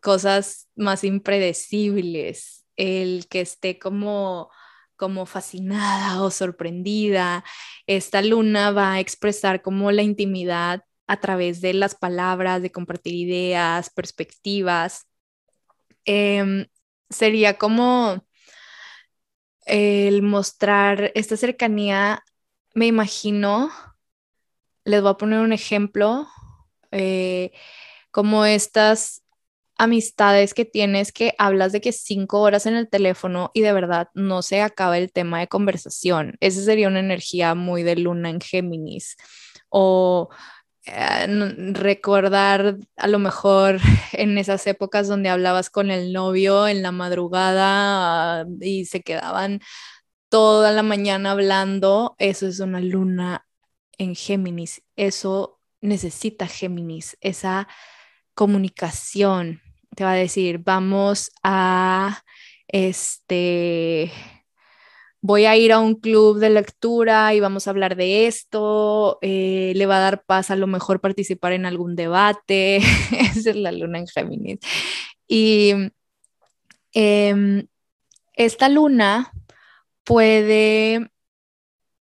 cosas 0.00 0.68
más 0.74 1.04
impredecibles, 1.04 2.65
el 2.76 3.26
que 3.28 3.40
esté 3.42 3.78
como 3.78 4.50
como 4.96 5.26
fascinada 5.26 6.22
o 6.22 6.30
sorprendida. 6.30 7.44
Esta 7.86 8.22
luna 8.22 8.70
va 8.72 8.94
a 8.94 9.00
expresar 9.00 9.62
como 9.62 9.92
la 9.92 10.02
intimidad 10.02 10.84
a 11.06 11.20
través 11.20 11.60
de 11.60 11.74
las 11.74 11.94
palabras, 11.94 12.62
de 12.62 12.72
compartir 12.72 13.14
ideas, 13.14 13.90
perspectivas. 13.90 15.06
Em, 16.04 16.66
sería 17.10 17.58
como 17.58 18.24
el 19.66 20.22
mostrar 20.22 21.12
esta 21.14 21.36
cercanía, 21.36 22.22
me 22.74 22.86
imagino, 22.86 23.70
les 24.84 25.02
voy 25.02 25.10
a 25.10 25.16
poner 25.16 25.40
un 25.40 25.52
ejemplo, 25.52 26.28
eh, 26.92 27.52
como 28.10 28.44
estas 28.44 29.25
amistades 29.78 30.54
que 30.54 30.64
tienes 30.64 31.12
que 31.12 31.34
hablas 31.38 31.72
de 31.72 31.80
que 31.80 31.92
cinco 31.92 32.40
horas 32.40 32.66
en 32.66 32.74
el 32.74 32.88
teléfono 32.88 33.50
y 33.54 33.60
de 33.60 33.72
verdad 33.72 34.08
no 34.14 34.42
se 34.42 34.62
acaba 34.62 34.98
el 34.98 35.12
tema 35.12 35.40
de 35.40 35.48
conversación. 35.48 36.36
Esa 36.40 36.62
sería 36.62 36.88
una 36.88 37.00
energía 37.00 37.54
muy 37.54 37.82
de 37.82 37.96
luna 37.96 38.30
en 38.30 38.40
Géminis. 38.40 39.16
O 39.68 40.30
eh, 40.86 41.26
recordar 41.72 42.78
a 42.96 43.08
lo 43.08 43.18
mejor 43.18 43.80
en 44.12 44.38
esas 44.38 44.66
épocas 44.66 45.08
donde 45.08 45.28
hablabas 45.28 45.68
con 45.70 45.90
el 45.90 46.12
novio 46.12 46.68
en 46.68 46.82
la 46.82 46.92
madrugada 46.92 48.42
ah, 48.42 48.44
y 48.60 48.86
se 48.86 49.02
quedaban 49.02 49.60
toda 50.28 50.72
la 50.72 50.82
mañana 50.82 51.32
hablando, 51.32 52.14
eso 52.18 52.46
es 52.46 52.60
una 52.60 52.80
luna 52.80 53.46
en 53.98 54.14
Géminis. 54.14 54.82
Eso 54.96 55.60
necesita 55.80 56.46
Géminis, 56.46 57.16
esa 57.20 57.68
comunicación, 58.34 59.62
te 59.96 60.04
va 60.04 60.12
a 60.12 60.16
decir, 60.16 60.58
vamos 60.58 61.32
a, 61.42 62.22
este, 62.68 64.12
voy 65.20 65.46
a 65.46 65.56
ir 65.56 65.72
a 65.72 65.80
un 65.80 65.96
club 65.96 66.38
de 66.38 66.50
lectura 66.50 67.34
y 67.34 67.40
vamos 67.40 67.66
a 67.66 67.70
hablar 67.70 67.96
de 67.96 68.26
esto, 68.26 69.18
eh, 69.22 69.72
le 69.74 69.86
va 69.86 69.96
a 69.96 70.00
dar 70.00 70.24
paz 70.24 70.50
a 70.50 70.56
lo 70.56 70.66
mejor 70.66 71.00
participar 71.00 71.52
en 71.52 71.66
algún 71.66 71.96
debate, 71.96 72.76
esa 73.10 73.50
es 73.50 73.56
la 73.56 73.72
luna 73.72 73.98
en 73.98 74.06
Géminis. 74.06 74.58
Y 75.26 75.72
em, 76.92 77.66
esta 78.34 78.68
luna 78.68 79.32
puede 80.04 81.10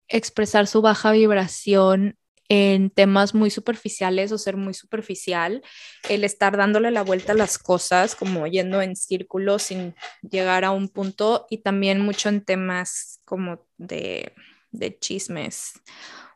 expresar 0.08 0.68
su 0.68 0.82
baja 0.84 1.12
vibración 1.12 2.16
en 2.54 2.90
temas 2.90 3.34
muy 3.34 3.50
superficiales 3.50 4.34
o 4.34 4.38
ser 4.38 4.58
muy 4.58 4.74
superficial, 4.74 5.62
el 6.10 6.26
estar 6.26 6.58
dándole 6.58 6.92
la 6.92 7.02
vuelta 7.02 7.32
a 7.32 7.36
las 7.36 7.58
cosas, 7.58 8.14
como 8.14 8.46
yendo 8.46 8.82
en 8.82 8.98
círculo 8.98 9.58
sin 9.58 9.96
llegar 10.22 10.66
a 10.66 10.72
un 10.72 10.90
punto 10.90 11.48
y 11.50 11.60
también 11.60 12.02
mucho 12.02 12.28
en 12.28 12.44
temas 12.44 13.22
como 13.24 13.66
de, 13.78 14.34
de 14.72 15.00
chismes, 15.00 15.80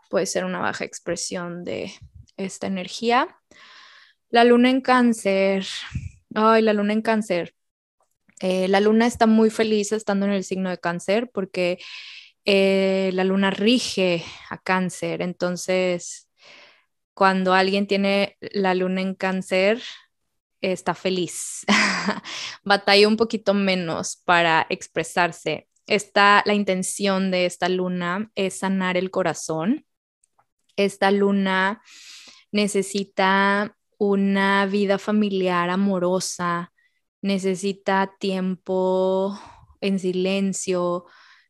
puede 0.09 0.25
ser 0.25 0.45
una 0.45 0.59
baja 0.59 0.85
expresión 0.85 1.65
de 1.65 1.91
esta 2.37 2.67
energía. 2.67 3.37
La 4.29 4.45
luna 4.45 4.69
en 4.69 4.79
cáncer, 4.79 5.65
ay, 6.33 6.61
la 6.61 6.71
luna 6.71 6.93
en 6.93 7.01
cáncer. 7.01 7.53
Eh, 8.39 8.69
la 8.69 8.79
luna 8.79 9.05
está 9.05 9.27
muy 9.27 9.49
feliz 9.49 9.91
estando 9.91 10.25
en 10.25 10.31
el 10.31 10.45
signo 10.45 10.69
de 10.69 10.77
cáncer 10.77 11.29
porque 11.33 11.77
eh, 12.45 13.11
la 13.13 13.23
luna 13.23 13.49
rige 13.51 14.23
a 14.49 14.57
cáncer, 14.59 15.21
entonces 15.21 16.29
cuando 17.13 17.53
alguien 17.53 17.87
tiene 17.87 18.37
la 18.41 18.75
luna 18.75 19.01
en 19.01 19.15
cáncer, 19.15 19.81
está 20.61 20.93
feliz, 20.93 21.65
batalla 22.63 23.07
un 23.07 23.17
poquito 23.17 23.53
menos 23.53 24.21
para 24.25 24.67
expresarse. 24.69 25.67
Esta, 25.87 26.43
la 26.45 26.55
intención 26.55 27.31
de 27.31 27.45
esta 27.45 27.69
luna 27.69 28.31
es 28.35 28.59
sanar 28.59 28.97
el 28.97 29.11
corazón. 29.11 29.85
Esta 30.75 31.11
luna 31.11 31.81
necesita 32.51 33.77
una 33.97 34.65
vida 34.65 34.97
familiar 34.97 35.69
amorosa, 35.69 36.73
necesita 37.21 38.13
tiempo 38.19 39.39
en 39.79 39.99
silencio, 39.99 41.05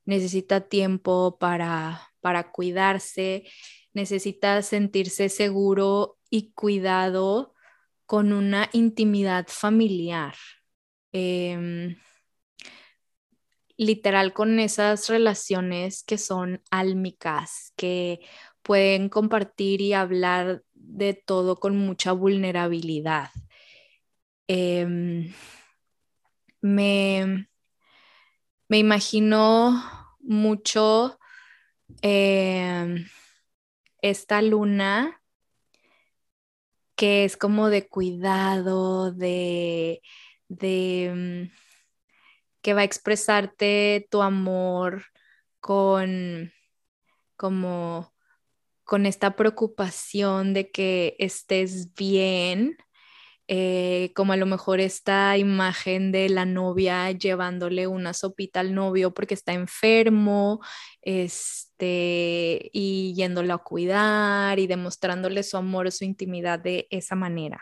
necesita 0.05 0.61
tiempo 0.61 1.37
para, 1.39 2.13
para 2.21 2.51
cuidarse, 2.51 3.43
necesita 3.93 4.61
sentirse 4.61 5.29
seguro 5.29 6.17
y 6.29 6.51
cuidado 6.53 7.53
con 8.05 8.33
una 8.33 8.69
intimidad 8.73 9.47
familiar. 9.47 10.35
Em, 11.11 11.97
literal 13.77 14.33
con 14.33 14.59
esas 14.59 15.09
relaciones 15.09 16.03
que 16.03 16.17
son 16.17 16.61
álmicas, 16.71 17.73
que 17.75 18.21
pueden 18.61 19.09
compartir 19.09 19.81
y 19.81 19.93
hablar 19.93 20.63
de 20.73 21.13
todo 21.13 21.57
con 21.57 21.77
mucha 21.77 22.11
vulnerabilidad. 22.11 23.29
Em, 24.47 25.33
me, 26.61 27.47
me 28.67 28.79
imagino 28.79 29.83
mucho 30.19 31.19
em, 32.01 33.05
esta 34.01 34.41
luna 34.41 35.21
que 36.95 37.25
es 37.25 37.37
como 37.37 37.69
de 37.69 37.87
cuidado, 37.87 39.11
de, 39.11 40.01
de 40.47 41.49
mm, 41.51 41.55
que 42.61 42.73
va 42.73 42.81
a 42.81 42.85
expresarte 42.85 44.07
tu 44.09 44.21
amor 44.21 45.05
con 45.59 46.51
como 47.35 48.13
con 48.83 49.05
esta 49.05 49.35
preocupación 49.35 50.53
de 50.53 50.71
que 50.71 51.15
estés 51.19 51.93
bien 51.95 52.77
eh, 53.47 54.11
como 54.15 54.33
a 54.33 54.37
lo 54.37 54.45
mejor 54.47 54.79
esta 54.79 55.37
imagen 55.37 56.11
de 56.11 56.29
la 56.29 56.45
novia 56.45 57.11
llevándole 57.11 57.87
una 57.87 58.13
sopita 58.13 58.59
al 58.61 58.73
novio 58.73 59.13
porque 59.13 59.35
está 59.35 59.53
enfermo, 59.53 60.61
este, 61.01 62.69
y 62.73 63.13
yéndolo 63.15 63.53
a 63.53 63.63
cuidar 63.63 64.59
y 64.59 64.67
demostrándole 64.67 65.43
su 65.43 65.57
amor, 65.57 65.91
su 65.91 66.05
intimidad 66.05 66.59
de 66.59 66.87
esa 66.89 67.15
manera. 67.15 67.61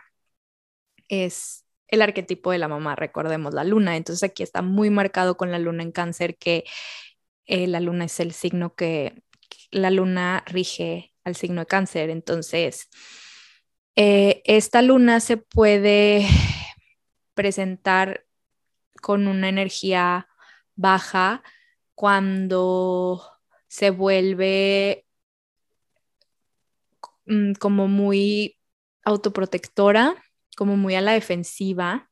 Es 1.09 1.65
el 1.87 2.01
arquetipo 2.01 2.51
de 2.51 2.57
la 2.57 2.67
mamá, 2.67 2.95
recordemos 2.95 3.53
la 3.53 3.63
luna. 3.63 3.97
Entonces 3.97 4.23
aquí 4.23 4.43
está 4.43 4.61
muy 4.61 4.89
marcado 4.89 5.37
con 5.37 5.51
la 5.51 5.59
luna 5.59 5.83
en 5.83 5.91
cáncer 5.91 6.37
que 6.37 6.63
eh, 7.45 7.67
la 7.67 7.79
luna 7.79 8.05
es 8.05 8.19
el 8.19 8.33
signo 8.33 8.75
que 8.75 9.21
la 9.71 9.91
luna 9.91 10.43
rige 10.47 11.13
al 11.23 11.35
signo 11.35 11.61
de 11.61 11.67
cáncer. 11.67 12.09
Entonces, 12.09 12.89
eh, 13.95 14.41
esta 14.45 14.81
luna 14.81 15.19
se 15.19 15.37
puede 15.37 16.27
presentar 17.33 18.25
con 19.01 19.27
una 19.27 19.49
energía 19.49 20.27
baja 20.75 21.43
cuando 21.95 23.21
se 23.67 23.89
vuelve 23.89 25.05
mm, 27.25 27.53
como 27.53 27.87
muy 27.87 28.57
autoprotectora, 29.03 30.15
como 30.55 30.77
muy 30.77 30.95
a 30.95 31.01
la 31.01 31.13
defensiva, 31.13 32.09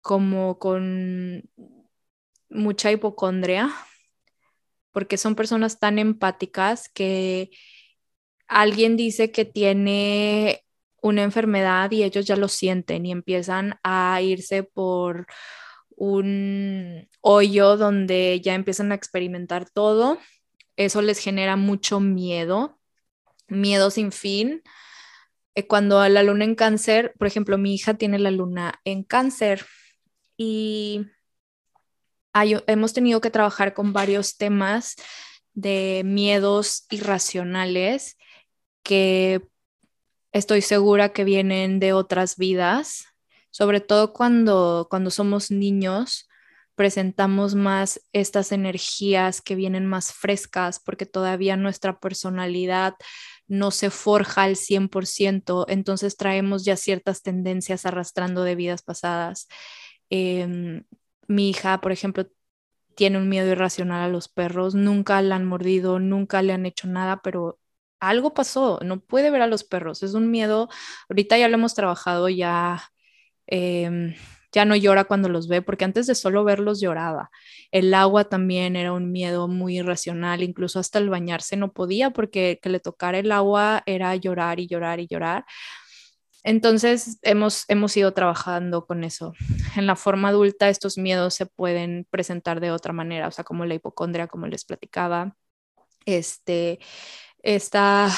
como 0.00 0.58
con 0.58 1.50
mucha 2.48 2.92
hipocondria, 2.92 3.74
porque 4.92 5.16
son 5.16 5.34
personas 5.34 5.78
tan 5.80 5.98
empáticas 5.98 6.88
que 6.88 7.50
alguien 8.46 8.96
dice 8.96 9.32
que 9.32 9.44
tiene 9.44 10.65
una 11.02 11.22
enfermedad 11.22 11.90
y 11.90 12.02
ellos 12.02 12.26
ya 12.26 12.36
lo 12.36 12.48
sienten 12.48 13.06
y 13.06 13.12
empiezan 13.12 13.78
a 13.82 14.20
irse 14.22 14.62
por 14.62 15.26
un 15.90 17.08
hoyo 17.20 17.76
donde 17.76 18.40
ya 18.40 18.54
empiezan 18.54 18.92
a 18.92 18.94
experimentar 18.94 19.68
todo. 19.70 20.18
Eso 20.76 21.02
les 21.02 21.18
genera 21.18 21.56
mucho 21.56 22.00
miedo, 22.00 22.78
miedo 23.48 23.90
sin 23.90 24.12
fin. 24.12 24.62
Eh, 25.54 25.66
cuando 25.66 26.06
la 26.08 26.22
luna 26.22 26.44
en 26.44 26.54
cáncer, 26.54 27.14
por 27.18 27.26
ejemplo, 27.26 27.56
mi 27.58 27.74
hija 27.74 27.94
tiene 27.94 28.18
la 28.18 28.30
luna 28.30 28.80
en 28.84 29.02
cáncer 29.02 29.64
y 30.36 31.06
hemos 32.66 32.92
tenido 32.92 33.22
que 33.22 33.30
trabajar 33.30 33.72
con 33.72 33.94
varios 33.94 34.36
temas 34.36 34.96
de 35.54 36.02
miedos 36.04 36.84
irracionales 36.90 38.18
que 38.82 39.40
estoy 40.36 40.60
segura 40.60 41.10
que 41.10 41.24
vienen 41.24 41.80
de 41.80 41.92
otras 41.92 42.36
vidas, 42.36 43.06
sobre 43.50 43.80
todo 43.80 44.12
cuando, 44.12 44.86
cuando 44.90 45.10
somos 45.10 45.50
niños, 45.50 46.28
presentamos 46.74 47.54
más 47.54 48.00
estas 48.12 48.52
energías 48.52 49.40
que 49.40 49.54
vienen 49.54 49.86
más 49.86 50.12
frescas 50.12 50.78
porque 50.78 51.06
todavía 51.06 51.56
nuestra 51.56 51.98
personalidad 51.98 52.94
no 53.48 53.70
se 53.70 53.90
forja 53.90 54.42
al 54.42 54.56
100%, 54.56 55.66
entonces 55.68 56.16
traemos 56.16 56.64
ya 56.64 56.76
ciertas 56.76 57.22
tendencias 57.22 57.86
arrastrando 57.86 58.42
de 58.44 58.56
vidas 58.56 58.82
pasadas. 58.82 59.48
Em, 60.10 60.84
mi 61.28 61.50
hija, 61.50 61.80
por 61.80 61.92
ejemplo, 61.92 62.26
tiene 62.94 63.18
un 63.18 63.28
miedo 63.28 63.48
irracional 63.50 64.02
a 64.02 64.08
los 64.08 64.28
perros, 64.28 64.74
nunca 64.74 65.20
la 65.22 65.36
han 65.36 65.46
mordido, 65.46 65.98
nunca 65.98 66.42
le 66.42 66.52
han 66.52 66.66
hecho 66.66 66.88
nada, 66.88 67.20
pero 67.22 67.58
algo 68.00 68.34
pasó, 68.34 68.80
no 68.84 69.00
puede 69.00 69.30
ver 69.30 69.42
a 69.42 69.46
los 69.46 69.64
perros, 69.64 70.02
es 70.02 70.14
un 70.14 70.30
miedo, 70.30 70.68
ahorita 71.08 71.38
ya 71.38 71.48
lo 71.48 71.54
hemos 71.54 71.74
trabajado, 71.74 72.28
ya, 72.28 72.82
em, 73.46 74.14
ya 74.52 74.64
no 74.64 74.76
llora 74.76 75.04
cuando 75.04 75.28
los 75.28 75.48
ve, 75.48 75.62
porque 75.62 75.84
antes 75.84 76.06
de 76.06 76.14
solo 76.14 76.44
verlos 76.44 76.80
lloraba. 76.80 77.30
El 77.70 77.92
agua 77.94 78.24
también 78.24 78.76
era 78.76 78.92
un 78.92 79.12
miedo 79.12 79.48
muy 79.48 79.78
irracional, 79.78 80.42
incluso 80.42 80.78
hasta 80.78 80.98
el 80.98 81.10
bañarse 81.10 81.56
no 81.56 81.72
podía 81.72 82.10
porque 82.10 82.58
que 82.62 82.70
le 82.70 82.80
tocara 82.80 83.18
el 83.18 83.32
agua 83.32 83.82
era 83.86 84.14
llorar 84.16 84.60
y 84.60 84.66
llorar 84.66 85.00
y 85.00 85.08
llorar. 85.08 85.44
Entonces 86.46 87.18
hemos, 87.22 87.64
hemos 87.68 87.96
ido 87.96 88.12
trabajando 88.14 88.86
con 88.86 89.02
eso. 89.04 89.34
En 89.76 89.86
la 89.86 89.96
forma 89.96 90.28
adulta 90.28 90.68
estos 90.68 90.96
miedos 90.96 91.34
se 91.34 91.46
pueden 91.46 92.06
presentar 92.08 92.60
de 92.60 92.70
otra 92.70 92.92
manera, 92.92 93.28
o 93.28 93.30
sea, 93.32 93.44
como 93.44 93.66
la 93.66 93.74
hipocondria, 93.74 94.28
como 94.28 94.46
les 94.46 94.64
platicaba. 94.64 95.36
Este, 96.06 96.78
está 97.54 98.10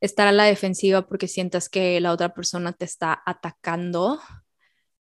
estar 0.00 0.28
a 0.28 0.32
la 0.32 0.44
defensiva 0.44 1.06
porque 1.06 1.28
sientas 1.28 1.68
que 1.68 2.00
la 2.00 2.12
otra 2.12 2.34
persona 2.34 2.72
te 2.72 2.84
está 2.84 3.22
atacando, 3.26 4.20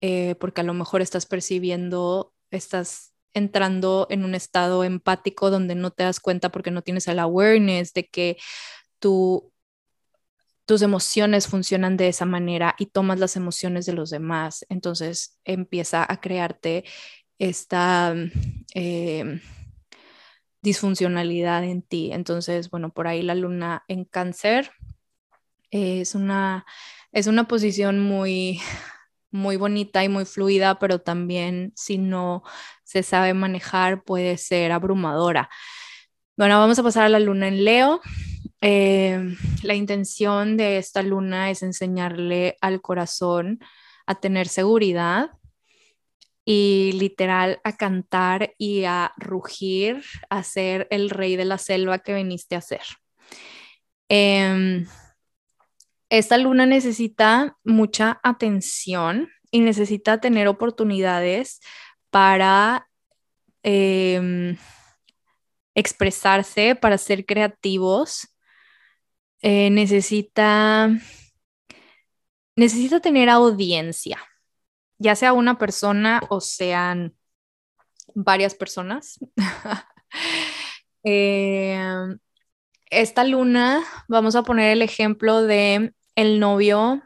eh, 0.00 0.34
porque 0.36 0.62
a 0.62 0.64
lo 0.64 0.74
mejor 0.74 1.02
estás 1.02 1.26
percibiendo, 1.26 2.32
estás 2.50 3.12
entrando 3.34 4.06
en 4.10 4.24
un 4.24 4.34
estado 4.34 4.84
empático 4.84 5.50
donde 5.50 5.74
no 5.74 5.90
te 5.90 6.04
das 6.04 6.20
cuenta 6.20 6.50
porque 6.50 6.70
no 6.70 6.82
tienes 6.82 7.06
el 7.08 7.18
awareness 7.18 7.92
de 7.92 8.06
que 8.08 8.36
tú 8.98 9.52
tus 10.64 10.82
emociones 10.82 11.46
funcionan 11.48 11.96
de 11.96 12.08
esa 12.08 12.26
manera 12.26 12.74
y 12.78 12.86
tomas 12.86 13.18
las 13.18 13.36
emociones 13.36 13.86
de 13.86 13.94
los 13.94 14.10
demás. 14.10 14.66
Entonces 14.68 15.38
empieza 15.44 16.04
a 16.06 16.20
crearte 16.20 16.84
esta 17.38 18.14
eh, 18.74 19.40
disfuncionalidad 20.62 21.64
en 21.64 21.82
ti. 21.82 22.10
Entonces, 22.12 22.70
bueno, 22.70 22.90
por 22.90 23.06
ahí 23.06 23.22
la 23.22 23.34
luna 23.34 23.84
en 23.88 24.04
cáncer 24.04 24.70
es 25.70 26.14
una, 26.14 26.66
es 27.12 27.26
una 27.26 27.46
posición 27.48 28.00
muy, 28.00 28.60
muy 29.30 29.56
bonita 29.56 30.04
y 30.04 30.08
muy 30.08 30.24
fluida, 30.24 30.78
pero 30.78 31.00
también 31.00 31.72
si 31.76 31.98
no 31.98 32.42
se 32.84 33.02
sabe 33.02 33.34
manejar 33.34 34.02
puede 34.02 34.36
ser 34.38 34.72
abrumadora. 34.72 35.48
Bueno, 36.36 36.58
vamos 36.58 36.78
a 36.78 36.82
pasar 36.82 37.04
a 37.04 37.08
la 37.08 37.20
luna 37.20 37.48
en 37.48 37.64
Leo. 37.64 38.00
Eh, 38.60 39.36
la 39.62 39.74
intención 39.74 40.56
de 40.56 40.78
esta 40.78 41.02
luna 41.02 41.50
es 41.50 41.62
enseñarle 41.62 42.56
al 42.60 42.80
corazón 42.80 43.60
a 44.06 44.16
tener 44.16 44.48
seguridad 44.48 45.37
y 46.50 46.92
literal 46.92 47.60
a 47.62 47.76
cantar 47.76 48.54
y 48.56 48.84
a 48.84 49.12
rugir, 49.18 50.02
a 50.30 50.42
ser 50.42 50.88
el 50.90 51.10
rey 51.10 51.36
de 51.36 51.44
la 51.44 51.58
selva 51.58 51.98
que 51.98 52.14
viniste 52.14 52.56
a 52.56 52.62
ser. 52.62 52.80
Em, 54.08 54.86
esta 56.08 56.38
luna 56.38 56.64
necesita 56.64 57.58
mucha 57.64 58.18
atención 58.22 59.28
y 59.50 59.60
necesita 59.60 60.22
tener 60.22 60.48
oportunidades 60.48 61.60
para 62.08 62.88
em, 63.62 64.56
expresarse, 65.74 66.74
para 66.76 66.96
ser 66.96 67.26
creativos 67.26 68.26
eh, 69.42 69.68
necesita, 69.68 70.88
necesita 72.56 73.00
tener 73.00 73.28
audiencia, 73.28 74.18
ya 74.98 75.16
sea 75.16 75.32
una 75.32 75.58
persona 75.58 76.20
o 76.28 76.40
sean 76.40 77.14
varias 78.14 78.54
personas. 78.54 79.18
Eh, 81.04 81.78
esta 82.90 83.24
luna, 83.24 83.84
vamos 84.08 84.36
a 84.36 84.42
poner 84.42 84.72
el 84.72 84.82
ejemplo 84.82 85.42
de 85.42 85.92
el 86.16 86.40
novio 86.40 87.02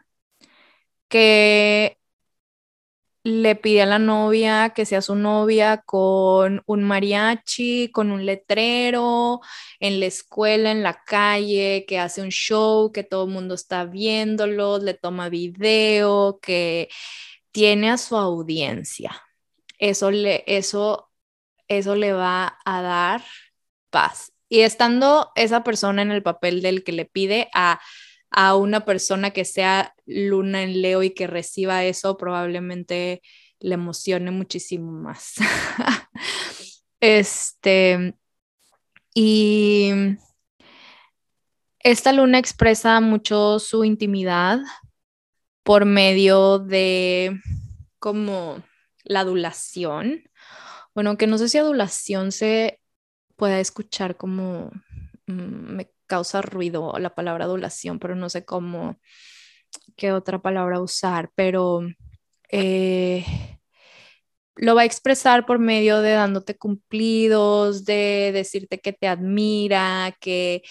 que 1.07 1.97
le 3.23 3.55
pide 3.55 3.81
a 3.83 3.85
la 3.85 3.99
novia 3.99 4.71
que 4.75 4.85
sea 4.85 5.01
su 5.01 5.15
novia 5.15 5.77
con 5.85 6.61
un 6.65 6.83
mariachi, 6.83 7.89
con 7.91 8.11
un 8.11 8.25
letrero, 8.25 9.39
en 9.79 9.99
la 9.99 10.07
escuela, 10.07 10.71
en 10.71 10.83
la 10.83 11.01
calle, 11.05 11.85
que 11.87 11.99
hace 11.99 12.21
un 12.21 12.29
show, 12.29 12.91
que 12.91 13.03
todo 13.03 13.25
el 13.25 13.31
mundo 13.31 13.55
está 13.55 13.85
viéndolo, 13.85 14.77
le 14.79 14.93
toma 14.93 15.29
video, 15.29 16.39
que 16.41 16.89
tiene 17.53 17.89
a 17.89 17.97
su 17.97 18.17
audiencia. 18.17 19.21
Eso 19.79 20.11
le, 20.11 20.43
eso, 20.47 21.09
eso 21.69 21.95
le 21.95 22.11
va 22.11 22.59
a 22.65 22.81
dar 22.81 23.23
paz. 23.89 24.33
Y 24.49 24.61
estando 24.61 25.31
esa 25.35 25.63
persona 25.63 26.01
en 26.01 26.11
el 26.11 26.23
papel 26.23 26.61
del 26.61 26.83
que 26.83 26.91
le 26.91 27.05
pide 27.05 27.49
a 27.53 27.79
a 28.33 28.55
una 28.55 28.83
persona 28.83 29.29
que 29.29 29.45
sea 29.45 29.93
luna 30.05 30.63
en 30.63 30.81
Leo 30.81 31.03
y 31.03 31.11
que 31.11 31.27
reciba 31.27 31.85
eso, 31.85 32.17
probablemente 32.17 33.21
le 33.59 33.75
emocione 33.75 34.31
muchísimo 34.31 34.91
más. 34.91 35.35
este, 36.99 38.15
y 39.13 39.91
esta 41.79 42.11
luna 42.11 42.39
expresa 42.39 42.99
mucho 43.01 43.59
su 43.59 43.83
intimidad 43.83 44.59
por 45.63 45.85
medio 45.85 46.59
de 46.59 47.39
como 47.99 48.63
la 49.03 49.21
adulación. 49.21 50.23
Bueno, 50.95 51.17
que 51.17 51.27
no 51.27 51.37
sé 51.37 51.49
si 51.49 51.57
adulación 51.57 52.31
se 52.31 52.81
pueda 53.37 53.59
escuchar 53.59 54.17
como, 54.17 54.71
mm, 55.27 55.81
causa 56.07 56.41
ruido 56.41 56.93
la 56.99 57.15
palabra 57.15 57.45
adulación, 57.45 57.99
pero 57.99 58.15
no 58.15 58.29
sé 58.29 58.45
cómo, 58.45 58.99
qué 59.97 60.11
otra 60.13 60.41
palabra 60.41 60.81
usar, 60.81 61.31
pero 61.35 61.81
eh, 62.51 63.25
lo 64.55 64.75
va 64.75 64.81
a 64.83 64.85
expresar 64.85 65.45
por 65.45 65.59
medio 65.59 66.01
de 66.01 66.11
dándote 66.11 66.57
cumplidos, 66.57 67.85
de 67.85 68.31
decirte 68.33 68.79
que 68.79 68.93
te 68.93 69.07
admira, 69.07 70.15
que 70.19 70.61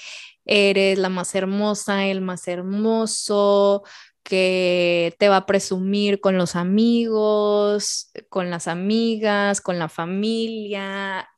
eres 0.45 0.99
la 0.99 1.09
más 1.09 1.34
hermosa, 1.34 2.07
el 2.07 2.20
más 2.20 2.47
hermoso, 2.49 3.82
que 4.23 5.14
te 5.18 5.29
va 5.29 5.39
a 5.39 5.47
presumir 5.47 6.20
con 6.20 6.37
los 6.39 6.57
amigos, 6.57 8.11
con 8.29 8.51
las 8.51 8.68
amigas, 8.68 9.61
con 9.61 9.79
la 9.79 9.89
familia, 9.89 11.29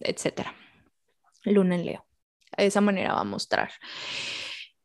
etcétera. 0.00 0.54
Luna 1.44 1.76
en 1.76 1.86
Leo 1.86 2.08
de 2.62 2.66
esa 2.66 2.80
manera 2.80 3.14
va 3.14 3.20
a 3.20 3.24
mostrar. 3.24 3.70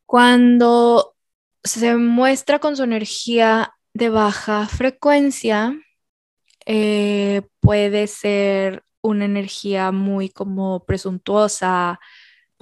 Cuando 0.06 1.16
se 1.64 1.96
muestra 1.96 2.60
con 2.60 2.78
su 2.78 2.84
energía 2.84 3.74
de 3.94 4.10
baja 4.10 4.68
frecuencia, 4.68 5.76
eh, 6.66 7.42
puede 7.60 8.08
ser 8.08 8.84
una 9.02 9.26
energía 9.26 9.92
muy 9.92 10.30
como 10.30 10.86
presuntuosa, 10.86 12.00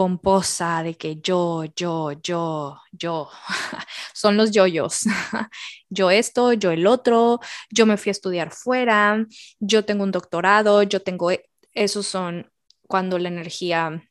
pomposa, 0.02 0.82
de 0.82 0.96
que 0.96 1.18
yo, 1.22 1.64
yo, 1.76 2.14
yo, 2.24 2.80
yo, 2.92 3.30
son 4.16 4.36
los 4.36 4.50
yoyos. 4.50 5.04
yo 5.92 6.10
esto, 6.10 6.54
yo 6.54 6.72
el 6.72 6.88
otro, 6.88 7.40
yo 7.70 7.86
me 7.86 7.98
fui 7.98 8.10
a 8.10 8.14
estudiar 8.14 8.50
fuera, 8.52 9.24
yo 9.60 9.86
tengo 9.86 10.04
un 10.04 10.10
doctorado, 10.10 10.82
yo 10.82 11.04
tengo, 11.04 11.30
e-, 11.30 11.48
esos 11.74 12.08
son 12.08 12.52
cuando 12.88 13.20
la 13.20 13.28
energía 13.28 14.02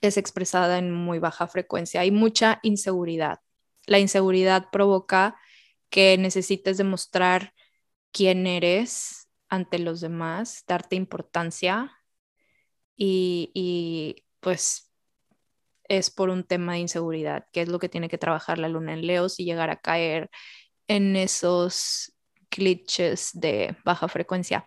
es 0.00 0.16
expresada 0.16 0.78
en 0.78 0.90
muy 0.90 1.20
baja 1.20 1.46
frecuencia. 1.46 2.00
Hay 2.00 2.10
mucha 2.10 2.58
inseguridad. 2.64 3.38
La 3.86 4.00
inseguridad 4.00 4.68
provoca 4.72 5.36
que 5.90 6.18
necesites 6.18 6.76
demostrar 6.76 7.54
quién 8.10 8.48
eres 8.48 9.28
ante 9.48 9.78
los 9.78 10.00
demás, 10.00 10.64
darte 10.66 10.96
importancia 10.96 11.92
y, 12.96 13.52
y 13.54 14.24
pues 14.40 14.90
es 15.88 16.10
por 16.10 16.30
un 16.30 16.44
tema 16.44 16.74
de 16.74 16.80
inseguridad, 16.80 17.46
que 17.52 17.62
es 17.62 17.68
lo 17.68 17.78
que 17.78 17.88
tiene 17.88 18.08
que 18.08 18.18
trabajar 18.18 18.58
la 18.58 18.68
luna 18.68 18.92
en 18.94 19.06
Leo 19.06 19.26
y 19.36 19.44
llegar 19.44 19.70
a 19.70 19.80
caer 19.80 20.30
en 20.88 21.16
esos 21.16 22.14
glitches 22.50 23.30
de 23.34 23.76
baja 23.84 24.08
frecuencia. 24.08 24.66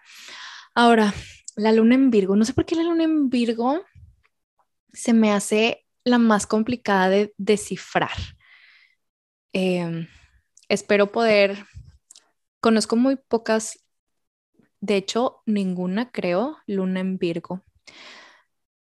Ahora, 0.75 1.13
la 1.55 1.71
luna 1.71 1.95
en 1.95 2.11
Virgo, 2.11 2.35
no 2.35 2.45
sé 2.45 2.53
por 2.53 2.65
qué 2.65 2.75
la 2.75 2.83
luna 2.83 3.03
en 3.03 3.29
Virgo 3.29 3.83
se 4.93 5.13
me 5.13 5.31
hace 5.31 5.85
la 6.03 6.17
más 6.17 6.47
complicada 6.47 7.09
de 7.09 7.33
descifrar. 7.37 8.17
Em, 9.53 10.07
espero 10.69 11.11
poder, 11.11 11.65
conozco 12.59 12.95
muy 12.95 13.15
pocas, 13.15 13.83
de 14.79 14.95
hecho, 14.97 15.41
ninguna 15.45 16.11
creo, 16.11 16.57
luna 16.67 16.99
en 16.99 17.17
Virgo. 17.17 17.63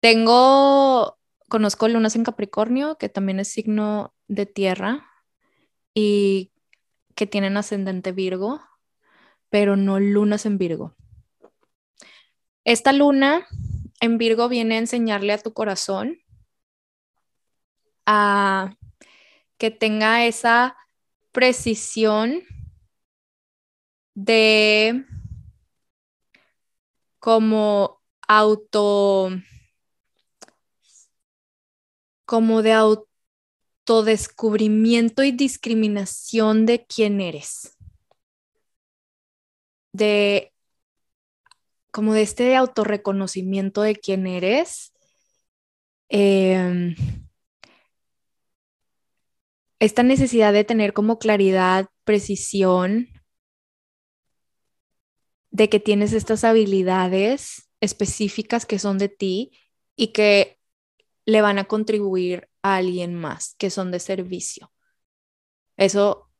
Tengo, 0.00 1.18
conozco 1.50 1.86
lunas 1.88 2.16
en 2.16 2.24
Capricornio, 2.24 2.96
que 2.96 3.10
también 3.10 3.40
es 3.40 3.48
signo 3.48 4.14
de 4.28 4.46
tierra 4.46 5.06
y 5.92 6.52
que 7.14 7.26
tienen 7.26 7.58
ascendente 7.58 8.12
Virgo, 8.12 8.62
pero 9.50 9.76
no 9.76 10.00
lunas 10.00 10.46
en 10.46 10.56
Virgo. 10.56 10.96
Esta 12.64 12.94
luna 12.94 13.46
en 14.00 14.16
Virgo 14.16 14.48
viene 14.48 14.76
a 14.76 14.78
enseñarle 14.78 15.34
a 15.34 15.38
tu 15.38 15.52
corazón 15.52 16.18
a 18.06 18.74
que 19.58 19.70
tenga 19.70 20.24
esa 20.24 20.76
precisión 21.32 22.42
de 24.14 25.04
como 27.18 28.00
auto, 28.26 29.30
como 32.30 32.62
de 32.62 32.72
autodescubrimiento 32.72 35.24
y 35.24 35.32
discriminación 35.32 36.64
de 36.64 36.86
quién 36.86 37.20
eres. 37.20 37.76
De 39.92 40.52
como 41.90 42.14
de 42.14 42.22
este 42.22 42.54
autorreconocimiento 42.54 43.82
de 43.82 43.96
quién 43.96 44.28
eres. 44.28 44.92
Em, 46.08 46.94
esta 49.80 50.04
necesidad 50.04 50.52
de 50.52 50.62
tener 50.62 50.92
como 50.92 51.18
claridad, 51.18 51.88
precisión, 52.04 53.08
de 55.50 55.68
que 55.68 55.80
tienes 55.80 56.12
estas 56.12 56.44
habilidades 56.44 57.68
específicas 57.80 58.66
que 58.66 58.78
son 58.78 58.98
de 58.98 59.08
ti 59.08 59.50
y 59.96 60.12
que 60.12 60.59
le 61.24 61.42
van 61.42 61.58
a 61.58 61.64
contribuir 61.64 62.48
a 62.62 62.76
alguien 62.76 63.14
más, 63.14 63.54
que 63.58 63.70
son 63.70 63.90
de 63.90 64.00
servicio. 64.00 64.72
Eso, 65.76 66.30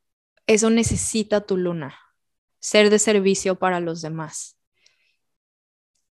eso 0.47 0.71
necesita 0.71 1.43
tu 1.43 1.57
luna, 1.57 1.99
ser 2.59 2.91
de 2.91 2.99
servicio 2.99 3.59
para 3.59 3.81
los 3.81 4.03
demás. 4.03 4.57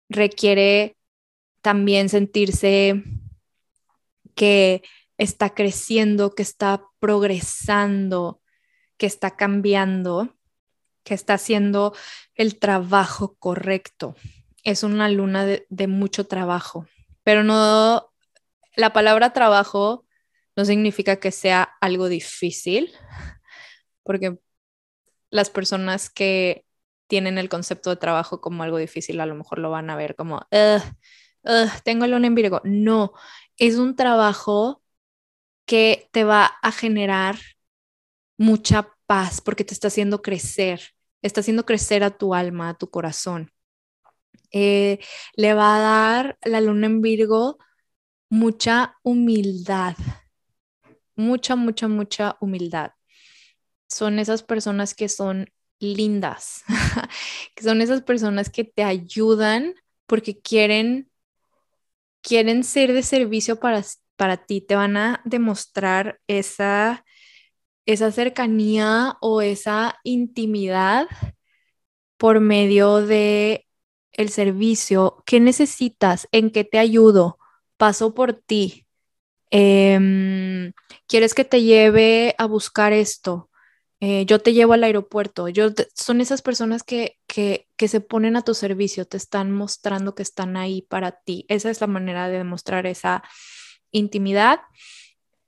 Requiere 0.09 0.97
también 1.62 2.09
sentirse 2.09 3.03
que 4.36 4.84
está 5.18 5.53
creciendo, 5.53 6.34
que 6.34 6.41
está 6.41 6.84
progresando, 6.99 8.41
que 8.97 9.05
está 9.05 9.36
cambiando, 9.36 10.36
que 11.03 11.14
está 11.14 11.36
haciendo 11.36 11.93
el 12.36 12.59
trabajo 12.59 13.36
correcto. 13.36 14.16
Es 14.64 14.84
una 14.84 15.09
luna 15.09 15.45
de, 15.45 15.88
mucho 15.88 16.28
trabajo, 16.28 16.88
pero 17.24 17.43
no, 17.43 18.11
la 18.76 18.93
palabra 18.93 19.34
trabajo 19.34 20.05
no 20.55 20.65
significa 20.65 21.17
que 21.17 21.32
sea 21.32 21.63
algo 21.82 22.09
difícil, 22.09 22.91
porque 24.03 24.38
las 25.30 25.49
personas 25.49 26.09
que 26.09 26.65
tienen 27.07 27.38
el 27.38 27.49
concepto 27.49 27.89
de 27.89 27.97
trabajo 27.97 28.41
como 28.41 28.63
algo 28.63 28.78
difícil 28.78 29.19
a 29.19 29.26
lo 29.26 29.36
mejor 29.36 29.59
lo 29.59 29.69
van 29.69 29.89
a 29.89 29.95
ver 29.95 30.15
como, 30.15 30.47
tengo 31.84 32.07
luna 32.07 32.28
en 32.28 32.36
Virgo. 32.36 32.61
No, 32.63 33.13
es 33.57 33.78
un 33.78 33.95
trabajo 33.95 34.82
que 35.65 36.09
te 36.11 36.24
va 36.24 36.45
a 36.61 36.72
generar 36.72 37.38
mucha 38.38 38.89
paz 39.05 39.41
porque 39.41 39.63
te 39.63 39.74
está 39.74 39.88
haciendo 39.88 40.22
crecer, 40.22 40.82
está 41.22 41.41
haciendo 41.41 41.65
crecer 41.65 42.03
a 42.03 42.11
tu 42.11 42.34
alma, 42.34 42.69
a 42.69 42.78
tu 42.78 42.89
corazón. 42.89 43.51
Eh, 44.51 44.99
le 45.36 45.53
va 45.53 45.78
a 45.78 45.80
dar 45.80 46.38
la 46.43 46.61
luna 46.61 46.88
en 46.88 47.01
Virgo 47.01 47.57
mucha 48.32 48.95
humildad, 49.03 49.95
mucha, 51.15 51.55
mucha, 51.55 51.88
mucha 51.88 52.38
humildad. 52.39 52.91
Son 53.89 54.19
esas 54.19 54.43
personas 54.43 54.95
que 54.95 55.09
son 55.09 55.49
lindas, 55.79 56.63
que 57.55 57.63
son 57.63 57.82
esas 57.82 58.03
personas 58.03 58.49
que 58.49 58.63
te 58.63 58.84
ayudan 58.84 59.75
porque 60.07 60.39
quieren, 60.39 61.09
quieren 62.21 62.63
ser 62.63 62.93
de 62.93 63.03
servicio 63.03 63.59
para, 63.59 63.84
para 64.15 64.38
ti, 64.38 64.61
te 64.61 64.75
van 64.75 64.97
a 64.97 65.21
demostrar 65.25 66.19
esa, 66.27 67.03
esa 67.86 68.11
cercanía 68.11 69.17
o 69.21 69.41
esa 69.41 69.99
intimidad 70.03 71.07
por 72.17 72.39
medio 72.39 73.05
de 73.05 73.67
el 74.13 74.29
servicio. 74.29 75.23
¿Qué 75.25 75.39
necesitas? 75.39 76.27
¿En 76.32 76.51
qué 76.51 76.63
te 76.63 76.79
ayudo? 76.79 77.38
Paso 77.82 78.13
por 78.13 78.34
ti. 78.34 78.86
Em, 79.49 80.71
¿Quieres 81.07 81.34
que 81.34 81.43
te 81.43 81.63
lleve 81.63 82.36
a 82.38 82.45
buscar 82.45 82.93
esto? 82.93 83.49
Eh, 83.99 84.23
yo 84.27 84.38
te 84.38 84.53
llevo 84.53 84.73
al 84.73 84.84
aeropuerto. 84.84 85.49
Yo 85.49 85.69
son 85.95 86.21
esas 86.21 86.43
personas 86.43 86.84
que, 86.84 87.17
que, 87.25 87.67
que, 87.77 87.88
se 87.88 87.99
ponen 87.99 88.36
a 88.36 88.43
tu 88.43 88.53
servicio, 88.53 89.05
te 89.05 89.17
están 89.17 89.51
mostrando 89.51 90.13
que 90.13 90.21
están 90.21 90.57
ahí 90.57 90.84
para 90.84 91.11
ti. 91.23 91.43
Esa 91.47 91.71
es 91.71 91.82
la 91.82 91.88
manera 91.88 92.29
de 92.29 92.38
demostrar 92.38 92.86
esa 92.86 93.23
intimidad. 93.89 94.59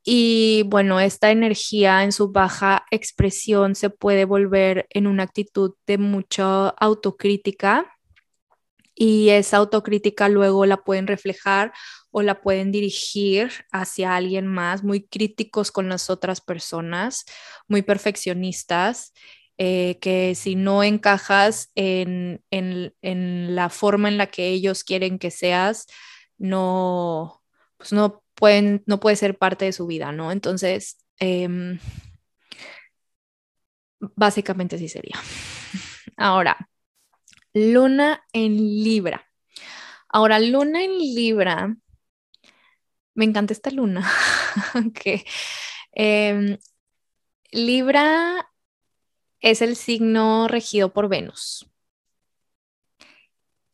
Y 0.03 0.63
bueno, 0.65 0.99
esta 0.99 1.29
energía 1.29 2.03
en 2.03 2.11
su 2.11 2.31
baja 2.31 2.83
expresión 2.89 3.75
se 3.75 3.91
puede 3.91 4.25
volver 4.25 4.87
en 4.89 5.05
una 5.05 5.21
actitud 5.21 5.75
de 5.85 5.99
mucha 5.99 6.69
autocrítica 6.69 7.93
y 8.95 9.29
esa 9.29 9.57
autocrítica 9.57 10.29
luego 10.29 10.65
la 10.65 10.77
pueden 10.77 11.07
reflejar 11.07 11.73
o 12.11 12.21
la 12.21 12.41
pueden 12.41 12.71
dirigir 12.71 13.51
hacia 13.71 14.15
alguien 14.15 14.45
más, 14.47 14.83
muy 14.83 15.07
críticos 15.07 15.71
con 15.71 15.89
las 15.89 16.09
otras 16.09 16.41
personas, 16.41 17.25
muy 17.67 17.81
perfeccionistas, 17.81 19.13
eh, 19.57 19.97
que 19.99 20.35
si 20.35 20.55
no 20.55 20.83
encajas 20.83 21.71
en, 21.75 22.43
en, 22.51 23.55
la 23.55 23.69
forma 23.69 24.09
en 24.09 24.17
la 24.17 24.27
que 24.27 24.49
ellos 24.49 24.83
quieren 24.83 25.19
que 25.19 25.31
seas, 25.31 25.87
no, 26.37 27.41
pues 27.77 27.93
no 27.93 28.23
pueden, 28.35 28.83
no 28.85 28.99
puede 28.99 29.15
ser 29.15 29.37
parte 29.37 29.65
de 29.65 29.73
su 29.73 29.87
vida, 29.87 30.11
¿no? 30.11 30.31
Entonces, 30.31 30.97
em, 31.17 31.79
básicamente 34.15 34.75
así 34.75 34.89
sería. 34.89 35.15
Ahora, 36.17 36.69
luna 37.53 38.23
en 38.33 38.57
Libra. 38.57 39.29
Ahora, 40.09 40.39
luna 40.39 40.83
en 40.83 40.97
Libra, 40.97 41.75
me 43.15 43.25
encanta 43.25 43.53
esta 43.53 43.71
luna, 43.71 44.09
que 44.95 45.25
em, 45.91 46.57
Libra 47.51 48.49
es 49.39 49.61
el 49.61 49.75
signo 49.75 50.47
regido 50.47 50.93
por 50.93 51.09
Venus, 51.09 51.69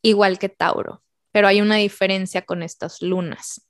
igual 0.02 0.38
que 0.38 0.48
Tauro, 0.48 1.02
pero 1.32 1.48
hay 1.48 1.60
una 1.60 1.76
diferencia 1.76 2.42
con 2.42 2.62
estas 2.62 3.02
lunas. 3.02 3.66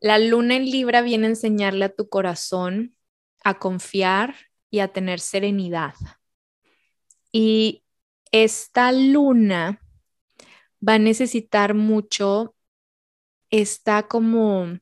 La 0.00 0.18
luna 0.18 0.56
en 0.56 0.70
Libra 0.70 1.02
viene 1.02 1.26
a 1.26 1.30
enseñarle 1.30 1.86
a 1.86 1.94
tu 1.94 2.08
corazón 2.08 2.96
a 3.44 3.58
confiar 3.58 4.34
y 4.70 4.80
a 4.80 4.88
tener 4.88 5.20
serenidad. 5.20 5.94
Y 7.30 7.83
esta 8.34 8.90
luna 8.90 9.80
va 10.86 10.94
a 10.94 10.98
necesitar 10.98 11.72
mucho 11.72 12.56
esta 13.48 14.08
como 14.08 14.80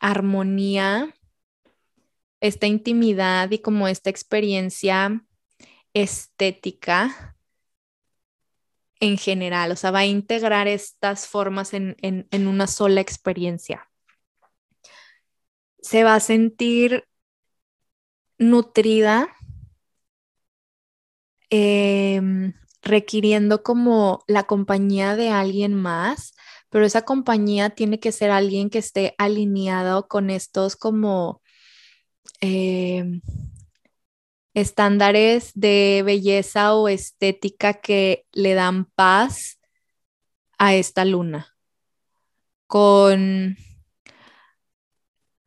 armonía, 0.00 1.14
esta 2.40 2.66
intimidad 2.66 3.50
y 3.50 3.58
como 3.58 3.88
esta 3.88 4.08
experiencia 4.08 5.22
estética 5.92 7.36
en 9.00 9.18
general, 9.18 9.72
o 9.72 9.76
sea, 9.76 9.90
va 9.90 9.98
a 9.98 10.06
integrar 10.06 10.66
estas 10.66 11.28
formas 11.28 11.74
en, 11.74 12.26
una 12.32 12.66
sola 12.66 13.02
experiencia. 13.02 13.86
Se 15.82 16.04
va 16.04 16.14
a 16.14 16.20
sentir 16.20 17.06
nutrida, 18.38 19.28
em, 21.50 22.54
requiriendo 22.84 23.62
como 23.62 24.22
la 24.26 24.44
compañía 24.44 25.16
de 25.16 25.30
alguien 25.30 25.74
más, 25.74 26.34
pero 26.68 26.84
esa 26.84 27.02
compañía 27.02 27.70
tiene 27.70 27.98
que 27.98 28.12
ser 28.12 28.30
alguien 28.30 28.70
que 28.70 28.78
esté 28.78 29.14
alineado 29.18 30.06
con 30.08 30.30
estos 30.30 30.76
como 30.76 31.42
em, 32.40 33.20
estándares 34.54 35.52
de 35.54 36.02
belleza 36.04 36.74
o 36.74 36.88
estética 36.88 37.74
que 37.74 38.26
le 38.32 38.54
dan 38.54 38.86
paz 38.86 39.60
a 40.58 40.74
esta 40.74 41.04
luna, 41.04 41.56
con 42.66 43.56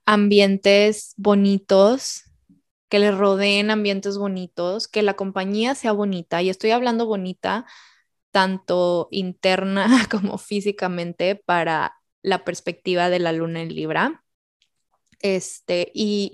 ambientes 0.06 1.14
bonitos, 1.18 2.27
que 2.90 3.00
le 3.00 3.12
rodeen 3.12 3.72
ambientes 3.72 4.18
bonitos, 4.18 4.88
que 4.88 5.02
la 5.04 5.16
compañía 5.16 5.76
sea 5.76 5.92
bonita, 5.92 6.42
y 6.42 6.50
estoy 6.50 6.72
hablando 6.72 7.06
bonita 7.06 7.66
tanto 8.32 9.08
interna 9.12 9.88
como 10.12 10.38
físicamente 10.38 11.36
para 11.36 11.96
la 12.22 12.44
perspectiva 12.44 13.10
de 13.10 13.20
la 13.20 13.32
luna 13.32 13.62
en 13.62 13.74
Libra. 13.74 14.24
Este, 15.22 15.92
y 15.94 16.34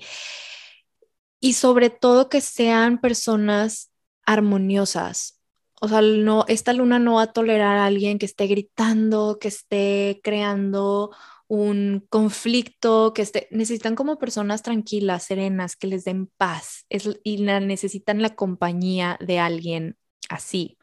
y 1.44 1.54
sobre 1.54 1.90
todo 1.90 2.30
que 2.30 2.40
sean 2.40 3.02
personas 3.02 3.92
armoniosas. 4.26 5.42
O 5.82 5.90
sea, 5.90 6.02
no, 6.02 6.46
esta 6.48 6.72
luna 6.72 7.00
no 7.00 7.16
va 7.16 7.24
a 7.24 7.34
tolerar 7.34 7.80
a 7.80 7.86
alguien 7.86 8.18
que 8.18 8.26
esté 8.26 8.48
gritando, 8.48 9.40
que 9.42 9.50
esté 9.50 10.22
creando 10.24 11.12
un 11.54 12.04
conflicto, 12.10 13.14
que 13.14 13.28
necesitan 13.52 13.94
como 13.96 14.18
personas 14.18 14.64
tranquilas, 14.64 15.26
serenas, 15.26 15.76
que 15.76 15.86
les 15.86 16.04
den 16.04 16.26
paz 16.26 16.88
y 17.24 17.44
necesitan 17.44 18.24
la 18.24 18.36
compañía 18.36 19.20
de 19.20 19.38
alguien 19.38 19.96
así 20.30 20.80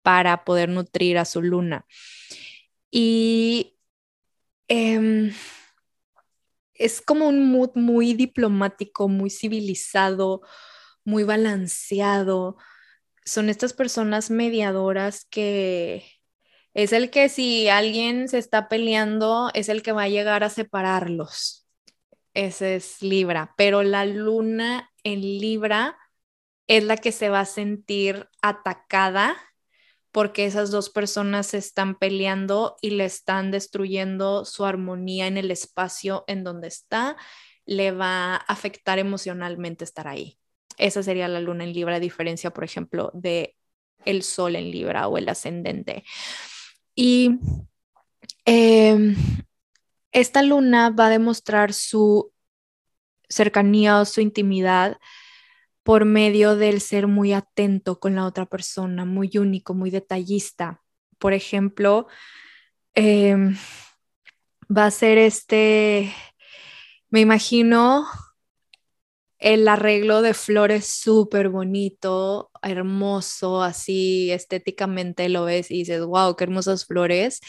para 0.00 0.44
poder 0.44 0.70
nutrir 0.70 1.18
a 1.18 1.26
su 1.26 1.42
luna. 1.42 1.84
Y 2.90 3.76
em, 4.68 5.32
es 6.74 7.02
como 7.02 7.28
un 7.28 7.52
mood 7.52 7.72
muy 7.74 8.14
diplomático, 8.14 9.08
muy 9.08 9.28
civilizado, 9.28 10.40
muy 11.04 11.22
balanceado. 11.22 12.56
Son 13.26 13.50
estas 13.50 13.74
personas 13.74 14.30
mediadoras 14.30 15.26
que 15.26 16.21
es 16.74 16.92
el 16.92 17.10
que 17.10 17.28
si 17.28 17.68
alguien 17.68 18.28
se 18.28 18.38
está 18.38 18.68
peleando, 18.68 19.50
es 19.54 19.68
el 19.68 19.82
que 19.82 19.92
va 19.92 20.04
a 20.04 20.08
llegar 20.08 20.44
a 20.44 20.50
separarlos. 20.50 21.66
Ese 22.34 22.76
es 22.76 23.02
Libra, 23.02 23.54
pero 23.56 23.82
la 23.82 24.06
luna 24.06 24.90
en 25.04 25.20
Libra 25.20 25.98
es 26.66 26.84
la 26.84 26.96
que 26.96 27.12
se 27.12 27.28
va 27.28 27.40
a 27.40 27.44
sentir 27.44 28.28
atacada 28.40 29.36
porque 30.12 30.44
esas 30.44 30.70
dos 30.70 30.90
personas 30.90 31.48
se 31.48 31.58
están 31.58 31.98
peleando 31.98 32.76
y 32.82 32.90
le 32.90 33.06
están 33.06 33.50
destruyendo 33.50 34.44
su 34.44 34.64
armonía 34.64 35.26
en 35.26 35.38
el 35.38 35.50
espacio 35.50 36.24
en 36.26 36.44
donde 36.44 36.68
está, 36.68 37.16
le 37.64 37.92
va 37.92 38.34
a 38.34 38.36
afectar 38.36 38.98
emocionalmente 38.98 39.84
estar 39.84 40.06
ahí. 40.06 40.38
Esa 40.78 41.02
sería 41.02 41.28
la 41.28 41.40
luna 41.40 41.64
en 41.64 41.72
Libra, 41.72 41.96
a 41.96 42.00
diferencia, 42.00 42.50
por 42.50 42.64
ejemplo, 42.64 43.10
de 43.14 43.56
el 44.04 44.22
sol 44.22 44.56
en 44.56 44.70
Libra 44.70 45.08
o 45.08 45.16
el 45.16 45.28
ascendente. 45.28 46.04
Y 46.94 47.38
em, 48.44 49.16
esta 50.12 50.42
luna 50.42 50.90
va 50.90 51.06
a 51.06 51.10
demostrar 51.10 51.72
su 51.72 52.32
cercanía 53.28 54.00
o 54.00 54.04
su 54.04 54.20
intimidad 54.20 54.98
por 55.82 56.04
medio 56.04 56.56
del 56.56 56.80
ser 56.80 57.06
muy 57.06 57.32
atento 57.32 57.98
con 57.98 58.14
la 58.14 58.26
otra 58.26 58.46
persona, 58.46 59.04
muy 59.04 59.30
único, 59.36 59.74
muy 59.74 59.90
detallista. 59.90 60.82
Por 61.18 61.32
ejemplo, 61.32 62.06
em, 62.94 63.56
va 64.74 64.86
a 64.86 64.90
ser 64.90 65.18
este, 65.18 66.12
me 67.10 67.20
imagino 67.20 68.06
el 69.42 69.66
arreglo 69.68 70.22
de 70.22 70.34
flores 70.34 70.86
súper 70.86 71.48
bonito, 71.48 72.50
hermoso, 72.62 73.62
así 73.62 74.30
estéticamente 74.30 75.28
lo 75.28 75.44
ves 75.44 75.70
y 75.70 75.78
dices, 75.78 76.04
wow, 76.04 76.36
qué 76.36 76.44
hermosas 76.44 76.86
flores, 76.86 77.40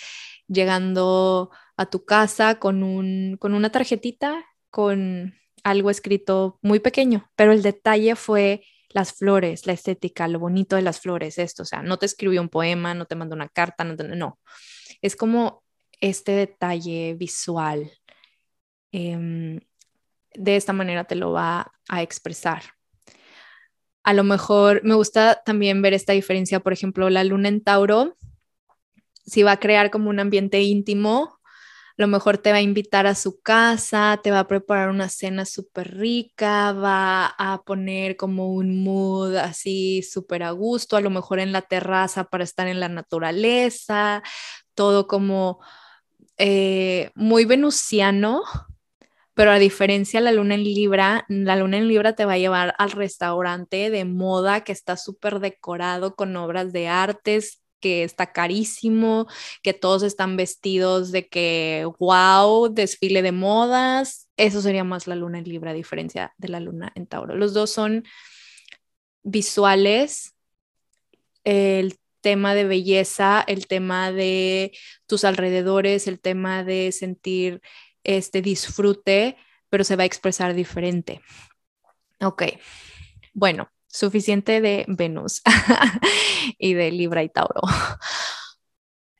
llegando 0.47 1.51
a 1.77 1.85
tu 1.89 2.03
casa 2.05 2.59
con, 2.59 2.81
un, 2.83 3.37
con 3.39 3.53
una 3.53 3.71
tarjetita, 3.71 4.43
con 4.71 5.35
algo 5.63 5.91
escrito 5.91 6.57
muy 6.63 6.79
pequeño, 6.79 7.29
pero 7.35 7.53
el 7.53 7.61
detalle 7.61 8.15
fue 8.15 8.65
las 8.89 9.13
flores, 9.13 9.67
la 9.67 9.73
estética, 9.73 10.27
lo 10.27 10.39
bonito 10.39 10.75
de 10.75 10.81
las 10.81 10.99
flores, 10.99 11.37
esto, 11.37 11.63
o 11.63 11.65
sea, 11.65 11.83
no 11.83 11.97
te 11.99 12.07
escribió 12.07 12.41
un 12.41 12.49
poema, 12.49 12.95
no 12.95 13.05
te 13.05 13.15
mandó 13.15 13.35
una 13.35 13.49
carta, 13.49 13.83
no, 13.83 13.95
no. 13.95 14.39
es 15.01 15.15
como 15.15 15.63
este 16.01 16.33
detalle 16.33 17.15
visual. 17.15 17.91
Em, 18.91 19.59
de 20.35 20.55
esta 20.55 20.73
manera 20.73 21.03
te 21.05 21.15
lo 21.15 21.31
va 21.31 21.71
a 21.89 22.01
expresar. 22.01 22.63
A 24.03 24.13
lo 24.13 24.23
mejor 24.23 24.81
me 24.83 24.95
gusta 24.95 25.41
también 25.45 25.81
ver 25.81 25.93
esta 25.93 26.13
diferencia, 26.13 26.59
por 26.59 26.73
ejemplo, 26.73 27.09
la 27.09 27.23
luna 27.23 27.47
en 27.47 27.63
Tauro, 27.63 28.17
si 29.25 29.43
va 29.43 29.53
a 29.53 29.59
crear 29.59 29.89
como 29.91 30.09
un 30.09 30.19
ambiente 30.19 30.61
íntimo, 30.61 31.39
a 31.97 32.01
lo 32.01 32.07
mejor 32.07 32.39
te 32.39 32.51
va 32.51 32.57
a 32.57 32.61
invitar 32.61 33.05
a 33.05 33.15
su 33.15 33.39
casa, 33.41 34.19
te 34.23 34.31
va 34.31 34.39
a 34.39 34.47
preparar 34.47 34.89
una 34.89 35.09
cena 35.09 35.45
súper 35.45 35.95
rica, 35.95 36.73
va 36.73 37.27
a 37.27 37.61
poner 37.63 38.17
como 38.17 38.51
un 38.51 38.83
mood 38.83 39.35
así 39.35 40.01
súper 40.01 40.41
a 40.41 40.51
gusto, 40.51 40.97
a 40.97 41.01
lo 41.01 41.11
mejor 41.11 41.39
en 41.39 41.51
la 41.51 41.61
terraza 41.61 42.23
para 42.23 42.43
estar 42.43 42.67
en 42.67 42.79
la 42.79 42.89
naturaleza, 42.89 44.23
todo 44.73 45.07
como 45.07 45.59
eh, 46.37 47.11
muy 47.13 47.45
venusiano, 47.45 48.41
pero 49.33 49.51
a 49.51 49.59
diferencia 49.59 50.21
la 50.21 50.31
luna 50.31 50.55
en 50.55 50.63
Libra, 50.63 51.25
la 51.27 51.55
luna 51.55 51.77
en 51.77 51.87
Libra 51.87 52.13
te 52.13 52.25
va 52.25 52.33
a 52.33 52.37
llevar 52.37 52.75
al 52.77 52.91
restaurante 52.91 53.89
de 53.89 54.05
moda 54.05 54.63
que 54.63 54.71
está 54.71 54.97
súper 54.97 55.39
decorado 55.39 56.15
con 56.15 56.35
obras 56.35 56.71
de 56.71 56.87
artes, 56.87 57.61
que 57.79 58.03
está 58.03 58.31
carísimo, 58.31 59.27
que 59.61 59.73
todos 59.73 60.03
están 60.03 60.37
vestidos 60.37 61.11
de 61.11 61.27
que, 61.27 61.85
wow, 61.99 62.73
desfile 62.73 63.21
de 63.21 63.33
modas. 63.33 64.29
Eso 64.37 64.61
sería 64.61 64.85
más 64.85 65.05
la 65.05 65.15
luna 65.15 65.39
en 65.39 65.45
Libra, 65.49 65.71
a 65.71 65.73
diferencia 65.73 66.33
de 66.37 66.47
la 66.47 66.61
luna 66.61 66.93
en 66.95 67.07
Tauro. 67.07 67.35
Los 67.35 67.53
dos 67.53 67.71
son 67.71 68.05
visuales, 69.23 70.33
el 71.43 71.97
tema 72.21 72.55
de 72.55 72.63
belleza, 72.63 73.43
el 73.45 73.67
tema 73.67 74.13
de 74.13 74.71
tus 75.05 75.25
alrededores, 75.25 76.07
el 76.07 76.21
tema 76.21 76.63
de 76.63 76.93
sentir 76.93 77.61
este 78.03 78.41
disfrute, 78.41 79.37
pero 79.69 79.83
se 79.83 79.95
va 79.95 80.03
a 80.03 80.05
expresar 80.05 80.53
diferente. 80.53 81.21
Ok, 82.21 82.43
bueno, 83.33 83.69
suficiente 83.87 84.61
de 84.61 84.85
Venus 84.87 85.41
y 86.57 86.73
de 86.73 86.91
Libra 86.91 87.23
y 87.23 87.29
Tauro. 87.29 87.61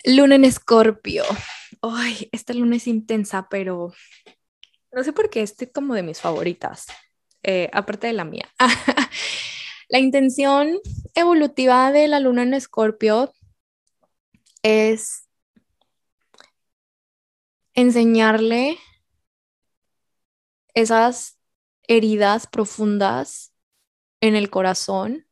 Luna 0.03 0.35
en 0.35 0.45
Escorpio. 0.45 1.23
Ay, 1.81 2.29
esta 2.31 2.53
luna 2.53 2.75
es 2.75 2.87
intensa, 2.87 3.47
pero 3.49 3.93
no 4.91 5.03
sé 5.03 5.13
por 5.13 5.29
qué, 5.29 5.41
es 5.41 5.55
como 5.73 5.93
de 5.95 6.03
mis 6.03 6.21
favoritas, 6.21 6.87
eh, 7.41 7.69
aparte 7.73 8.07
de 8.07 8.13
la 8.13 8.25
mía. 8.25 8.47
la 9.89 9.99
intención 9.99 10.79
evolutiva 11.15 11.91
de 11.91 12.07
la 12.07 12.19
luna 12.19 12.43
en 12.43 12.53
Escorpio 12.53 13.33
es 14.61 15.22
enseñarle 17.73 18.77
esas 20.73 21.39
heridas 21.87 22.47
profundas 22.47 23.53
en 24.21 24.35
el 24.35 24.49
corazón, 24.49 25.27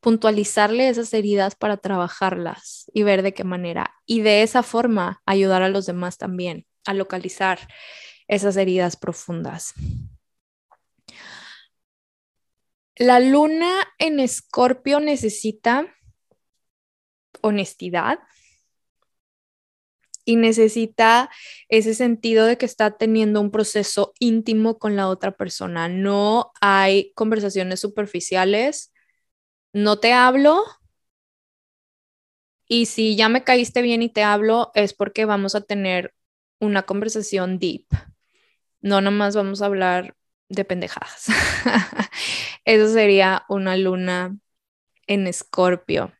puntualizarle 0.00 0.88
esas 0.88 1.14
heridas 1.14 1.54
para 1.54 1.76
trabajarlas 1.76 2.90
y 2.92 3.04
ver 3.04 3.22
de 3.22 3.34
qué 3.34 3.44
manera. 3.44 3.94
Y 4.04 4.22
de 4.22 4.42
esa 4.42 4.62
forma 4.62 5.22
ayudar 5.26 5.62
a 5.62 5.68
los 5.68 5.86
demás 5.86 6.18
también 6.18 6.66
a 6.84 6.94
localizar 6.94 7.60
esas 8.26 8.56
heridas 8.56 8.96
profundas. 8.96 9.74
La 12.96 13.20
luna 13.20 13.72
en 13.98 14.20
escorpio 14.20 15.00
necesita 15.00 15.86
honestidad, 17.40 18.18
y 20.24 20.36
necesita 20.36 21.30
ese 21.68 21.94
sentido 21.94 22.46
de 22.46 22.58
que 22.58 22.66
está 22.66 22.96
teniendo 22.96 23.40
un 23.40 23.50
proceso 23.50 24.12
íntimo 24.18 24.78
con 24.78 24.96
la 24.96 25.08
otra 25.08 25.32
persona. 25.36 25.88
No 25.88 26.52
hay 26.60 27.12
conversaciones 27.14 27.80
superficiales. 27.80 28.92
No 29.72 29.98
te 30.00 30.12
hablo 30.12 30.64
Y 32.68 32.86
si 32.86 33.16
ya 33.16 33.28
me 33.28 33.44
caíste 33.44 33.82
bien 33.82 34.02
y 34.02 34.08
te 34.08 34.22
hablo, 34.22 34.70
es 34.74 34.94
porque 34.94 35.26
vamos 35.26 35.54
a 35.54 35.60
tener 35.60 36.14
una 36.58 36.84
conversación 36.84 37.58
deep. 37.58 37.86
No 38.80 39.02
nomás 39.02 39.36
vamos 39.36 39.62
a 39.62 39.66
hablar 39.66 40.14
de 40.48 40.64
pendejadas. 40.64 41.26
Eso 42.64 42.92
sería 42.92 43.44
una 43.50 43.76
luna 43.76 44.36
en 45.06 45.26
escorpio. 45.26 46.12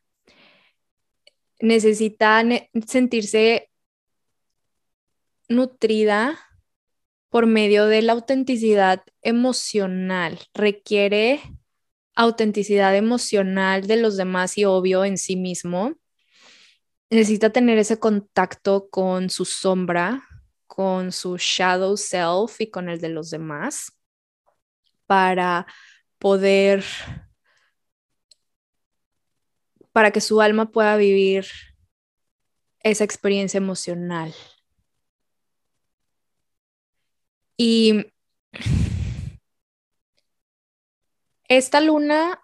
Necesita 1.60 2.42
sentirse 2.86 3.71
nutrida 5.52 6.38
por 7.28 7.46
medio 7.46 7.86
de 7.86 8.02
la 8.02 8.12
autenticidad 8.12 9.04
emocional. 9.22 10.38
Requiere 10.54 11.40
autenticidad 12.14 12.94
emocional 12.96 13.86
de 13.86 13.96
los 13.96 14.16
demás 14.16 14.58
y 14.58 14.64
obvio 14.64 15.04
en 15.04 15.16
sí 15.18 15.36
mismo. 15.36 15.94
Necesita 17.10 17.50
tener 17.50 17.78
ese 17.78 17.98
contacto 17.98 18.88
con 18.90 19.30
su 19.30 19.44
sombra, 19.44 20.24
con 20.66 21.12
su 21.12 21.36
shadow 21.38 21.96
self 21.96 22.60
y 22.60 22.70
con 22.70 22.88
el 22.88 23.00
de 23.00 23.08
los 23.08 23.30
demás 23.30 23.92
para 25.06 25.66
poder, 26.18 26.84
para 29.92 30.10
que 30.10 30.20
su 30.20 30.40
alma 30.40 30.70
pueda 30.70 30.96
vivir 30.96 31.46
esa 32.80 33.04
experiencia 33.04 33.58
emocional. 33.58 34.34
Y 37.56 38.06
esta 41.48 41.80
luna 41.80 42.42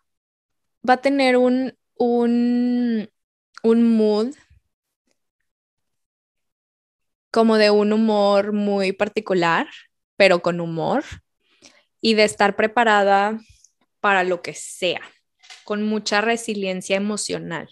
va 0.88 0.94
a 0.94 1.00
tener 1.00 1.36
un, 1.36 1.76
un, 1.96 3.10
un 3.62 3.96
mood 3.96 4.34
como 7.30 7.56
de 7.56 7.70
un 7.70 7.92
humor 7.92 8.52
muy 8.52 8.92
particular, 8.92 9.68
pero 10.16 10.40
con 10.40 10.60
humor, 10.60 11.04
y 12.00 12.14
de 12.14 12.24
estar 12.24 12.56
preparada 12.56 13.38
para 14.00 14.24
lo 14.24 14.42
que 14.42 14.54
sea, 14.54 15.02
con 15.64 15.82
mucha 15.82 16.20
resiliencia 16.20 16.96
emocional. 16.96 17.68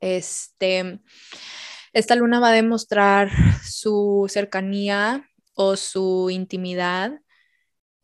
Este, 0.00 1.00
esta 1.92 2.14
luna 2.14 2.40
va 2.40 2.48
a 2.48 2.52
demostrar 2.52 3.30
su 3.62 4.26
cercanía 4.28 5.28
o 5.54 5.76
su 5.76 6.30
intimidad. 6.30 7.20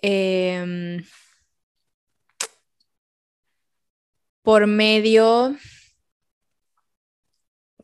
Em, 0.02 1.02
por 4.42 4.66
medio, 4.66 5.56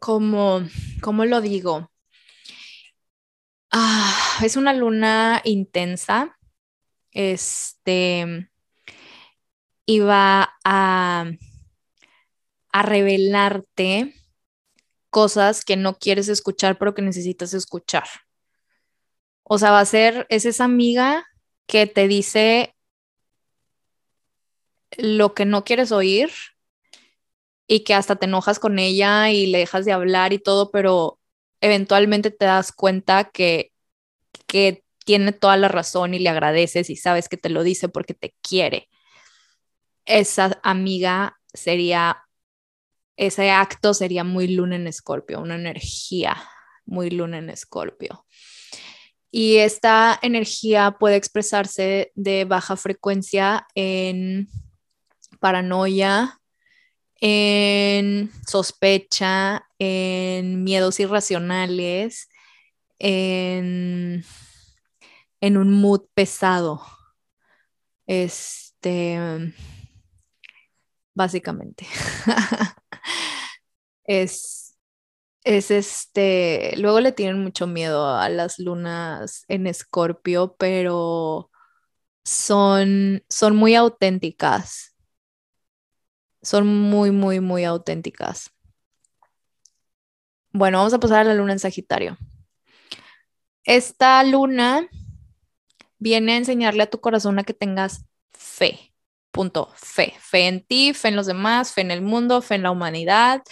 como, 0.01 0.63
¿cómo 1.03 1.25
lo 1.25 1.41
digo? 1.41 1.91
Ah, 3.71 4.39
es 4.43 4.57
una 4.57 4.73
luna 4.73 5.41
intensa, 5.45 6.39
este, 7.13 8.49
y 9.87 10.01
va 10.01 10.55
a, 10.65 11.27
a 12.73 12.83
revelarte 12.83 14.15
cosas 15.11 15.65
que 15.65 15.77
no 15.77 15.97
quieres 15.99 16.29
escuchar, 16.29 16.79
pero 16.79 16.95
que 16.95 17.03
necesitas 17.03 17.55
escuchar. 17.55 18.05
O 19.45 19.59
sea, 19.59 19.71
va 19.71 19.81
a 19.81 19.85
ser, 19.85 20.27
es 20.31 20.47
esa 20.47 20.65
amiga 20.65 21.27
que 21.67 21.87
te 21.87 22.09
dice 22.09 22.75
lo 24.97 25.35
que 25.35 25.45
no 25.45 25.65
quieres 25.65 25.93
oír 25.93 26.31
y 27.67 27.81
que 27.81 27.95
hasta 27.95 28.17
te 28.17 28.27
enojas 28.27 28.59
con 28.59 28.79
ella 28.79 29.31
y 29.31 29.47
le 29.47 29.59
dejas 29.59 29.85
de 29.85 29.93
hablar 29.93 30.33
y 30.33 30.39
todo, 30.39 30.71
pero 30.71 31.19
eventualmente 31.61 32.31
te 32.31 32.45
das 32.45 32.73
cuenta 32.73 33.25
que, 33.25 33.73
que 34.47 34.85
tiene 35.05 35.33
toda 35.33 35.57
la 35.57 35.69
razón 35.69 36.15
y 36.15 36.19
le 36.19 36.29
agradeces 36.31 36.91
y 36.91 36.97
sabes 36.97 37.29
que 37.29 37.37
te 37.37 37.51
lo 37.51 37.63
dice 37.63 37.89
porque 37.89 38.15
te 38.15 38.35
quiere. 38.43 38.89
Esa 40.07 40.61
amiga 40.63 41.39
sería, 41.53 42.25
ese 43.17 43.51
acto 43.51 43.95
sería 43.95 44.25
muy 44.25 44.49
luna 44.49 44.77
en 44.77 44.87
escorpio, 44.87 45.41
una 45.41 45.55
energía 45.55 46.37
muy 46.87 47.11
luna 47.11 47.39
en 47.39 47.51
escorpio. 47.51 48.27
Y 49.37 49.57
esta 49.57 50.17
energía 50.23 50.93
puede 50.93 51.17
expresarse 51.17 52.13
de 52.15 52.45
baja 52.45 52.77
frecuencia 52.77 53.67
en 53.75 54.49
paranoia, 55.41 56.41
en 57.21 58.31
sospecha, 58.47 59.67
en 59.81 60.63
miedos 60.63 61.01
irracionales, 61.01 62.29
en, 63.01 64.25
en 65.41 65.57
un 65.57 65.73
mood 65.81 66.03
pesado. 66.15 66.81
Este, 68.07 69.19
básicamente. 71.13 71.89
es, 74.05 74.64
es 75.45 75.71
este, 75.71 76.75
luego 76.79 77.01
le 77.01 77.13
tienen 77.13 77.43
mucho 77.43 77.67
miedo 77.67 78.09
a 78.09 78.29
las 78.29 78.59
lunas 78.59 79.45
en 79.49 79.67
escorpio, 79.67 80.57
pero 80.59 81.51
son, 82.25 83.23
son 83.29 83.57
muy 83.57 83.75
auténticas 83.75 84.95
son 86.45 86.67
muy, 86.67 87.11
muy, 87.11 87.41
muy 87.41 87.65
auténticas. 87.65 88.51
Bueno, 90.53 90.79
vamos 90.79 90.95
a 90.95 91.01
pasar 91.01 91.21
a 91.21 91.25
la 91.25 91.35
luna 91.35 91.53
en 91.53 91.59
Sagitario. 91.59 92.17
Esta 93.65 94.23
luna 94.23 94.89
viene 95.99 96.35
a 96.35 96.37
enseñarle 96.37 96.83
a 96.83 96.91
tu 96.91 97.01
corazón 97.01 97.39
a 97.39 97.45
que 97.45 97.55
tengas 97.55 98.05
fe. 98.33 98.93
Punto. 99.33 99.73
Fe. 99.75 100.15
Fe 100.21 100.47
en 100.47 100.65
ti, 100.65 100.93
fe 100.95 101.09
en 101.09 101.17
los 101.17 101.27
demás, 101.27 101.73
fe 101.73 101.81
en 101.81 101.91
el 101.91 102.03
mundo, 102.03 102.41
fe 102.41 102.55
en 102.55 102.63
la 102.63 102.71
humanidad, 102.71 103.43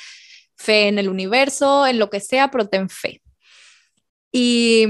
fe 0.63 0.89
en 0.89 0.99
el 0.99 1.09
universo, 1.09 1.87
en 1.87 1.99
lo 1.99 2.11
que 2.11 2.21
sea, 2.21 2.51
pero 2.51 2.69
ten 2.69 2.89
fe. 2.89 3.23
Y 4.33 4.87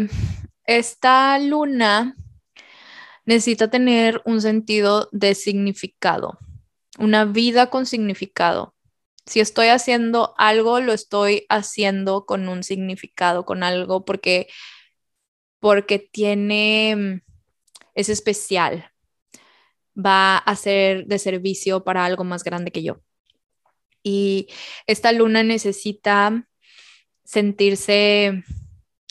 esta 0.64 1.38
luna 1.38 2.14
necesita 3.24 3.70
tener 3.70 4.22
un 4.24 4.40
sentido 4.40 5.08
de 5.12 5.34
significado 5.34 6.38
una 6.98 7.24
vida 7.24 7.70
con 7.70 7.86
significado. 7.86 8.74
Si 9.26 9.40
estoy 9.40 9.68
haciendo 9.68 10.34
algo, 10.38 10.80
lo 10.80 10.92
estoy 10.92 11.46
haciendo 11.48 12.26
con 12.26 12.48
un 12.48 12.62
significado, 12.64 13.44
con 13.44 13.62
algo 13.62 14.04
porque, 14.04 14.48
porque 15.60 15.98
tiene, 15.98 17.22
es 17.94 18.08
especial, 18.08 18.90
va 19.96 20.38
a 20.38 20.56
ser 20.56 21.06
de 21.06 21.18
servicio 21.18 21.84
para 21.84 22.04
algo 22.04 22.24
más 22.24 22.42
grande 22.44 22.72
que 22.72 22.82
yo. 22.82 23.00
Y 24.02 24.48
esta 24.86 25.12
luna 25.12 25.42
necesita 25.42 26.48
sentirse 27.24 28.44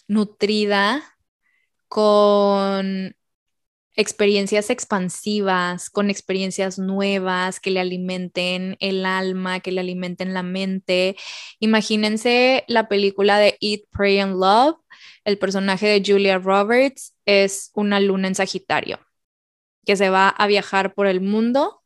nutrida 0.08 1.04
con 1.88 3.16
experiencias 3.96 4.70
expansivas, 4.70 5.90
con 5.90 6.10
experiencias 6.10 6.80
nuevas 6.80 7.60
que 7.60 7.72
le 7.72 7.80
alimenten 7.80 8.78
el 8.80 9.06
alma, 9.06 9.60
que 9.60 9.72
le 9.72 9.82
alimenten 9.82 10.34
la 10.34 10.44
mente. 10.44 11.16
Imagínense 11.60 12.64
la 12.68 12.88
película 12.88 13.38
de 13.38 13.58
Eat, 13.62 13.82
Pray 13.92 14.20
and 14.20 14.40
Love. 14.40 14.78
El 15.24 15.38
personaje 15.38 15.88
de 15.88 16.04
Julia 16.06 16.38
Roberts 16.38 17.16
es 17.26 17.72
una 17.74 18.00
luna 18.00 18.28
en 18.28 18.36
Sagitario, 18.36 19.00
que 19.86 19.96
se 19.96 20.10
va 20.10 20.30
a 20.30 20.48
viajar 20.48 20.94
por 20.94 21.08
el 21.08 21.22
mundo, 21.22 21.81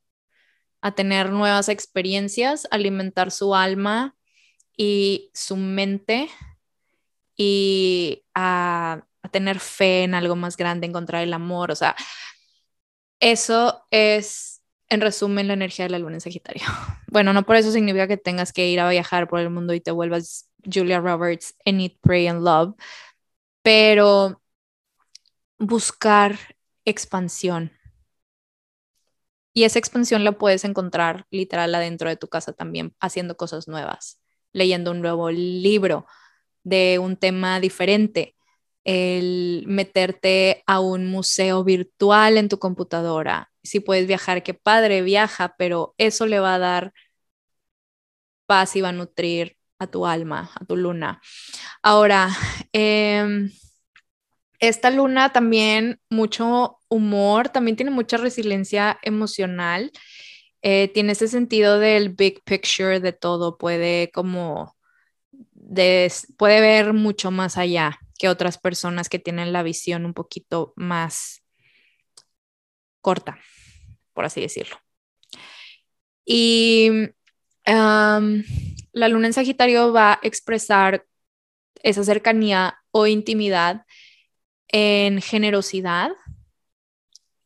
a 0.86 0.92
tener 0.92 1.32
nuevas 1.32 1.68
experiencias, 1.68 2.68
alimentar 2.70 3.32
su 3.32 3.56
alma 3.56 4.16
y 4.78 5.32
su 5.34 5.58
mente 5.58 6.30
y 7.36 8.24
a 8.36 9.02
tener 9.32 9.60
fe 9.60 10.04
en 10.04 10.14
algo 10.14 10.36
más 10.36 10.58
grande, 10.58 10.86
encontrar 10.86 11.24
el 11.24 11.34
amor, 11.34 11.72
o 11.72 11.76
sea, 11.76 11.96
eso 13.20 13.84
es, 13.90 14.62
en 14.88 15.02
resumen, 15.02 15.48
la 15.48 15.56
energía 15.56 15.86
de 15.86 15.90
la 15.90 15.98
luna 15.98 16.18
en 16.18 16.22
Sagitario. 16.22 16.64
Bueno, 17.08 17.34
no 17.34 17.44
por 17.46 17.56
eso 17.56 17.72
significa 17.72 18.10
que 18.10 18.18
tengas 18.18 18.52
que 18.52 18.68
ir 18.68 18.80
a 18.80 18.90
viajar 18.90 19.30
por 19.30 19.40
el 19.40 19.50
mundo 19.50 19.74
y 19.74 19.80
te 19.80 19.90
vuelvas 19.90 20.50
Julia 20.72 21.00
Roberts 21.00 21.56
en 21.64 21.80
Eat, 21.80 21.94
Pray 22.02 22.28
and 22.28 22.44
Love, 22.44 22.76
pero 23.64 24.42
buscar 25.58 26.38
expansión. 26.84 27.75
Y 29.56 29.64
esa 29.64 29.80
expansión 29.80 30.26
la 30.26 30.34
puedes 30.34 30.66
encontrar 30.66 31.28
literal 31.32 31.74
adentro 31.74 32.10
de 32.10 32.18
tu 32.18 32.28
casa 32.28 32.52
también, 32.52 32.94
haciendo 33.00 33.38
cosas 33.38 33.70
nuevas, 33.70 34.22
leyendo 34.52 34.92
un 34.92 35.02
nuevo 35.02 35.32
libro 35.32 36.06
de 36.64 37.00
un 37.00 37.16
tema 37.16 37.62
diferente, 37.62 38.36
el 38.84 39.64
meterte 39.66 40.62
a 40.68 40.82
un 40.82 41.08
museo 41.08 41.64
virtual 41.64 42.38
en 42.38 42.50
tu 42.50 42.60
computadora. 42.60 43.50
Si 43.64 43.80
puedes 43.80 44.08
viajar, 44.08 44.44
qué 44.44 44.54
padre, 44.54 45.02
viaja, 45.02 45.56
pero 45.58 45.96
eso 45.98 46.26
le 46.26 46.40
va 46.40 46.56
a 46.56 46.60
dar 46.60 46.94
paz 48.46 48.76
y 48.76 48.82
va 48.82 48.90
a 48.90 48.92
nutrir 48.92 49.56
a 49.80 49.88
tu 49.88 50.06
alma, 50.06 50.52
a 50.60 50.66
tu 50.66 50.76
luna. 50.76 51.22
Ahora, 51.82 52.30
em, 52.74 53.50
esta 54.68 54.92
luna 54.92 55.32
también 55.32 56.00
mucho 56.10 56.80
humor, 56.88 57.50
también 57.50 57.76
tiene 57.76 57.92
mucha 57.92 58.18
resiliencia 58.18 59.00
emocional, 59.02 59.92
eh, 60.62 60.90
tiene 60.94 61.14
ese 61.14 61.28
sentido 61.28 61.80
del 61.80 62.10
big 62.10 62.44
picture 62.44 63.00
de 63.00 63.14
todo, 63.14 63.58
puede 63.58 64.12
como, 64.12 64.76
puede 66.38 66.62
ver 66.62 66.94
mucho 66.94 67.32
más 67.32 67.58
allá 67.58 68.00
que 68.18 68.30
otras 68.30 68.58
personas 68.58 69.10
que 69.10 69.20
tienen 69.20 69.54
la 69.54 69.64
visión 69.64 70.06
un 70.06 70.14
poquito 70.14 70.74
más 70.76 71.44
corta, 73.02 73.38
por 74.14 74.26
así 74.26 74.42
decirlo. 74.42 74.78
Y 76.26 76.90
la 77.66 79.10
luna 79.10 79.28
en 79.28 79.34
Sagitario 79.34 79.92
va 79.92 80.14
a 80.14 80.20
expresar 80.24 81.06
esa 81.84 82.04
cercanía 82.04 82.80
o 82.92 83.06
intimidad 83.06 83.85
en 84.78 85.22
generosidad 85.22 86.12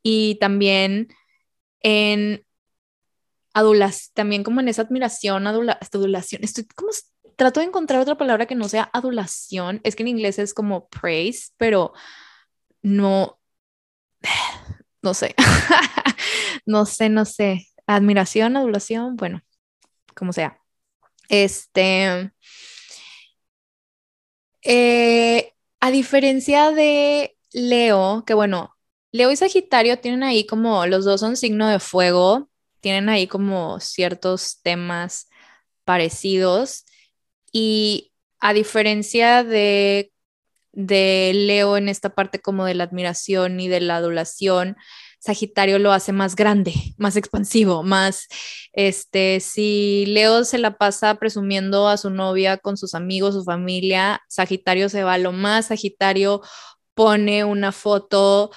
y 0.01 0.39
también 0.39 1.09
en 1.81 2.43
adulación, 3.53 4.11
también 4.15 4.43
como 4.43 4.61
en 4.61 4.67
esa 4.67 4.81
admiración, 4.81 5.45
adulación. 5.45 6.43
Estoy 6.43 6.65
como 6.65 6.89
trato 7.35 7.59
de 7.59 7.67
encontrar 7.67 8.01
otra 8.01 8.17
palabra 8.17 8.47
que 8.47 8.55
no 8.55 8.67
sea 8.67 8.89
adulación. 8.93 9.79
Es 9.83 9.95
que 9.95 10.01
en 10.01 10.07
inglés 10.07 10.39
es 10.39 10.55
como 10.55 10.89
praise, 10.89 11.51
pero 11.57 11.93
no, 12.81 13.39
no 15.03 15.13
sé, 15.13 15.35
no 16.65 16.87
sé, 16.87 17.09
no 17.09 17.25
sé. 17.25 17.67
Admiración, 17.85 18.57
adulación, 18.57 19.17
bueno, 19.17 19.43
como 20.15 20.33
sea. 20.33 20.59
Este, 21.29 22.31
eh, 24.63 25.53
a 25.79 25.91
diferencia 25.91 26.71
de 26.71 27.37
Leo, 27.51 28.23
que 28.25 28.33
bueno, 28.33 28.75
Leo 29.11 29.31
y 29.31 29.35
Sagitario 29.35 29.99
tienen 29.99 30.23
ahí 30.23 30.45
como, 30.45 30.85
los 30.85 31.05
dos 31.05 31.21
son 31.21 31.37
signo 31.37 31.67
de 31.67 31.79
fuego, 31.79 32.49
tienen 32.81 33.09
ahí 33.09 33.27
como 33.27 33.79
ciertos 33.79 34.61
temas 34.61 35.29
parecidos. 35.83 36.85
Y 37.51 38.11
a 38.39 38.53
diferencia 38.53 39.43
de, 39.43 40.11
de 40.71 41.31
Leo 41.33 41.77
en 41.77 41.89
esta 41.89 42.09
parte 42.09 42.39
como 42.39 42.65
de 42.65 42.75
la 42.75 42.83
admiración 42.85 43.59
y 43.59 43.67
de 43.67 43.81
la 43.81 43.97
adulación, 43.97 44.77
Sagitario 45.19 45.79
lo 45.79 45.91
hace 45.91 46.13
más 46.13 46.35
grande, 46.35 46.73
más 46.97 47.15
expansivo, 47.15 47.83
más, 47.83 48.27
este, 48.73 49.39
si 49.41 50.05
Leo 50.07 50.45
se 50.45 50.57
la 50.57 50.77
pasa 50.77 51.15
presumiendo 51.15 51.87
a 51.89 51.97
su 51.97 52.09
novia 52.09 52.57
con 52.57 52.77
sus 52.77 52.95
amigos, 52.95 53.35
su 53.35 53.43
familia, 53.43 54.21
Sagitario 54.29 54.89
se 54.89 55.03
va 55.03 55.13
a 55.13 55.17
lo 55.17 55.33
más, 55.33 55.67
Sagitario 55.67 56.41
pone 56.93 57.43
una 57.43 57.71
foto 57.71 58.51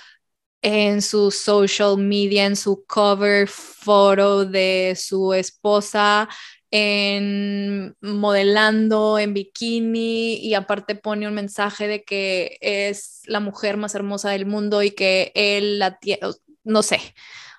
en 0.62 1.02
su 1.02 1.30
social 1.32 1.98
media, 1.98 2.46
en 2.46 2.56
su 2.56 2.84
cover 2.86 3.48
photo 3.48 4.44
de 4.44 4.94
su 4.96 5.34
esposa, 5.34 6.28
en 6.70 7.94
modelando 8.00 9.18
en 9.18 9.34
bikini 9.34 10.36
y 10.36 10.54
aparte 10.54 10.94
pone 10.94 11.28
un 11.28 11.34
mensaje 11.34 11.86
de 11.86 12.02
que 12.02 12.56
es 12.60 13.20
la 13.26 13.40
mujer 13.40 13.76
más 13.76 13.94
hermosa 13.94 14.30
del 14.30 14.46
mundo 14.46 14.82
y 14.82 14.92
que 14.92 15.32
él 15.34 15.78
la 15.78 15.98
tiene, 15.98 16.20
no 16.64 16.82
sé, 16.82 17.14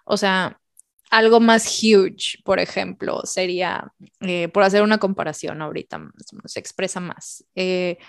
o 0.05 0.17
sea, 0.17 0.59
algo 1.09 1.39
más 1.39 1.81
huge, 1.83 2.41
por 2.43 2.59
ejemplo, 2.59 3.21
sería, 3.25 3.93
eh, 4.21 4.47
por 4.47 4.63
hacer 4.63 4.81
una 4.81 4.97
comparación 4.97 5.61
ahorita, 5.61 6.01
se 6.45 6.59
expresa 6.59 6.99
más, 6.99 7.45
eh, 7.55 7.99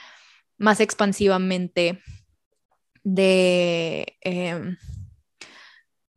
más 0.57 0.81
expansivamente 0.81 2.01
de, 3.03 4.17
em, 4.23 4.77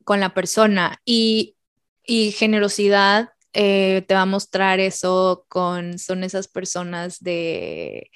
con 0.06 0.20
la 0.22 0.34
persona 0.34 1.02
y, 1.04 1.58
y 2.06 2.32
generosidad 2.32 3.32
eh, 3.54 4.04
te 4.08 4.14
va 4.14 4.22
a 4.22 4.26
mostrar 4.26 4.80
eso 4.80 5.46
con, 5.50 6.00
son 6.00 6.24
esas 6.24 6.48
personas 6.48 7.20
de, 7.20 8.12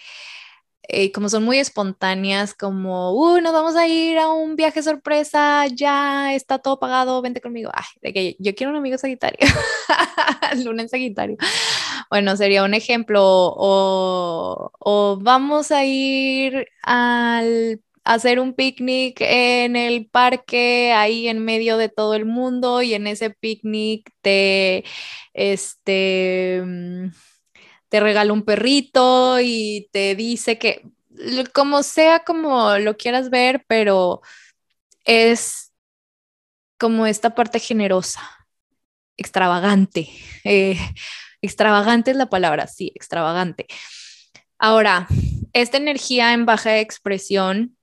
eh, 0.84 1.12
como 1.12 1.30
son 1.30 1.44
muy 1.44 1.58
espontáneas, 1.58 2.54
como, 2.54 3.14
uh, 3.14 3.40
nos 3.42 3.54
vamos 3.54 3.76
a 3.76 3.88
ir 3.88 4.18
a 4.18 4.30
un 4.30 4.56
viaje 4.56 4.84
sorpresa, 4.84 5.68
ya 5.68 6.34
está 6.34 6.60
todo 6.60 6.80
pagado, 6.80 7.22
vente 7.22 7.42
conmigo. 7.42 7.72
Ay, 7.74 7.86
de 8.02 8.14
que 8.14 8.36
yo 8.40 8.56
quiero 8.56 8.72
un 8.72 8.78
amigo 8.78 8.98
sagitario, 8.98 9.40
luna 10.64 10.84
en 10.84 10.90
sagitario. 10.90 11.38
Bueno, 12.10 12.36
sería 12.36 12.64
un 12.64 12.74
ejemplo, 12.74 13.22
o, 13.24 14.72
o 14.80 15.18
vamos 15.22 15.72
a 15.72 15.86
ir 15.86 16.68
al 16.84 17.82
hacer 18.04 18.40
un 18.40 18.54
picnic 18.54 19.22
en 19.22 19.76
el 19.76 20.08
parque, 20.08 20.94
ahí 20.94 21.28
en 21.28 21.40
medio 21.46 21.78
de 21.78 21.90
todo 21.90 22.16
el 22.16 22.26
mundo, 22.26 22.82
y 22.82 22.94
en 22.94 23.08
ese 23.08 23.30
picnic 23.30 24.12
te, 24.22 24.84
este, 25.34 26.62
mm, 26.66 27.08
te 27.92 28.00
regala 28.00 28.32
un 28.32 28.44
perrito 28.44 29.42
y 29.42 29.90
te 29.92 30.16
dice 30.16 30.58
que, 30.58 30.82
como 31.54 31.84
sea, 31.84 32.24
como 32.24 32.78
lo 32.78 32.96
quieras 32.96 33.30
ver, 33.30 33.66
pero 33.68 34.22
es 35.04 35.74
como 36.80 37.06
esta 37.06 37.36
parte 37.36 37.60
generosa, 37.60 38.22
extravagante. 39.18 40.08
Eh, 40.46 40.78
extravagante 41.42 42.12
es 42.12 42.18
la 42.18 42.30
palabra, 42.30 42.66
sí, 42.68 42.94
extravagante. 42.96 43.68
Ahora, 44.58 45.08
esta 45.52 45.76
energía 45.76 46.32
en 46.32 46.46
baja 46.46 46.80
expresión 46.80 47.78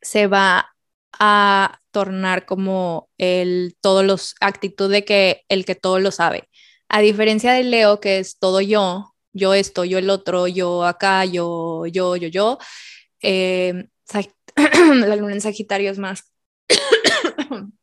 se 0.00 0.26
va 0.26 0.74
a 1.12 1.78
tornar 1.92 2.44
como 2.44 3.08
el 3.18 3.76
todos 3.80 4.04
los 4.04 4.34
actitud 4.40 4.90
de 4.90 5.04
que 5.04 5.44
el 5.48 5.64
que 5.64 5.76
todo 5.76 6.00
lo 6.00 6.10
sabe. 6.10 6.48
A 6.88 7.00
diferencia 7.00 7.52
de 7.52 7.62
Leo, 7.62 8.00
que 8.00 8.18
es 8.18 8.38
todo 8.40 8.60
yo, 8.60 9.11
yo 9.32 9.54
esto, 9.54 9.84
yo 9.84 9.98
el 9.98 10.10
otro, 10.10 10.46
yo 10.46 10.84
acá, 10.84 11.24
yo, 11.24 11.86
yo, 11.86 12.16
yo, 12.16 12.28
yo. 12.28 12.58
Eh, 13.20 13.88
la 14.56 15.16
luna 15.16 15.32
en 15.32 15.40
Sagitario 15.40 15.90
es 15.90 15.98
más. 15.98 16.30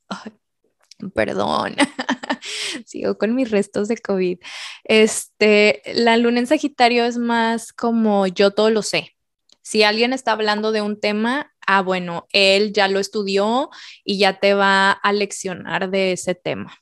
perdón, 1.13 1.76
sigo 2.85 3.17
con 3.17 3.35
mis 3.35 3.51
restos 3.51 3.88
de 3.88 3.97
COVID. 3.97 4.39
Este, 4.84 5.81
la 5.93 6.17
luna 6.17 6.39
en 6.39 6.47
Sagitario 6.47 7.05
es 7.05 7.17
más 7.17 7.73
como 7.73 8.27
yo 8.27 8.51
todo 8.51 8.69
lo 8.69 8.81
sé. 8.81 9.15
Si 9.61 9.84
alguien 9.84 10.13
está 10.13 10.31
hablando 10.31 10.71
de 10.71 10.81
un 10.81 10.99
tema, 10.99 11.53
ah, 11.67 11.81
bueno, 11.81 12.27
él 12.34 12.73
ya 12.73 12.88
lo 12.88 12.99
estudió 12.99 13.69
y 14.03 14.17
ya 14.17 14.39
te 14.39 14.53
va 14.53 14.91
a 14.91 15.13
leccionar 15.13 15.91
de 15.91 16.13
ese 16.13 16.34
tema, 16.34 16.76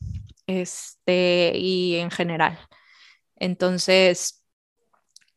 este, 0.48 1.52
y 1.56 1.96
en 1.96 2.12
general. 2.12 2.58
Entonces, 3.36 4.44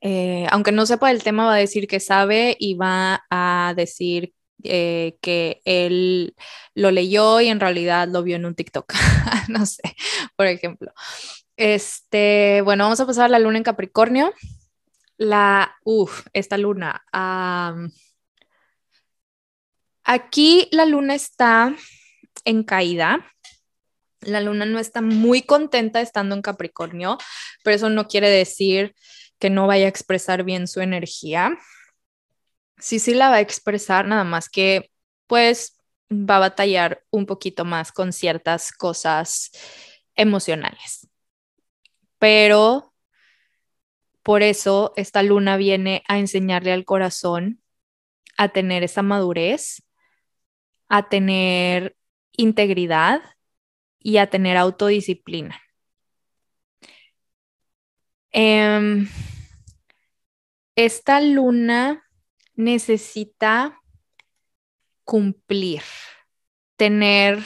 eh, 0.00 0.46
aunque 0.50 0.72
no 0.72 0.86
sepa 0.86 1.10
el 1.10 1.22
tema, 1.22 1.46
va 1.46 1.54
a 1.54 1.58
decir 1.58 1.86
que 1.86 2.00
sabe 2.00 2.56
y 2.58 2.74
va 2.74 3.24
a 3.30 3.74
decir 3.76 4.32
eh, 4.62 5.18
que 5.20 5.60
él 5.64 6.34
lo 6.74 6.90
leyó 6.90 7.40
y 7.40 7.48
en 7.48 7.60
realidad 7.60 8.08
lo 8.08 8.22
vio 8.22 8.36
en 8.36 8.46
un 8.46 8.54
TikTok, 8.54 8.92
no 9.48 9.66
sé, 9.66 9.82
por 10.36 10.46
ejemplo. 10.46 10.92
Este, 11.56 12.62
bueno, 12.64 12.84
vamos 12.84 13.00
a 13.00 13.06
pasar 13.06 13.26
a 13.26 13.28
la 13.28 13.38
luna 13.38 13.58
en 13.58 13.64
Capricornio. 13.64 14.32
La, 15.18 15.76
uff, 15.84 16.26
esta 16.32 16.56
luna. 16.56 17.04
aquí 20.04 20.68
la 20.72 20.86
luna 20.86 21.14
está 21.14 21.74
en 22.44 22.64
caída. 22.64 23.26
La 24.22 24.40
luna 24.40 24.64
no 24.64 24.78
está 24.78 25.02
muy 25.02 25.42
contenta 25.42 26.00
estando 26.00 26.34
en 26.34 26.42
Capricornio, 26.42 27.18
pero 27.62 27.76
eso 27.76 27.90
no 27.90 28.06
quiere 28.06 28.30
decir 28.30 28.94
que 29.40 29.50
no 29.50 29.66
vaya 29.66 29.86
a 29.86 29.88
expresar 29.88 30.44
bien 30.44 30.68
su 30.68 30.80
energía. 30.80 31.58
Sí, 32.78 32.98
sí 33.00 33.14
la 33.14 33.30
va 33.30 33.36
a 33.36 33.40
expresar, 33.40 34.06
nada 34.06 34.24
más 34.24 34.48
que 34.48 34.90
pues 35.26 35.78
va 36.10 36.36
a 36.36 36.40
batallar 36.40 37.04
un 37.10 37.26
poquito 37.26 37.64
más 37.64 37.90
con 37.92 38.12
ciertas 38.12 38.72
cosas 38.72 39.50
emocionales. 40.14 41.08
Pero 42.18 42.92
por 44.22 44.42
eso 44.42 44.92
esta 44.96 45.22
luna 45.22 45.56
viene 45.56 46.02
a 46.06 46.18
enseñarle 46.18 46.72
al 46.72 46.84
corazón 46.84 47.62
a 48.36 48.48
tener 48.48 48.82
esa 48.82 49.02
madurez, 49.02 49.82
a 50.88 51.08
tener 51.08 51.96
integridad 52.32 53.22
y 53.98 54.18
a 54.18 54.28
tener 54.28 54.56
autodisciplina. 54.56 55.60
Em, 58.32 59.08
esta 60.84 61.20
luna 61.20 62.08
necesita 62.54 63.82
cumplir, 65.04 65.82
tener 66.76 67.42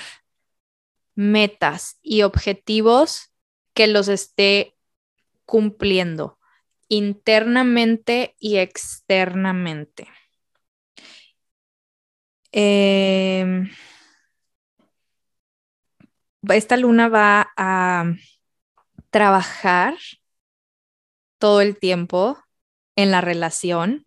metas 1.16 1.98
y 2.00 2.22
objetivos 2.22 3.32
que 3.72 3.88
los 3.88 4.06
esté 4.06 4.76
cumpliendo 5.46 6.38
internamente 6.88 8.36
y 8.38 8.58
externamente. 8.58 10.06
Em, 12.52 13.68
esta 16.50 16.76
luna 16.76 17.08
va 17.08 17.52
a 17.56 18.04
trabajar 19.10 19.96
todo 21.38 21.60
el 21.60 21.78
tiempo 21.78 22.43
en 22.96 23.10
la 23.10 23.20
relación 23.20 24.04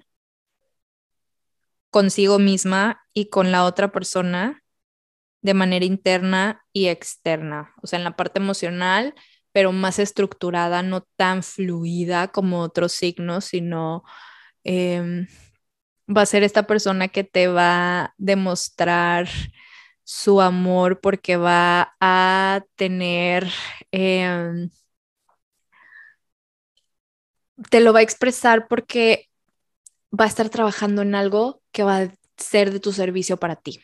consigo 1.90 2.40
misma 2.40 3.02
y 3.14 3.30
con 3.30 3.52
la 3.52 3.66
otra 3.66 3.92
persona 3.92 4.64
de 5.42 5.54
manera 5.54 5.86
interna 5.86 6.66
y 6.74 6.88
externa, 6.88 7.74
o 7.82 7.88
sea, 7.88 8.00
en 8.00 8.04
la 8.04 8.16
parte 8.16 8.40
emocional, 8.40 9.16
pero 9.52 9.72
más 9.72 10.00
estructurada, 10.00 10.84
no 10.84 11.02
tan 11.16 11.44
fluida 11.44 12.28
como 12.28 12.62
otros 12.62 12.92
signos, 12.92 13.46
sino 13.46 14.04
em, 14.64 15.28
va 16.08 16.22
a 16.24 16.26
ser 16.26 16.44
esta 16.44 16.68
persona 16.68 17.08
que 17.08 17.24
te 17.24 17.48
va 17.48 18.02
a 18.02 18.14
demostrar 18.18 19.28
su 20.04 20.42
amor 20.42 21.02
porque 21.02 21.38
va 21.38 21.96
a 22.00 22.64
tener, 22.76 23.48
em, 23.92 24.70
te 27.70 27.80
lo 27.80 27.94
va 27.94 28.00
a 28.00 28.04
expresar 28.04 28.68
porque 28.68 29.30
va 30.18 30.26
a 30.26 30.28
estar 30.28 30.50
trabajando 30.50 31.02
en 31.02 31.16
algo 31.16 31.62
que 31.72 31.84
va 31.84 31.98
a 31.98 32.14
ser 32.38 32.72
de 32.72 32.80
tu 32.80 32.94
servicio 32.94 33.38
para 33.38 33.56
ti. 33.56 33.80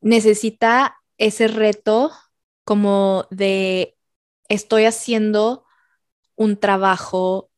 Necesita 0.00 0.96
ese 1.18 1.48
reto 1.48 2.10
como 2.64 3.26
de 3.30 3.96
estoy 4.48 4.84
haciendo 4.84 5.64
un 6.36 6.56
trabajo, 6.58 7.50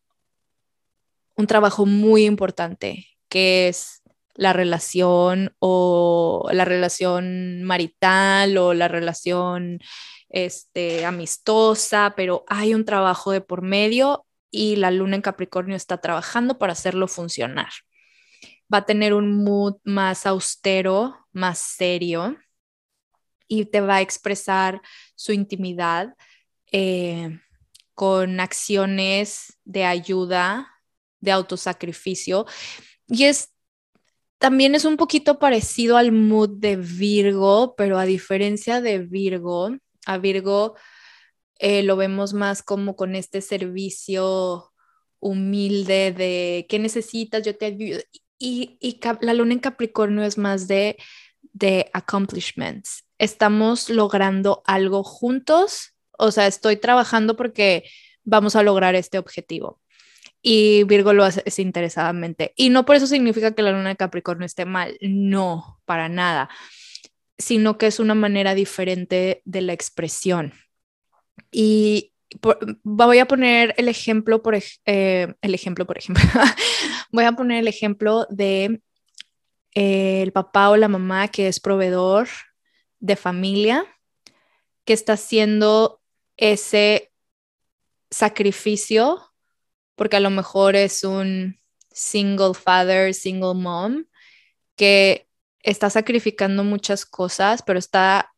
un 1.37 1.47
trabajo 1.47 1.87
muy 1.87 2.25
importante, 2.25 3.07
que 3.29 3.69
es 3.69 4.03
la 4.35 4.53
relación 4.53 5.55
o 5.59 6.49
la 6.53 6.65
relación 6.65 7.63
marital 7.63 8.57
o 8.57 8.75
la 8.75 8.89
relación 8.89 9.79
este, 10.33 11.05
amistosa, 11.05 12.15
pero 12.17 12.45
hay 12.49 12.75
un 12.75 12.85
trabajo 12.85 13.31
de 13.31 13.43
por 13.43 13.63
medio 13.63 14.27
y 14.51 14.77
la 14.77 14.91
luna 14.91 15.17
en 15.17 15.23
Capricornio 15.23 15.77
está 15.77 15.99
trabajando 15.99 16.59
para 16.59 16.73
hacerlo 16.73 17.07
funcionar. 17.07 17.71
Va 18.73 18.79
a 18.79 18.87
tener 18.87 19.15
un 19.15 19.45
mood 19.45 19.77
más 19.85 20.27
austero, 20.27 21.27
más 21.33 21.59
serio 21.59 22.37
y 23.47 23.67
te 23.67 23.81
va 23.81 23.97
a 23.97 24.01
expresar 24.01 24.81
su 25.15 25.33
intimidad 25.33 26.15
eh, 26.73 27.39
con 27.95 28.41
acciones 28.41 29.59
de 29.65 29.85
ayuda, 29.85 30.73
de 31.21 31.33
autosacrificio. 31.33 32.47
Y 33.07 33.25
es 33.25 33.53
también 34.39 34.75
es 34.75 34.85
un 34.85 34.97
poquito 34.97 35.39
parecido 35.39 35.97
al 35.97 36.11
mood 36.11 36.59
de 36.59 36.75
Virgo, 36.75 37.77
pero 37.77 37.97
a 37.99 38.05
diferencia 38.05 38.81
de 38.81 38.99
Virgo, 38.99 39.77
a 40.07 40.19
Virgo 40.19 40.75
eh, 41.59 41.83
lo 41.85 41.97
vemos 41.97 42.35
más 42.35 42.63
como 42.63 42.97
con 42.97 43.15
este 43.15 43.41
servicio 43.41 44.73
humilde 45.21 46.11
de 46.11 46.67
qué 46.69 46.81
necesitas, 46.81 47.45
yo 47.45 47.57
te 47.57 47.67
ayudo. 47.67 48.01
Y, 48.39 48.99
la 49.21 49.35
luna 49.35 49.53
en 49.53 49.61
Capricornio 49.61 50.25
es 50.25 50.37
más 50.37 50.67
de, 50.67 50.97
de 51.53 51.89
accomplishments. 51.93 53.05
Estamos 53.19 53.89
logrando 53.89 54.65
algo 54.67 55.05
juntos, 55.05 55.95
o 56.19 56.33
sea, 56.33 56.49
estoy 56.49 56.77
trabajando 56.77 57.37
porque 57.37 57.85
vamos 58.25 58.57
a 58.57 58.65
lograr 58.65 58.97
este 58.97 59.19
objetivo. 59.19 59.81
Y 60.43 60.83
Virgo 60.83 61.13
lo 61.13 61.23
hace 61.23 61.63
interesadamente. 61.63 62.53
Y 62.57 62.71
no 62.71 62.85
por 62.85 62.97
eso 62.97 63.07
significa 63.07 63.55
que 63.55 63.63
la 63.63 63.71
luna 63.71 63.91
de 63.91 63.97
Capricornio 63.97 64.47
esté 64.47 64.65
mal, 64.65 64.99
no, 65.01 65.81
para 65.85 66.09
nada, 66.09 66.51
sino 67.39 67.79
que 67.79 67.87
es 67.87 68.01
una 68.01 68.15
manera 68.15 68.55
diferente 68.55 69.43
de 69.45 69.61
la 69.63 69.73
expresión. 69.73 70.53
Y 71.51 72.13
voy 72.83 73.19
a 73.19 73.27
poner 73.27 73.75
el 73.77 73.89
ejemplo, 73.89 74.43
por 74.43 74.55
eh, 74.55 75.35
el 75.41 75.55
ejemplo, 75.55 75.87
por 75.87 75.99
ejemplo, 75.99 76.23
voy 77.13 77.25
a 77.25 77.33
poner 77.33 77.61
el 77.61 77.69
ejemplo 77.69 78.27
de 78.31 78.81
eh, 79.75 80.23
el 80.23 80.33
papá 80.33 80.71
o 80.71 80.77
la 80.77 80.89
mamá 80.89 81.29
que 81.29 81.49
es 81.49 81.61
proveedor 81.61 82.29
de 83.01 83.17
familia, 83.17 83.85
que 84.85 84.93
está 84.93 85.15
haciendo 85.15 86.01
ese 86.37 87.13
sacrificio, 88.11 89.21
porque 89.97 90.17
a 90.17 90.21
lo 90.21 90.31
mejor 90.31 90.77
es 90.77 91.05
un 91.05 91.59
single 91.91 92.55
father, 92.55 93.15
single 93.15 93.55
mom, 93.55 94.05
que 94.77 95.29
está 95.63 95.91
sacrificando 95.91 96.65
muchas 96.65 97.07
cosas, 97.07 97.63
pero 97.63 97.79
está 97.79 98.33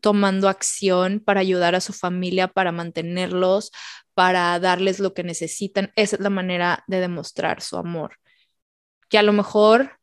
tomando 0.00 0.48
acción 0.48 1.20
para 1.20 1.40
ayudar 1.40 1.74
a 1.74 1.80
su 1.80 1.92
familia, 1.92 2.48
para 2.48 2.72
mantenerlos, 2.72 3.72
para 4.12 4.58
darles 4.60 5.00
lo 5.00 5.14
que 5.14 5.24
necesitan. 5.24 5.92
Esa 5.96 6.16
es 6.16 6.22
la 6.22 6.30
manera 6.30 6.84
de 6.86 7.00
demostrar 7.00 7.62
su 7.62 7.76
amor. 7.76 8.18
Que 9.08 9.18
a 9.18 9.22
lo 9.22 9.32
mejor 9.32 9.98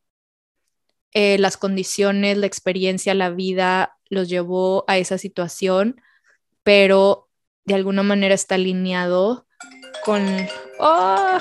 eh, 1.12 1.38
las 1.38 1.56
condiciones, 1.56 2.36
la 2.38 2.46
experiencia, 2.46 3.14
la 3.14 3.30
vida 3.30 3.96
los 4.08 4.28
llevó 4.28 4.84
a 4.88 4.98
esa 4.98 5.18
situación, 5.18 6.00
pero 6.62 7.28
de 7.64 7.74
alguna 7.74 8.02
manera 8.02 8.34
está 8.34 8.56
alineado 8.56 9.46
con... 10.04 10.26
¡Oh! 10.78 11.38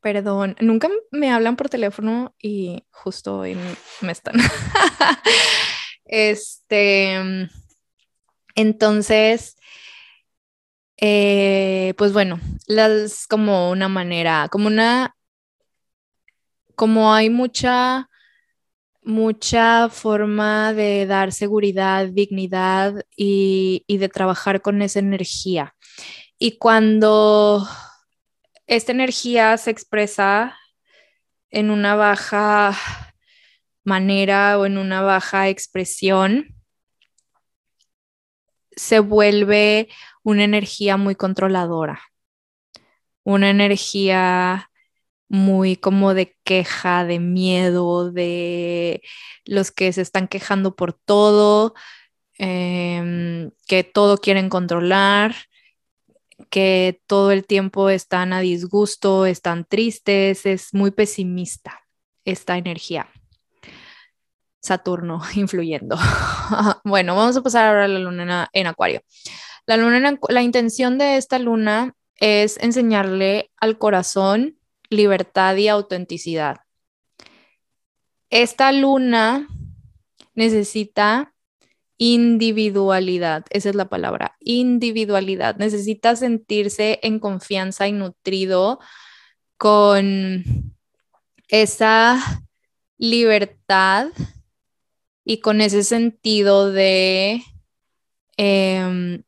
Perdón, 0.00 0.54
nunca 0.60 0.88
me 1.10 1.30
hablan 1.30 1.56
por 1.56 1.68
teléfono 1.68 2.34
y 2.40 2.84
justo 2.90 3.38
hoy 3.38 3.56
me 4.00 4.12
están. 4.12 4.36
este, 6.04 7.48
entonces, 8.54 9.56
eh, 10.98 11.94
pues 11.96 12.12
bueno, 12.12 12.40
es 12.68 13.26
como 13.26 13.70
una 13.70 13.88
manera, 13.88 14.48
como 14.50 14.68
una, 14.68 15.16
como 16.76 17.12
hay 17.12 17.28
mucha, 17.28 18.08
mucha 19.02 19.88
forma 19.88 20.74
de 20.74 21.06
dar 21.06 21.32
seguridad, 21.32 22.06
dignidad 22.06 23.04
y 23.16 23.84
de 23.88 24.08
trabajar 24.08 24.62
con 24.62 24.80
esa 24.80 25.00
energía. 25.00 25.74
Y 26.38 26.56
cuando 26.58 27.66
esta 28.68 28.92
energía 28.92 29.56
se 29.56 29.70
expresa 29.70 30.56
en 31.50 31.70
una 31.70 31.96
baja 31.96 32.76
manera 33.82 34.58
o 34.58 34.66
en 34.66 34.76
una 34.76 35.00
baja 35.00 35.48
expresión, 35.48 36.54
se 38.70 39.00
vuelve 39.00 39.88
una 40.22 40.44
energía 40.44 40.98
muy 40.98 41.16
controladora, 41.16 42.00
una 43.24 43.48
energía 43.50 44.70
muy 45.28 45.76
como 45.76 46.12
de 46.14 46.36
queja, 46.44 47.04
de 47.04 47.18
miedo, 47.20 48.12
de 48.12 49.02
los 49.46 49.72
que 49.72 49.92
se 49.94 50.02
están 50.02 50.28
quejando 50.28 50.76
por 50.76 50.92
todo, 50.92 51.74
em, 52.38 53.50
que 53.66 53.82
todo 53.84 54.18
quieren 54.18 54.48
controlar 54.50 55.34
que 56.50 57.00
todo 57.06 57.30
el 57.30 57.44
tiempo 57.46 57.90
están 57.90 58.32
a 58.32 58.40
disgusto, 58.40 59.26
están 59.26 59.64
tristes, 59.64 60.46
es 60.46 60.74
muy 60.74 60.90
pesimista 60.90 61.80
esta 62.24 62.56
energía. 62.56 63.08
Saturno 64.60 65.20
influyendo. 65.34 65.96
bueno, 66.84 67.14
vamos 67.16 67.36
a 67.36 67.42
pasar 67.42 67.66
ahora 67.66 67.84
a 67.84 67.88
la 67.88 67.98
luna 67.98 68.48
en 68.52 68.66
Acuario. 68.66 69.02
La 69.66 69.76
luna, 69.76 70.18
la 70.28 70.42
intención 70.42 70.98
de 70.98 71.16
esta 71.16 71.38
luna 71.38 71.94
es 72.16 72.58
enseñarle 72.58 73.50
al 73.58 73.78
corazón 73.78 74.58
libertad 74.90 75.56
y 75.56 75.68
autenticidad. 75.68 76.58
Esta 78.30 78.72
luna 78.72 79.46
necesita 80.34 81.34
individualidad, 81.98 83.44
esa 83.50 83.70
es 83.70 83.74
la 83.74 83.88
palabra, 83.88 84.36
individualidad. 84.40 85.56
Necesita 85.56 86.16
sentirse 86.16 87.00
en 87.02 87.18
confianza 87.18 87.88
y 87.88 87.92
nutrido 87.92 88.78
con 89.56 90.44
esa 91.48 92.42
libertad 92.98 94.08
y 95.24 95.40
con 95.40 95.60
ese 95.60 95.82
sentido 95.84 96.70
de, 96.70 97.42
em, 98.36 99.22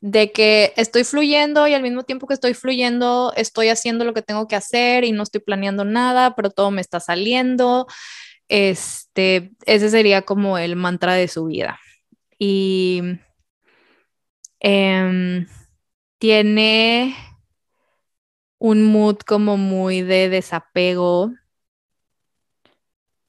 de 0.00 0.32
que 0.32 0.72
estoy 0.76 1.04
fluyendo 1.04 1.66
y 1.66 1.74
al 1.74 1.82
mismo 1.82 2.04
tiempo 2.04 2.26
que 2.26 2.34
estoy 2.34 2.54
fluyendo, 2.54 3.32
estoy 3.36 3.68
haciendo 3.70 4.04
lo 4.04 4.14
que 4.14 4.22
tengo 4.22 4.46
que 4.46 4.56
hacer 4.56 5.04
y 5.04 5.12
no 5.12 5.22
estoy 5.22 5.40
planeando 5.40 5.84
nada, 5.84 6.36
pero 6.36 6.50
todo 6.50 6.70
me 6.70 6.80
está 6.82 7.00
saliendo. 7.00 7.86
Este, 8.48 9.52
ese 9.64 9.90
sería 9.90 10.22
como 10.22 10.58
el 10.58 10.76
mantra 10.76 11.14
de 11.14 11.28
su 11.28 11.46
vida. 11.46 11.80
Y 12.38 13.02
Em, 14.60 15.46
tiene 16.18 17.14
un 18.58 18.82
mood 18.84 19.20
como 19.26 19.56
muy 19.56 20.02
de 20.02 20.28
desapego, 20.28 21.32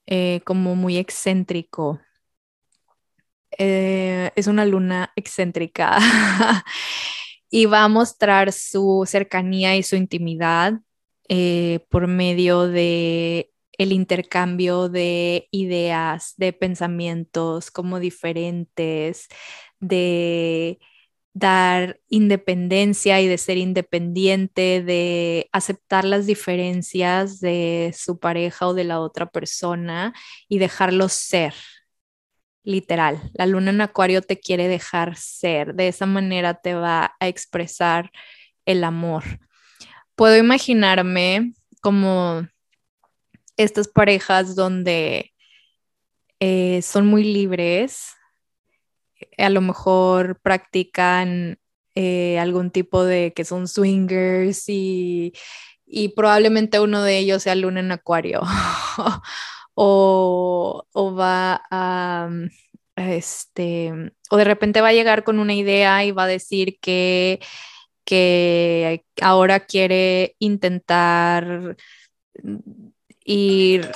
eh, 0.06 0.42
como 0.46 0.76
muy 0.76 0.98
excéntrico. 0.98 2.00
Eh, 3.58 4.32
es 4.36 4.48
una 4.48 4.66
luna 4.66 5.12
excéntrica 5.16 5.98
y 7.50 7.66
va 7.66 7.84
a 7.84 7.88
mostrar 7.88 8.52
su 8.52 9.04
cercanía 9.08 9.76
y 9.78 9.84
su 9.84 9.96
intimidad 9.96 10.74
eh, 11.30 11.86
por 11.90 12.08
medio 12.08 12.68
de 12.68 13.52
el 13.78 13.92
intercambio 13.92 14.90
de 14.90 15.48
ideas, 15.52 16.34
de 16.38 16.54
pensamientos 16.54 17.72
como 17.72 18.00
diferentes, 18.00 19.28
de 19.80 20.80
dar 21.34 22.00
independencia 22.10 23.22
y 23.22 23.28
de 23.28 23.38
ser 23.38 23.58
independiente, 23.58 24.82
de 24.82 25.50
aceptar 25.52 26.04
las 26.06 26.26
diferencias 26.26 27.40
de 27.40 27.94
su 27.96 28.20
pareja 28.20 28.68
o 28.68 28.74
de 28.74 28.84
la 28.86 29.00
otra 29.00 29.28
persona 29.28 30.14
y 30.50 30.58
dejarlos 30.58 31.14
ser. 31.14 31.54
Literal, 32.64 33.22
la 33.34 33.46
luna 33.46 33.70
en 33.72 33.82
acuario 33.82 34.22
te 34.22 34.40
quiere 34.40 34.68
dejar 34.68 35.16
ser, 35.16 35.76
de 35.76 35.88
esa 35.88 36.06
manera 36.06 36.56
te 36.56 36.74
va 36.74 37.16
a 37.20 37.28
expresar 37.28 38.12
el 38.66 38.84
amor. 38.84 39.24
Puedo 40.16 40.36
imaginarme 40.38 41.54
como 41.82 42.48
estas 43.58 43.88
parejas 43.88 44.56
donde 44.56 45.34
eh, 46.40 46.82
son 46.84 47.08
muy 47.08 47.24
libres, 47.24 48.14
a 49.38 49.50
lo 49.50 49.62
mejor 49.62 50.40
practican 50.42 51.60
eh, 51.96 52.38
algún 52.40 52.72
tipo 52.72 53.04
de 53.04 53.34
que 53.34 53.44
son 53.44 53.68
swingers 53.68 54.66
y, 54.68 55.34
probablemente 56.16 56.80
uno 56.80 57.02
de 57.02 57.18
ellos 57.18 57.44
sea 57.44 57.56
luna 57.56 57.80
en 57.80 57.92
acuario 57.92 58.42
o, 59.74 60.86
va 61.18 61.64
a 61.72 62.30
este 62.96 64.12
o 64.30 64.38
de 64.38 64.44
repente 64.44 64.82
va 64.82 64.90
a 64.90 64.94
llegar 64.94 65.24
con 65.24 65.40
una 65.40 65.54
idea 65.54 66.04
y 66.04 66.12
va 66.12 66.24
a 66.24 66.28
decir 66.28 66.78
que 66.82 67.40
que 68.06 69.04
ahora 69.22 69.62
quiere 69.62 70.36
intentar 70.40 71.78
ir 73.28 73.92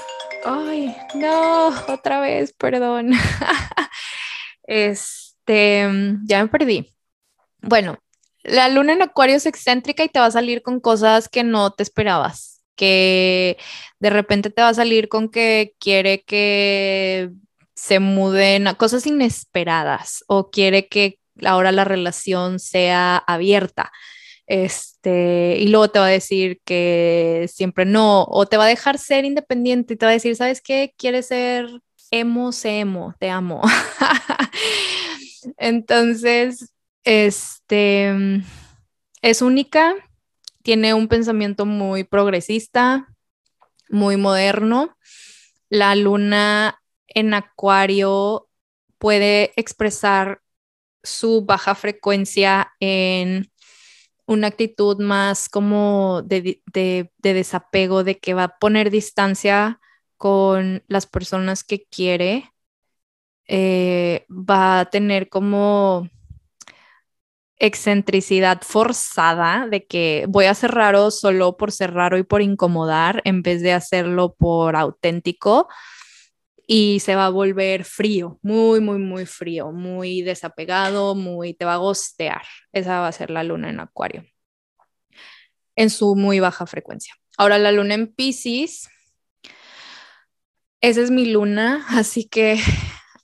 ay 0.46 0.96
no 1.16 1.70
otra 1.88 2.22
vez 2.22 2.54
perdón 2.54 3.12
Este, 4.72 5.90
ya 6.24 6.44
me 6.44 6.48
perdí. 6.48 6.96
Bueno, 7.62 7.98
la 8.44 8.70
luna 8.70 8.94
en 8.94 9.02
acuario 9.02 9.36
es 9.36 9.46
excéntrica 9.46 10.04
y 10.04 10.10
te 10.10 10.20
va 10.20 10.28
a 10.28 10.32
salir 10.32 10.62
con 10.62 10.80
cosas 10.80 11.28
que 11.28 11.44
no 11.44 11.72
te 11.74 11.84
esperabas, 11.84 12.64
que 12.76 13.58
de 14.00 14.10
repente 14.10 14.50
te 14.50 14.62
va 14.62 14.70
a 14.70 14.74
salir 14.74 15.10
con 15.10 15.30
que 15.30 15.76
quiere 15.78 16.24
que 16.24 17.32
se 17.76 18.00
muden 18.00 18.68
a 18.68 18.76
cosas 18.76 19.06
inesperadas 19.08 20.24
o 20.28 20.52
quiere 20.52 20.88
que 20.88 21.20
ahora 21.44 21.74
la 21.74 21.84
relación 21.84 22.60
sea 22.60 23.18
abierta. 23.18 23.92
Este, 24.52 25.56
y 25.60 25.70
luego 25.70 25.88
te 25.88 26.00
va 26.00 26.08
a 26.08 26.10
decir 26.10 26.60
que 26.66 27.50
siempre 27.50 27.86
no, 27.86 28.26
o 28.26 28.46
te 28.48 28.58
va 28.58 28.66
a 28.66 28.68
dejar 28.68 28.98
ser 28.98 29.24
independiente 29.24 29.94
y 29.94 29.98
te 29.98 30.06
va 30.06 30.10
a 30.10 30.14
decir, 30.14 30.36
¿sabes 30.36 30.60
qué? 30.60 30.94
Quieres 30.98 31.28
ser 31.28 31.70
emo, 32.12 32.52
se 32.52 32.80
emo, 32.80 33.16
te 33.18 33.30
amo. 33.30 33.62
Entonces, 35.58 36.74
este 37.06 38.14
es 39.22 39.42
única, 39.42 39.96
tiene 40.64 40.94
un 40.96 41.08
pensamiento 41.08 41.66
muy 41.66 42.04
progresista, 42.04 43.08
muy 43.88 44.18
moderno. 44.18 44.98
La 45.70 45.96
luna 45.96 46.78
en 47.08 47.34
acuario 47.34 48.50
puede 48.98 49.54
expresar 49.56 50.42
su 51.04 51.46
baja 51.46 51.74
frecuencia 51.74 52.74
en 52.82 53.50
una 54.32 54.48
actitud 54.48 55.00
más 55.00 55.50
como 55.50 56.22
de, 56.24 56.62
de, 56.74 57.12
desapego, 57.22 58.04
de 58.04 58.20
que 58.20 58.34
va 58.34 58.44
a 58.46 58.58
poner 58.60 58.90
distancia 58.90 59.80
con 60.18 60.84
las 60.88 61.06
personas 61.06 61.64
que 61.64 61.86
quiere, 61.86 62.52
eh, 63.48 64.26
va 64.30 64.82
a 64.82 64.86
tener 64.86 65.30
como 65.30 66.10
excentricidad 67.58 68.62
forzada 68.64 69.68
de 69.68 69.86
que 69.86 70.26
voy 70.30 70.46
a 70.46 70.56
ser 70.56 70.72
raro 70.72 71.12
solo 71.12 71.58
por 71.58 71.72
ser 71.72 71.94
raro 71.94 72.18
y 72.18 72.24
por 72.24 72.42
incomodar 72.42 73.22
en 73.26 73.44
vez 73.44 73.62
de 73.62 73.74
hacerlo 73.74 74.34
por 74.34 74.76
auténtico 74.76 75.68
y 76.74 77.02
se 77.02 77.16
va 77.16 77.26
a 77.26 77.30
volver 77.30 77.84
frío, 77.84 78.40
muy, 78.42 78.80
muy, 78.80 78.98
muy 78.98 79.26
frío, 79.26 79.74
muy 79.74 80.22
desapegado, 80.22 81.16
muy, 81.16 81.54
te 81.54 81.66
va 81.66 81.74
a 81.74 81.78
gostear. 81.78 82.44
Esa 82.72 83.02
va 83.02 83.10
a 83.10 83.12
ser 83.12 83.30
la 83.30 83.44
luna 83.44 83.70
en 83.70 83.82
acuario 83.82 84.24
en 85.76 85.90
su 85.90 86.16
muy 86.16 86.40
baja 86.40 86.66
frecuencia. 86.66 87.14
Ahora 87.38 87.58
la 87.58 87.74
luna 87.74 87.96
en 87.96 88.08
Pisces 88.14 88.88
esa 90.80 91.02
es 91.02 91.12
mi 91.12 91.26
luna, 91.26 91.86
así 91.90 92.30
que 92.30 92.58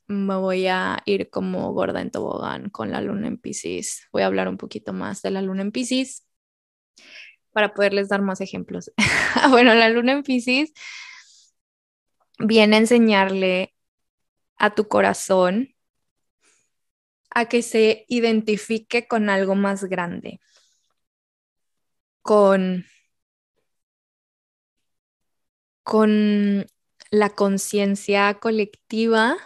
me 0.08 0.36
voy 0.36 0.68
a 0.68 1.00
ir 1.06 1.30
como 1.30 1.72
gorda 1.72 2.02
en 2.02 2.12
tobogán 2.12 2.70
con 2.70 2.92
la 2.92 3.00
luna 3.00 3.28
en 3.28 3.38
Pisces. 3.38 4.08
Voy 4.12 4.24
a 4.24 4.26
hablar 4.26 4.50
un 4.50 4.58
poquito 4.58 4.92
más 4.92 5.22
de 5.22 5.32
la 5.32 5.42
luna 5.42 5.62
en 5.62 5.72
Pisces 5.72 6.28
para 7.54 7.74
poderles 7.74 8.10
dar 8.10 8.22
más 8.22 8.42
ejemplos. 8.42 8.92
bueno, 9.50 9.74
la 9.74 9.90
luna 9.90 10.12
en 10.12 10.24
Pisces 10.24 10.74
viene 12.40 12.76
a 12.76 12.80
enseñarle 12.80 13.74
a 14.58 14.74
tu 14.76 14.88
corazón 14.88 15.76
a 17.30 17.46
que 17.48 17.62
se 17.62 18.06
identifique 18.08 19.08
con 19.08 19.30
algo 19.30 19.56
más 19.56 19.84
grande, 19.86 20.40
con, 22.22 22.86
con 25.84 26.66
la 27.12 27.30
conciencia 27.30 28.40
colectiva, 28.40 29.38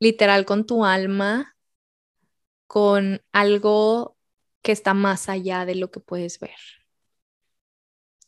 literal 0.00 0.44
con 0.44 0.66
tu 0.66 0.84
alma, 0.84 1.56
con 2.66 3.22
algo 3.32 4.16
que 4.62 4.72
está 4.72 4.94
más 4.94 5.28
allá 5.28 5.64
de 5.66 5.74
lo 5.76 5.90
que 5.90 6.00
puedes 6.00 6.38
ver. 6.40 6.56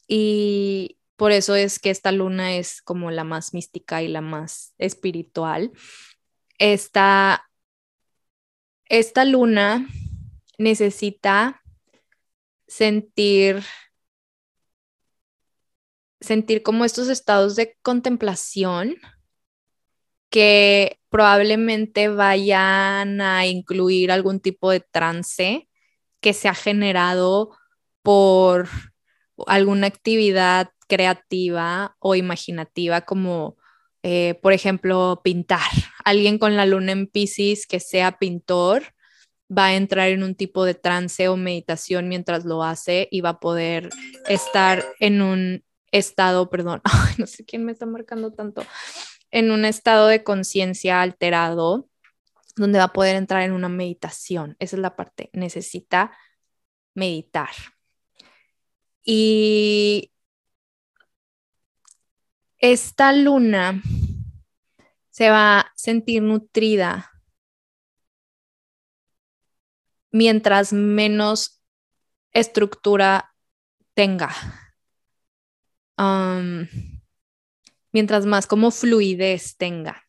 Y 0.06 0.98
por 1.16 1.32
eso 1.32 1.54
es 1.54 1.78
que 1.78 1.90
esta 1.90 2.12
luna 2.12 2.56
es 2.56 2.82
como 2.82 3.10
la 3.10 3.24
más 3.24 3.54
mística 3.54 4.02
y 4.02 4.08
la 4.08 4.20
más 4.20 4.74
espiritual. 4.78 5.72
Esta, 6.58 7.48
esta 8.86 9.24
luna 9.24 9.88
necesita 10.58 11.62
sentir 12.66 13.62
sentir 16.24 16.62
como 16.62 16.84
estos 16.84 17.08
estados 17.08 17.54
de 17.54 17.76
contemplación 17.82 18.96
que 20.30 20.98
probablemente 21.10 22.08
vayan 22.08 23.20
a 23.20 23.46
incluir 23.46 24.10
algún 24.10 24.40
tipo 24.40 24.70
de 24.70 24.80
trance 24.80 25.68
que 26.20 26.32
se 26.32 26.48
ha 26.48 26.54
generado 26.54 27.56
por 28.02 28.68
alguna 29.46 29.86
actividad 29.86 30.70
creativa 30.86 31.97
o 31.98 32.15
imaginativa 32.15 33.02
como 33.02 33.56
eh, 34.02 34.39
por 34.43 34.52
ejemplo 34.52 35.23
pintar. 35.24 35.70
Alguien 36.05 36.39
con 36.39 36.56
la 36.56 36.66
luna 36.66 36.93
en 36.93 37.06
Pisces 37.06 37.66
que 37.66 37.81
sea 37.81 38.19
pintor 38.19 38.82
va 39.51 39.66
a 39.66 39.74
entrar 39.77 40.09
en 40.11 40.23
un 40.23 40.35
tipo 40.35 40.65
de 40.65 40.74
trance 40.74 41.28
o 41.28 41.36
meditación 41.36 42.09
mientras 42.09 42.44
lo 42.44 42.62
hace 42.62 43.09
y 43.11 43.23
va 43.23 43.31
a 43.31 43.40
poder 43.40 43.89
estar 44.28 44.85
en 45.01 45.23
un 45.23 45.65
estado, 45.90 46.51
perdón, 46.51 46.82
no 47.19 47.27
sé 47.27 47.44
quién 47.44 47.65
me 47.65 47.73
está 47.73 47.86
marcando 47.86 48.32
tanto, 48.32 48.62
en 49.31 49.51
un 49.51 49.65
estado 49.65 50.09
de 50.09 50.23
conciencia 50.23 51.01
alterado, 51.01 51.89
donde 52.56 52.78
va 52.78 52.85
a 52.85 52.93
poder 52.93 53.16
entrar 53.16 53.43
en 53.43 53.52
una 53.52 53.69
meditación. 53.69 54.56
Esa 54.59 54.77
es 54.77 54.82
la 54.82 54.97
parte, 54.97 55.31
necesita 55.32 56.12
meditar. 56.94 57.51
Y 59.05 60.12
esta 62.72 63.12
luna 63.12 63.82
se 65.10 65.28
va 65.28 65.60
a 65.60 65.72
sentir 65.76 66.22
nutrida 66.22 67.12
mientras 70.10 70.72
menos 70.72 71.62
estructura 72.32 73.34
tenga 73.92 74.34
mientras 77.92 78.26
más 78.26 78.46
como 78.46 78.70
fluidez 78.70 79.56
tenga. 79.56 80.02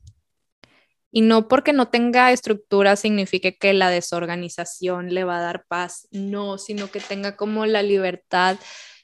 Y 1.12 1.22
no 1.22 1.48
porque 1.48 1.72
no 1.72 1.90
tenga 1.90 2.32
estructura 2.32 2.96
signifique 2.96 3.58
que 3.58 3.74
la 3.74 3.90
desorganización 3.90 5.14
le 5.14 5.24
va 5.24 5.38
a 5.38 5.42
dar 5.42 5.66
paz, 5.68 6.08
no, 6.12 6.58
sino 6.58 6.90
que 6.90 7.00
tenga 7.00 7.38
como 7.38 7.66
la 7.66 7.84
libertad 7.84 8.58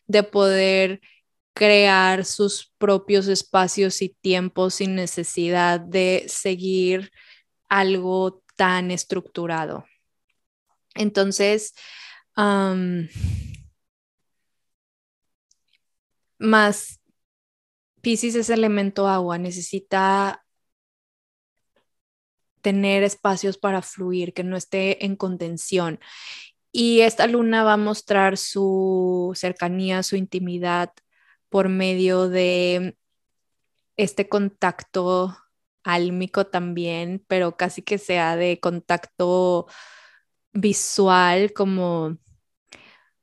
de 0.08 0.24
poder 0.24 1.02
crear 1.54 2.26
sus 2.26 2.74
propios 2.78 3.28
espacios 3.28 4.02
y 4.02 4.10
tiempos 4.10 4.76
sin 4.76 4.96
necesidad 4.96 5.80
de 5.80 6.26
seguir 6.28 7.12
algo 7.70 8.44
tan 8.56 8.92
estructurado. 8.92 9.86
Entonces, 10.96 11.74
más 16.40 17.00
Pisces 18.02 18.36
es 18.36 18.50
elemento 18.50 19.08
agua, 19.08 19.38
necesita 19.38 20.44
tener 22.62 23.04
espacios 23.04 23.58
para 23.58 23.82
fluir, 23.82 24.34
que 24.34 24.44
no 24.44 24.58
esté 24.58 25.06
en 25.06 25.16
contención. 25.16 26.00
Y 26.72 27.02
esta 27.02 27.28
luna 27.28 27.64
va 27.64 27.74
a 27.74 27.78
mostrar 27.78 28.38
su 28.38 29.34
cercanía, 29.36 30.04
su 30.04 30.16
intimidad 30.16 30.92
por 31.52 31.70
medio 31.70 32.30
de 32.30 32.98
este 33.98 34.30
contacto 34.30 35.38
álmico 35.84 36.48
también, 36.48 37.24
pero 37.28 37.58
casi 37.58 37.84
que 37.84 37.98
sea 37.98 38.38
de 38.38 38.60
contacto 38.62 39.68
visual, 40.54 41.54
como 41.54 42.18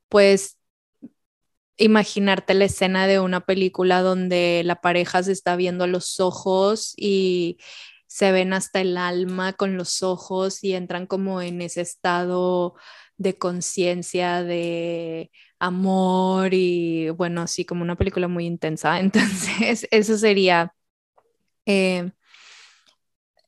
pues 0.09 0.59
imaginarte 1.79 2.55
la 2.55 2.67
escena 2.67 3.07
de 3.07 3.21
una 3.21 3.47
película 3.47 4.03
donde 4.03 4.63
la 4.65 4.81
pareja 4.81 5.23
se 5.23 5.33
está 5.33 5.57
viendo 5.57 5.85
a 5.85 5.87
los 5.87 6.21
ojos 6.21 6.93
y 6.97 7.59
se 8.07 8.33
ven 8.33 8.53
hasta 8.53 8.81
el 8.81 8.99
alma 8.99 9.55
con 9.55 9.77
los 9.77 10.03
ojos 10.03 10.65
y 10.65 10.75
entran 10.75 11.07
como 11.07 11.41
en 11.43 11.63
ese 11.63 11.81
estado 11.83 12.75
de 13.17 13.39
conciencia, 13.39 14.43
de 14.43 15.31
amor 15.59 16.55
y 16.55 17.11
bueno, 17.11 17.43
así 17.43 17.65
como 17.65 17.83
una 17.83 17.97
película 17.97 18.29
muy 18.29 18.47
intensa. 18.47 19.01
Entonces, 19.01 19.87
eso 19.91 20.19
sería 20.19 20.75
eh, 21.67 22.11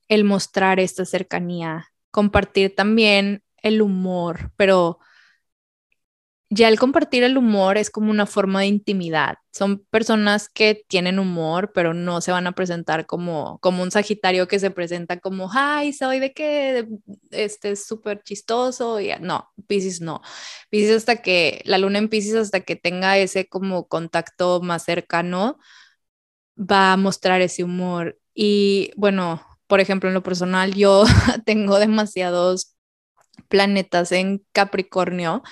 el 0.07 0.23
mostrar 0.23 0.79
esta 0.79 1.05
cercanía, 1.05 1.87
compartir 2.11 2.75
también 2.75 3.43
el 3.63 3.81
humor, 3.81 4.51
pero 4.57 4.99
ya 6.53 6.67
el 6.67 6.77
compartir 6.77 7.23
el 7.23 7.37
humor 7.37 7.77
es 7.77 7.89
como 7.89 8.11
una 8.11 8.25
forma 8.25 8.59
de 8.59 8.67
intimidad. 8.67 9.37
Son 9.53 9.85
personas 9.89 10.49
que 10.49 10.83
tienen 10.89 11.17
humor, 11.17 11.71
pero 11.73 11.93
no 11.93 12.19
se 12.19 12.33
van 12.33 12.45
a 12.45 12.51
presentar 12.51 13.05
como, 13.05 13.57
como 13.59 13.81
un 13.83 13.89
Sagitario 13.89 14.49
que 14.49 14.59
se 14.59 14.69
presenta 14.69 15.21
como, 15.21 15.49
ay, 15.53 15.93
soy 15.93 16.19
de 16.19 16.33
que 16.33 16.89
este 17.31 17.71
es 17.71 17.85
súper 17.85 18.21
chistoso. 18.23 18.99
Y, 18.99 19.13
no, 19.21 19.49
Pisces 19.67 20.01
no. 20.01 20.21
Pisces 20.69 20.97
hasta 20.97 21.21
que, 21.21 21.61
la 21.63 21.77
luna 21.77 21.99
en 21.99 22.09
Pisces 22.09 22.35
hasta 22.35 22.59
que 22.59 22.75
tenga 22.75 23.17
ese 23.17 23.47
como 23.47 23.87
contacto 23.87 24.61
más 24.61 24.83
cercano, 24.83 25.57
va 26.57 26.93
a 26.93 26.97
mostrar 26.97 27.41
ese 27.41 27.63
humor. 27.63 28.19
Y 28.33 28.91
bueno, 28.97 29.41
por 29.67 29.79
ejemplo, 29.79 30.09
en 30.09 30.15
lo 30.15 30.23
personal, 30.23 30.73
yo 30.73 31.05
tengo 31.45 31.79
demasiados 31.79 32.75
planetas 33.47 34.11
en 34.11 34.45
Capricornio 34.51 35.43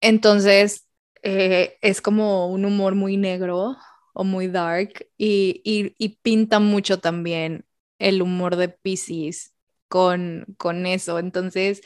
entonces, 0.00 0.86
eh, 1.22 1.78
es 1.82 2.00
como 2.00 2.48
un 2.48 2.64
humor 2.64 2.94
muy 2.94 3.16
negro 3.16 3.76
o 4.14 4.24
muy 4.24 4.48
dark 4.48 5.08
y, 5.16 5.60
y, 5.98 6.08
pinta 6.22 6.60
mucho 6.60 7.00
también 7.00 7.66
el 7.98 8.22
humor 8.22 8.56
de 8.56 8.68
Pisces 8.68 9.54
con, 9.88 10.46
con 10.58 10.86
eso. 10.86 11.18
Entonces, 11.18 11.82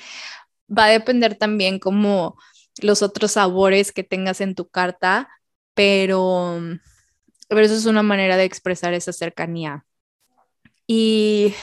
va 0.70 0.86
a 0.86 0.90
depender 0.90 1.36
también 1.36 1.78
como 1.78 2.36
los 2.80 3.02
otros 3.02 3.32
sabores 3.32 3.93
que 3.93 4.05
tengas 4.05 4.40
en 4.40 4.55
tu 4.55 4.68
carta, 4.68 5.28
pero, 5.74 6.60
pero 7.48 7.60
eso 7.62 7.74
es 7.74 7.86
una 7.86 8.02
manera 8.02 8.36
de 8.36 8.44
expresar 8.44 8.94
esa 8.94 9.12
cercanía. 9.12 9.84
Y 10.86 11.55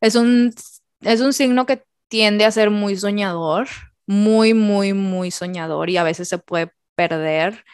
es 0.00 0.14
un, 0.16 0.54
es 1.02 1.20
un 1.20 1.32
signo 1.32 1.66
que 1.66 1.84
tiende 2.08 2.44
a 2.44 2.50
ser 2.50 2.70
muy 2.70 2.96
soñador 2.96 3.68
muy, 4.10 4.54
muy, 4.54 4.92
muy 4.92 5.30
soñador 5.30 5.88
y 5.88 5.96
a 5.96 6.02
veces 6.02 6.28
se 6.28 6.38
puede 6.38 6.72
perder 6.96 7.64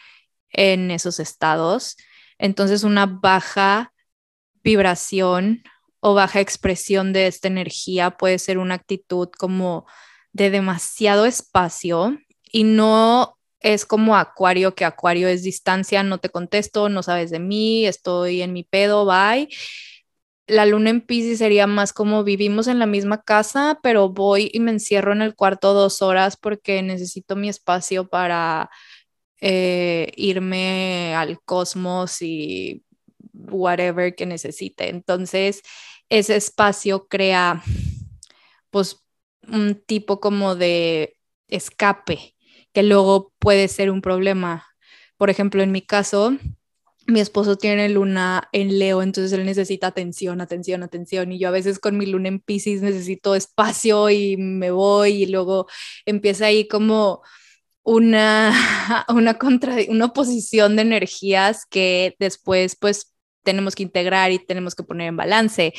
en 0.51 0.91
esos 0.91 1.19
estados. 1.19 1.97
Entonces 2.37 2.85
una 2.85 3.07
baja 3.07 3.95
vibración 4.63 5.63
o 6.01 6.13
baja 6.13 6.41
expresión 6.41 7.15
de 7.15 7.27
esta 7.27 7.49
energía 7.49 8.11
puede 8.19 8.39
ser 8.39 8.59
una 8.59 8.75
actitud 8.75 9.31
como 9.39 9.87
de 10.33 10.51
demasiado 10.51 11.25
espacio 11.25 12.19
y 12.53 12.65
no 12.65 13.39
es 13.61 13.87
como 13.87 14.15
acuario, 14.15 14.75
que 14.75 14.85
acuario 14.85 15.29
es 15.29 15.43
distancia, 15.43 16.03
no 16.03 16.19
te 16.19 16.29
contesto, 16.29 16.91
no 16.91 17.03
sabes 17.03 17.31
de 17.31 17.39
mí, 17.39 17.87
estoy 17.87 18.43
en 18.43 18.53
mi 18.53 18.63
pedo, 18.63 19.07
bye 19.07 19.49
la 20.47 20.67
luna 20.67 20.91
en 20.91 21.01
Pisces 21.01 21.39
sería 21.39 21.67
más 21.67 21.93
como 21.93 22.25
vivimos 22.25 22.69
en 22.69 22.79
la 22.79 22.87
misma 22.87 23.23
casa, 23.23 23.81
pero 23.83 24.11
voy 24.11 24.51
y 24.53 24.61
me 24.61 24.71
encierro 24.71 25.13
en 25.13 25.23
el 25.23 25.35
cuarto 25.35 25.75
dos 25.75 26.03
horas 26.03 26.37
porque 26.37 26.83
necesito 26.83 27.37
mi 27.37 27.49
espacio 27.49 28.09
para 28.09 28.71
eh, 29.41 30.13
irme 30.17 31.15
al 31.17 31.41
cosmos 31.43 32.23
y 32.23 32.85
whatever 33.33 34.15
que 34.15 34.27
necesite. 34.27 34.89
Entonces, 34.89 35.63
ese 36.09 36.37
espacio 36.37 37.09
crea 37.09 37.63
pues 38.71 39.05
un 39.49 39.75
tipo 39.87 40.21
como 40.21 40.55
de 40.55 41.17
escape 41.49 42.35
que 42.73 42.83
luego 42.83 43.33
puede 43.39 43.69
ser 43.69 43.91
un 43.91 44.03
problema. 44.03 44.67
Por 45.17 45.31
ejemplo, 45.31 45.63
en 45.63 45.73
mi 45.73 45.83
caso, 45.83 46.37
mi 47.07 47.21
esposo 47.21 47.57
tiene 47.57 47.89
luna 47.89 48.49
en 48.53 48.79
Leo, 48.79 49.03
entonces 49.03 49.33
él 49.33 49.45
necesita 49.45 49.89
atención, 49.89 50.41
atención, 50.41 50.83
atención. 50.83 51.33
Y 51.33 51.39
yo 51.39 51.49
a 51.49 51.53
veces 51.53 51.79
con 51.79 51.97
mi 51.99 52.07
luna 52.07 52.29
en 52.29 52.41
Pisces 52.41 52.83
necesito 52.83 53.35
espacio 53.35 54.11
y 54.11 54.37
me 54.37 54.71
voy 54.71 55.23
y 55.23 55.27
luego 55.27 55.67
empieza 56.05 56.47
ahí 56.47 56.69
como 56.69 57.23
una, 57.83 58.53
una, 59.09 59.39
contra, 59.39 59.77
una 59.89 60.07
oposición 60.07 60.77
de 60.77 60.83
energías 60.83 61.67
que 61.67 62.17
después 62.19 62.77
pues 62.77 63.15
tenemos 63.45 63.75
que 63.75 63.85
integrar 63.85 64.33
y 64.33 64.39
tenemos 64.39 64.75
que 64.75 64.83
poner 64.83 65.09
en 65.09 65.17
balance. 65.17 65.73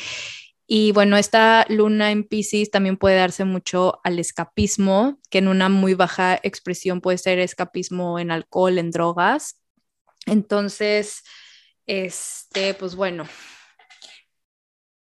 Y 0.66 0.92
bueno, 0.92 1.16
esta 1.16 1.64
luna 1.70 2.10
en 2.10 2.24
Pisces 2.24 2.70
también 2.70 2.98
puede 2.98 3.16
darse 3.16 3.44
mucho 3.44 4.00
al 4.04 4.18
escapismo, 4.18 5.18
que 5.30 5.38
en 5.38 5.48
una 5.48 5.68
muy 5.68 5.94
baja 5.94 6.38
expresión 6.42 7.00
puede 7.00 7.18
ser 7.18 7.38
escapismo 7.38 8.18
en 8.18 8.30
alcohol, 8.30 8.78
en 8.78 8.90
drogas, 8.90 9.58
entonces, 10.26 11.22
este, 11.86 12.74
pues 12.74 12.94
bueno, 12.94 13.28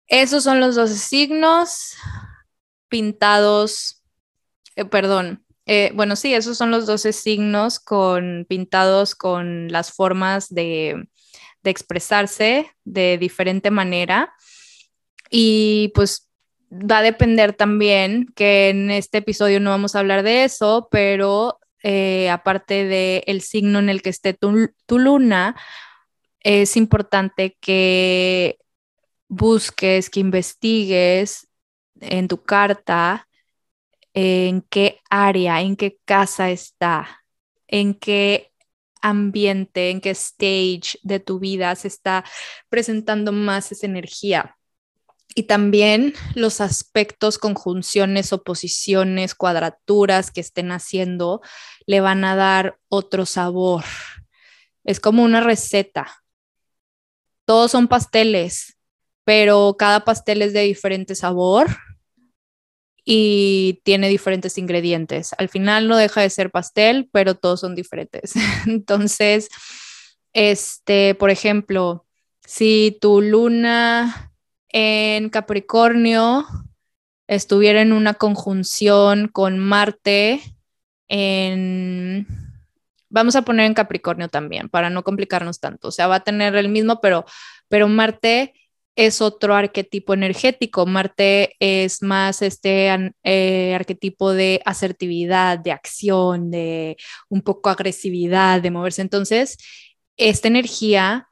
esos 0.08 0.44
son 0.44 0.60
los 0.60 0.76
12 0.76 0.96
signos 0.96 1.96
pintados, 2.88 4.04
eh, 4.76 4.86
perdón, 4.86 5.46
eh, 5.66 5.92
bueno, 5.94 6.16
sí, 6.16 6.34
esos 6.34 6.58
son 6.58 6.72
los 6.72 6.88
12 6.88 7.14
signos 7.14 7.80
con, 7.80 8.46
pintados 8.50 9.14
con 9.14 9.72
las 9.72 9.92
formas 9.92 10.50
de, 10.50 11.08
de 11.62 11.70
expresarse 11.70 12.72
de 12.84 13.18
diferente 13.20 13.70
manera. 13.70 14.34
Y 15.30 15.92
pues 15.94 16.30
va 16.72 17.00
a 17.00 17.04
depender 17.04 17.54
también 17.54 18.28
que 18.36 18.70
en 18.70 18.92
este 18.92 19.20
episodio 19.20 19.60
no 19.60 19.70
vamos 19.70 19.96
a 19.96 20.00
hablar 20.00 20.24
de 20.24 20.44
eso, 20.44 20.88
pero 20.90 21.59
eh, 21.84 22.30
aparte 22.30 22.86
del 22.86 23.24
el 23.26 23.42
signo 23.42 23.80
en 23.80 23.90
el 23.90 24.02
que 24.02 24.10
esté 24.10 24.34
tu, 24.34 25.00
luna, 25.00 25.56
es 26.42 26.78
importante 26.78 27.58
que 27.60 28.60
busques, 29.28 30.10
que 30.10 30.20
investigues 30.20 31.48
en 32.02 32.28
tu 32.28 32.44
carta 32.44 33.28
en 34.14 34.62
qué 34.64 35.00
área, 35.10 35.62
en 35.62 35.76
qué 35.76 36.00
casa 36.06 36.50
está, 36.52 37.24
en 37.68 37.94
qué 37.94 38.52
ambiente, 39.02 39.92
en 39.92 40.02
qué 40.02 40.12
stage 40.12 41.00
de 41.04 41.20
tu 41.20 41.40
vida 41.40 41.76
se 41.76 41.88
está 41.88 42.26
presentando 42.70 43.32
más 43.32 43.72
esa 43.72 43.86
energía 43.88 44.59
y 45.36 45.44
también 45.44 46.14
los 46.34 46.60
aspectos, 46.60 47.38
conjunciones, 47.38 48.34
oposiciones, 48.34 49.36
cuadraturas 49.36 50.32
que 50.32 50.42
estén 50.42 50.72
haciendo 50.72 51.42
le 51.86 52.02
van 52.02 52.26
a 52.26 52.36
dar 52.36 52.78
otro 52.90 53.26
sabor. 53.26 53.86
Es 54.84 55.00
como 55.00 55.24
una 55.24 55.42
receta. 55.42 56.24
Todos 57.46 57.72
son 57.72 57.88
pasteles, 57.88 58.78
pero 59.24 59.76
cada 59.78 60.04
pastel 60.04 60.42
es 60.42 60.54
de 60.54 60.62
diferente 60.62 61.16
sabor 61.16 61.68
y 63.06 63.82
tiene 63.84 64.10
diferentes 64.10 64.58
ingredientes. 64.58 65.34
Al 65.38 65.50
final 65.50 65.88
no 65.88 65.98
deja 65.98 66.22
de 66.22 66.30
ser 66.30 66.52
pastel, 66.52 67.10
pero 67.12 67.36
todos 67.36 67.60
son 67.60 67.76
diferentes. 67.76 68.34
Entonces, 68.68 69.50
este, 70.34 71.16
por 71.16 71.30
ejemplo, 71.30 72.06
si 72.46 72.98
tu 73.00 73.22
luna 73.22 74.29
en 74.70 75.30
Capricornio 75.30 76.46
estuviera 77.28 77.82
en 77.82 77.94
una 77.94 78.16
conjunción 78.16 79.28
con 79.28 79.60
Marte 79.60 80.42
en... 81.08 82.28
Vamos 83.12 83.36
a 83.36 83.42
poner 83.42 83.66
en 83.66 83.74
Capricornio 83.74 84.30
también, 84.30 84.70
para 84.70 84.92
no 84.92 85.04
complicarnos 85.04 85.60
tanto. 85.60 85.88
O 85.88 85.92
sea, 85.92 86.08
va 86.08 86.16
a 86.16 86.24
tener 86.24 86.56
el 86.56 86.70
mismo, 86.70 87.02
pero, 87.02 87.26
pero 87.68 87.88
Marte 87.88 88.54
es 88.96 89.22
otro 89.22 89.56
arquetipo 89.56 90.14
energético. 90.14 90.86
Marte 90.86 91.56
es 91.60 92.04
más 92.04 92.42
este 92.42 93.14
eh, 93.24 93.74
arquetipo 93.74 94.34
de 94.34 94.62
asertividad, 94.66 95.58
de 95.58 95.72
acción, 95.72 96.52
de 96.52 96.98
un 97.30 97.42
poco 97.42 97.70
agresividad, 97.70 98.62
de 98.62 98.72
moverse. 98.72 99.02
Entonces, 99.02 99.58
esta 100.18 100.50
energía 100.50 101.29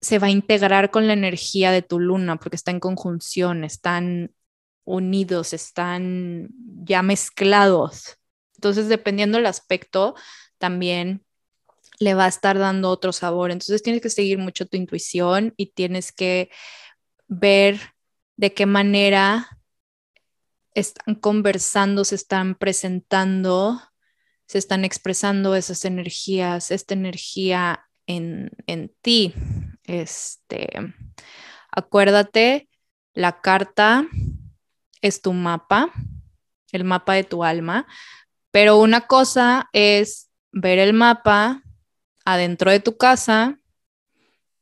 se 0.00 0.18
va 0.18 0.28
a 0.28 0.30
integrar 0.30 0.90
con 0.90 1.06
la 1.06 1.12
energía 1.12 1.72
de 1.72 1.82
tu 1.82 2.00
luna 2.00 2.36
porque 2.36 2.56
está 2.56 2.70
en 2.70 2.80
conjunción, 2.80 3.64
están 3.64 4.34
unidos, 4.84 5.52
están 5.52 6.48
ya 6.84 7.02
mezclados. 7.02 8.16
Entonces, 8.54 8.88
dependiendo 8.88 9.38
del 9.38 9.46
aspecto, 9.46 10.14
también 10.58 11.24
le 11.98 12.14
va 12.14 12.24
a 12.24 12.28
estar 12.28 12.58
dando 12.58 12.90
otro 12.90 13.12
sabor. 13.12 13.50
Entonces, 13.50 13.82
tienes 13.82 14.02
que 14.02 14.10
seguir 14.10 14.38
mucho 14.38 14.66
tu 14.66 14.76
intuición 14.76 15.54
y 15.56 15.72
tienes 15.72 16.12
que 16.12 16.50
ver 17.28 17.78
de 18.36 18.54
qué 18.54 18.66
manera 18.66 19.60
están 20.74 21.14
conversando, 21.14 22.04
se 22.04 22.14
están 22.14 22.54
presentando, 22.54 23.80
se 24.46 24.58
están 24.58 24.84
expresando 24.84 25.54
esas 25.54 25.84
energías, 25.84 26.70
esta 26.70 26.94
energía 26.94 27.86
en, 28.06 28.50
en 28.66 28.92
ti. 29.02 29.34
Este, 29.90 30.68
acuérdate, 31.72 32.68
la 33.12 33.40
carta 33.40 34.06
es 35.02 35.20
tu 35.20 35.32
mapa, 35.32 35.90
el 36.70 36.84
mapa 36.84 37.14
de 37.14 37.24
tu 37.24 37.42
alma, 37.42 37.88
pero 38.52 38.78
una 38.78 39.08
cosa 39.08 39.68
es 39.72 40.30
ver 40.52 40.78
el 40.78 40.92
mapa 40.92 41.64
adentro 42.24 42.70
de 42.70 42.78
tu 42.78 42.98
casa, 42.98 43.58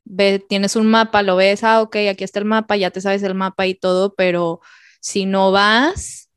ve, 0.05 0.39
tienes 0.39 0.77
un 0.77 0.87
mapa, 0.87 1.23
lo 1.23 1.37
ves, 1.37 1.63
ah, 1.63 1.83
ok, 1.83 1.97
aquí 2.11 2.25
está 2.25 2.39
el 2.39 2.47
mapa, 2.47 2.79
ya 2.79 2.91
te 2.91 3.03
sabes 3.03 3.23
el 3.23 3.35
mapa 3.35 3.67
y 3.67 3.75
todo, 3.75 4.15
pero 4.15 4.61
si 5.03 5.27
no 5.27 5.53
vas 5.53 6.31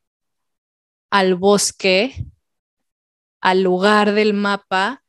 al 1.09 1.35
bosque, 1.35 2.25
al 3.39 3.63
lugar 3.63 4.11
del 4.11 4.33
mapa, 4.33 5.01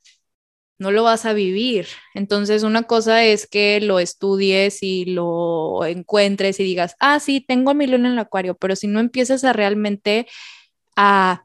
no 0.82 0.90
lo 0.90 1.04
vas 1.04 1.24
a 1.24 1.32
vivir. 1.32 1.86
Entonces, 2.14 2.64
una 2.64 2.82
cosa 2.82 3.24
es 3.24 3.46
que 3.46 3.80
lo 3.80 4.00
estudies 4.00 4.82
y 4.82 5.06
lo 5.06 5.84
encuentres 5.86 6.60
y 6.60 6.64
digas, 6.64 6.96
ah, 7.00 7.20
sí, 7.20 7.40
tengo 7.40 7.72
mi 7.72 7.86
luna 7.86 8.08
en 8.08 8.14
el 8.14 8.18
acuario, 8.18 8.56
pero 8.56 8.76
si 8.76 8.88
no 8.88 9.00
empiezas 9.00 9.44
a 9.44 9.52
realmente 9.52 10.26
a 10.96 11.44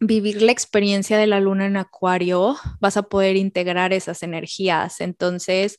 vivir 0.00 0.42
la 0.42 0.52
experiencia 0.52 1.18
de 1.18 1.26
la 1.26 1.40
luna 1.40 1.66
en 1.66 1.76
acuario, 1.76 2.56
vas 2.80 2.96
a 2.96 3.04
poder 3.04 3.36
integrar 3.36 3.92
esas 3.92 4.22
energías. 4.22 5.00
Entonces, 5.00 5.76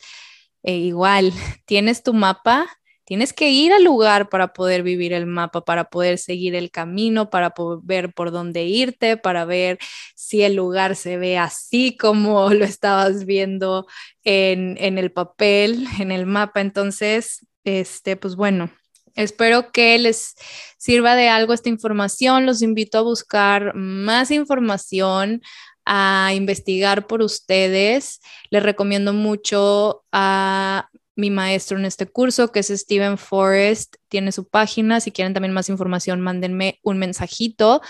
eh, 0.64 0.78
igual, 0.78 1.34
tienes 1.66 2.04
tu 2.04 2.14
mapa, 2.14 2.68
Tienes 3.08 3.32
que 3.32 3.52
ir 3.52 3.72
al 3.72 3.86
lugar 3.86 4.28
para 4.28 4.52
poder 4.52 4.84
vivir 4.84 5.14
el 5.14 5.28
mapa, 5.28 5.64
para 5.64 5.86
poder 5.86 6.18
seguir 6.18 6.56
el 6.56 6.72
camino, 6.72 7.30
para 7.30 7.52
poder 7.52 7.80
ver 7.82 8.14
por 8.14 8.32
dónde 8.32 8.66
irte, 8.66 9.16
para 9.16 9.46
ver 9.46 9.80
si 10.14 10.44
el 10.44 10.56
lugar 10.56 10.98
se 10.98 11.16
ve 11.16 11.38
así 11.38 11.96
como 11.96 12.50
lo 12.54 12.66
estabas 12.66 13.24
viendo 13.24 13.88
en, 14.26 14.76
en 14.82 14.98
el 14.98 15.14
papel, 15.14 15.88
en 16.00 16.12
el 16.12 16.26
mapa. 16.26 16.60
Entonces, 16.60 17.48
este, 17.64 18.18
pues 18.18 18.36
bueno, 18.36 18.70
Espero 19.16 19.72
que 19.72 19.98
les 19.98 20.36
sirva 20.78 21.16
de 21.16 21.28
algo 21.28 21.52
esta 21.52 21.70
información. 21.70 22.46
Los 22.46 22.62
invito 22.62 23.00
a 23.00 23.02
buscar 23.02 23.74
más 23.74 24.30
información, 24.30 25.42
a 25.86 26.34
investigar 26.36 27.08
por 27.08 27.24
ustedes. 27.24 28.22
Les 28.52 28.62
recomiendo 28.62 29.14
mucho 29.14 30.04
a 30.12 30.88
mi 31.18 31.30
maestro 31.30 31.78
en 31.78 31.86
este 31.86 32.06
curso, 32.06 32.52
que 32.52 32.60
es 32.60 32.68
Steven 32.68 33.18
Forrest, 33.18 33.96
tiene 34.08 34.32
su 34.32 34.48
página. 34.48 35.02
Si 35.02 35.12
quieren 35.12 35.34
también 35.34 35.54
más 35.54 35.68
información, 35.68 36.22
mándenme 36.22 36.80
un 36.84 36.98
mensajito. 36.98 37.82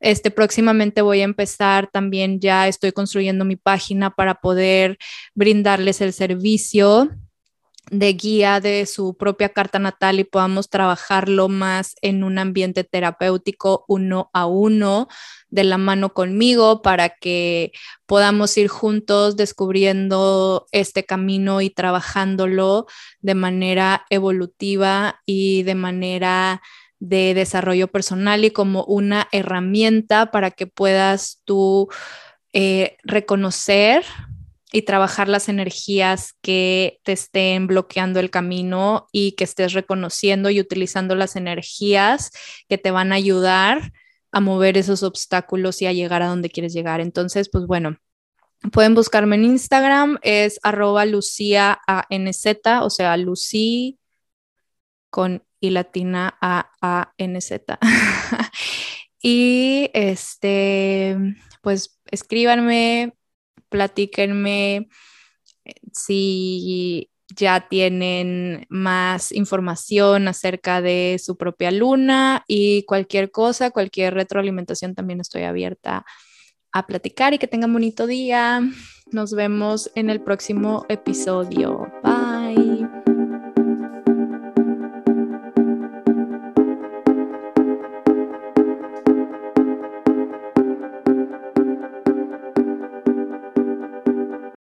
Este 0.00 0.32
próximamente 0.32 1.00
voy 1.00 1.20
a 1.20 1.24
empezar 1.24 1.88
también, 1.90 2.40
ya 2.40 2.66
estoy 2.66 2.90
construyendo 2.90 3.44
mi 3.44 3.54
página 3.54 4.10
para 4.10 4.34
poder 4.34 4.98
brindarles 5.34 6.00
el 6.00 6.12
servicio 6.12 7.08
de 7.90 8.12
guía 8.12 8.60
de 8.60 8.86
su 8.86 9.16
propia 9.16 9.50
carta 9.50 9.78
natal 9.78 10.20
y 10.20 10.24
podamos 10.24 10.70
trabajarlo 10.70 11.48
más 11.48 11.94
en 12.00 12.24
un 12.24 12.38
ambiente 12.38 12.84
terapéutico 12.84 13.84
uno 13.88 14.30
a 14.32 14.46
uno, 14.46 15.08
de 15.50 15.64
la 15.64 15.76
mano 15.76 16.14
conmigo, 16.14 16.80
para 16.80 17.10
que 17.10 17.72
podamos 18.06 18.56
ir 18.56 18.68
juntos 18.68 19.36
descubriendo 19.36 20.66
este 20.72 21.04
camino 21.04 21.60
y 21.60 21.68
trabajándolo 21.68 22.86
de 23.20 23.34
manera 23.34 24.06
evolutiva 24.08 25.20
y 25.26 25.62
de 25.64 25.74
manera 25.74 26.62
de 27.00 27.34
desarrollo 27.34 27.88
personal 27.88 28.44
y 28.44 28.50
como 28.50 28.84
una 28.84 29.28
herramienta 29.32 30.30
para 30.30 30.52
que 30.52 30.66
puedas 30.66 31.42
tú 31.44 31.88
eh, 32.52 32.96
reconocer 33.02 34.04
y 34.72 34.82
trabajar 34.82 35.28
las 35.28 35.48
energías 35.48 36.34
que 36.40 36.98
te 37.04 37.12
estén 37.12 37.66
bloqueando 37.66 38.20
el 38.20 38.30
camino 38.30 39.06
y 39.12 39.32
que 39.32 39.44
estés 39.44 39.74
reconociendo 39.74 40.48
y 40.48 40.60
utilizando 40.60 41.14
las 41.14 41.36
energías 41.36 42.30
que 42.68 42.78
te 42.78 42.90
van 42.90 43.12
a 43.12 43.16
ayudar 43.16 43.92
a 44.32 44.40
mover 44.40 44.78
esos 44.78 45.02
obstáculos 45.02 45.82
y 45.82 45.86
a 45.86 45.92
llegar 45.92 46.22
a 46.22 46.28
donde 46.28 46.48
quieres 46.48 46.72
llegar. 46.72 47.02
Entonces, 47.02 47.50
pues 47.50 47.66
bueno, 47.66 47.98
pueden 48.72 48.94
buscarme 48.94 49.36
en 49.36 49.44
Instagram, 49.44 50.18
es 50.22 50.58
arroba 50.62 51.04
Lucía 51.04 51.80
o 52.82 52.90
sea, 52.90 53.16
Lucy 53.18 53.98
con 55.10 55.44
y 55.60 55.70
latina 55.70 56.36
A 56.40 56.70
A 56.80 57.12
N 57.18 57.40
Z. 57.40 57.78
y 59.22 59.90
este, 59.92 61.16
pues 61.60 62.00
escríbanme, 62.10 63.14
platíquenme 63.72 64.88
si 65.92 67.10
ya 67.34 67.66
tienen 67.68 68.66
más 68.68 69.32
información 69.32 70.28
acerca 70.28 70.80
de 70.80 71.20
su 71.22 71.36
propia 71.36 71.70
luna 71.70 72.44
y 72.46 72.84
cualquier 72.84 73.30
cosa, 73.30 73.70
cualquier 73.70 74.14
retroalimentación 74.14 74.94
también 74.94 75.20
estoy 75.20 75.42
abierta 75.42 76.04
a 76.72 76.86
platicar 76.86 77.34
y 77.34 77.38
que 77.38 77.48
tengan 77.48 77.72
bonito 77.72 78.06
día. 78.06 78.60
Nos 79.10 79.32
vemos 79.32 79.90
en 79.94 80.10
el 80.10 80.20
próximo 80.22 80.86
episodio. 80.88 81.90
Bye. 82.02 82.31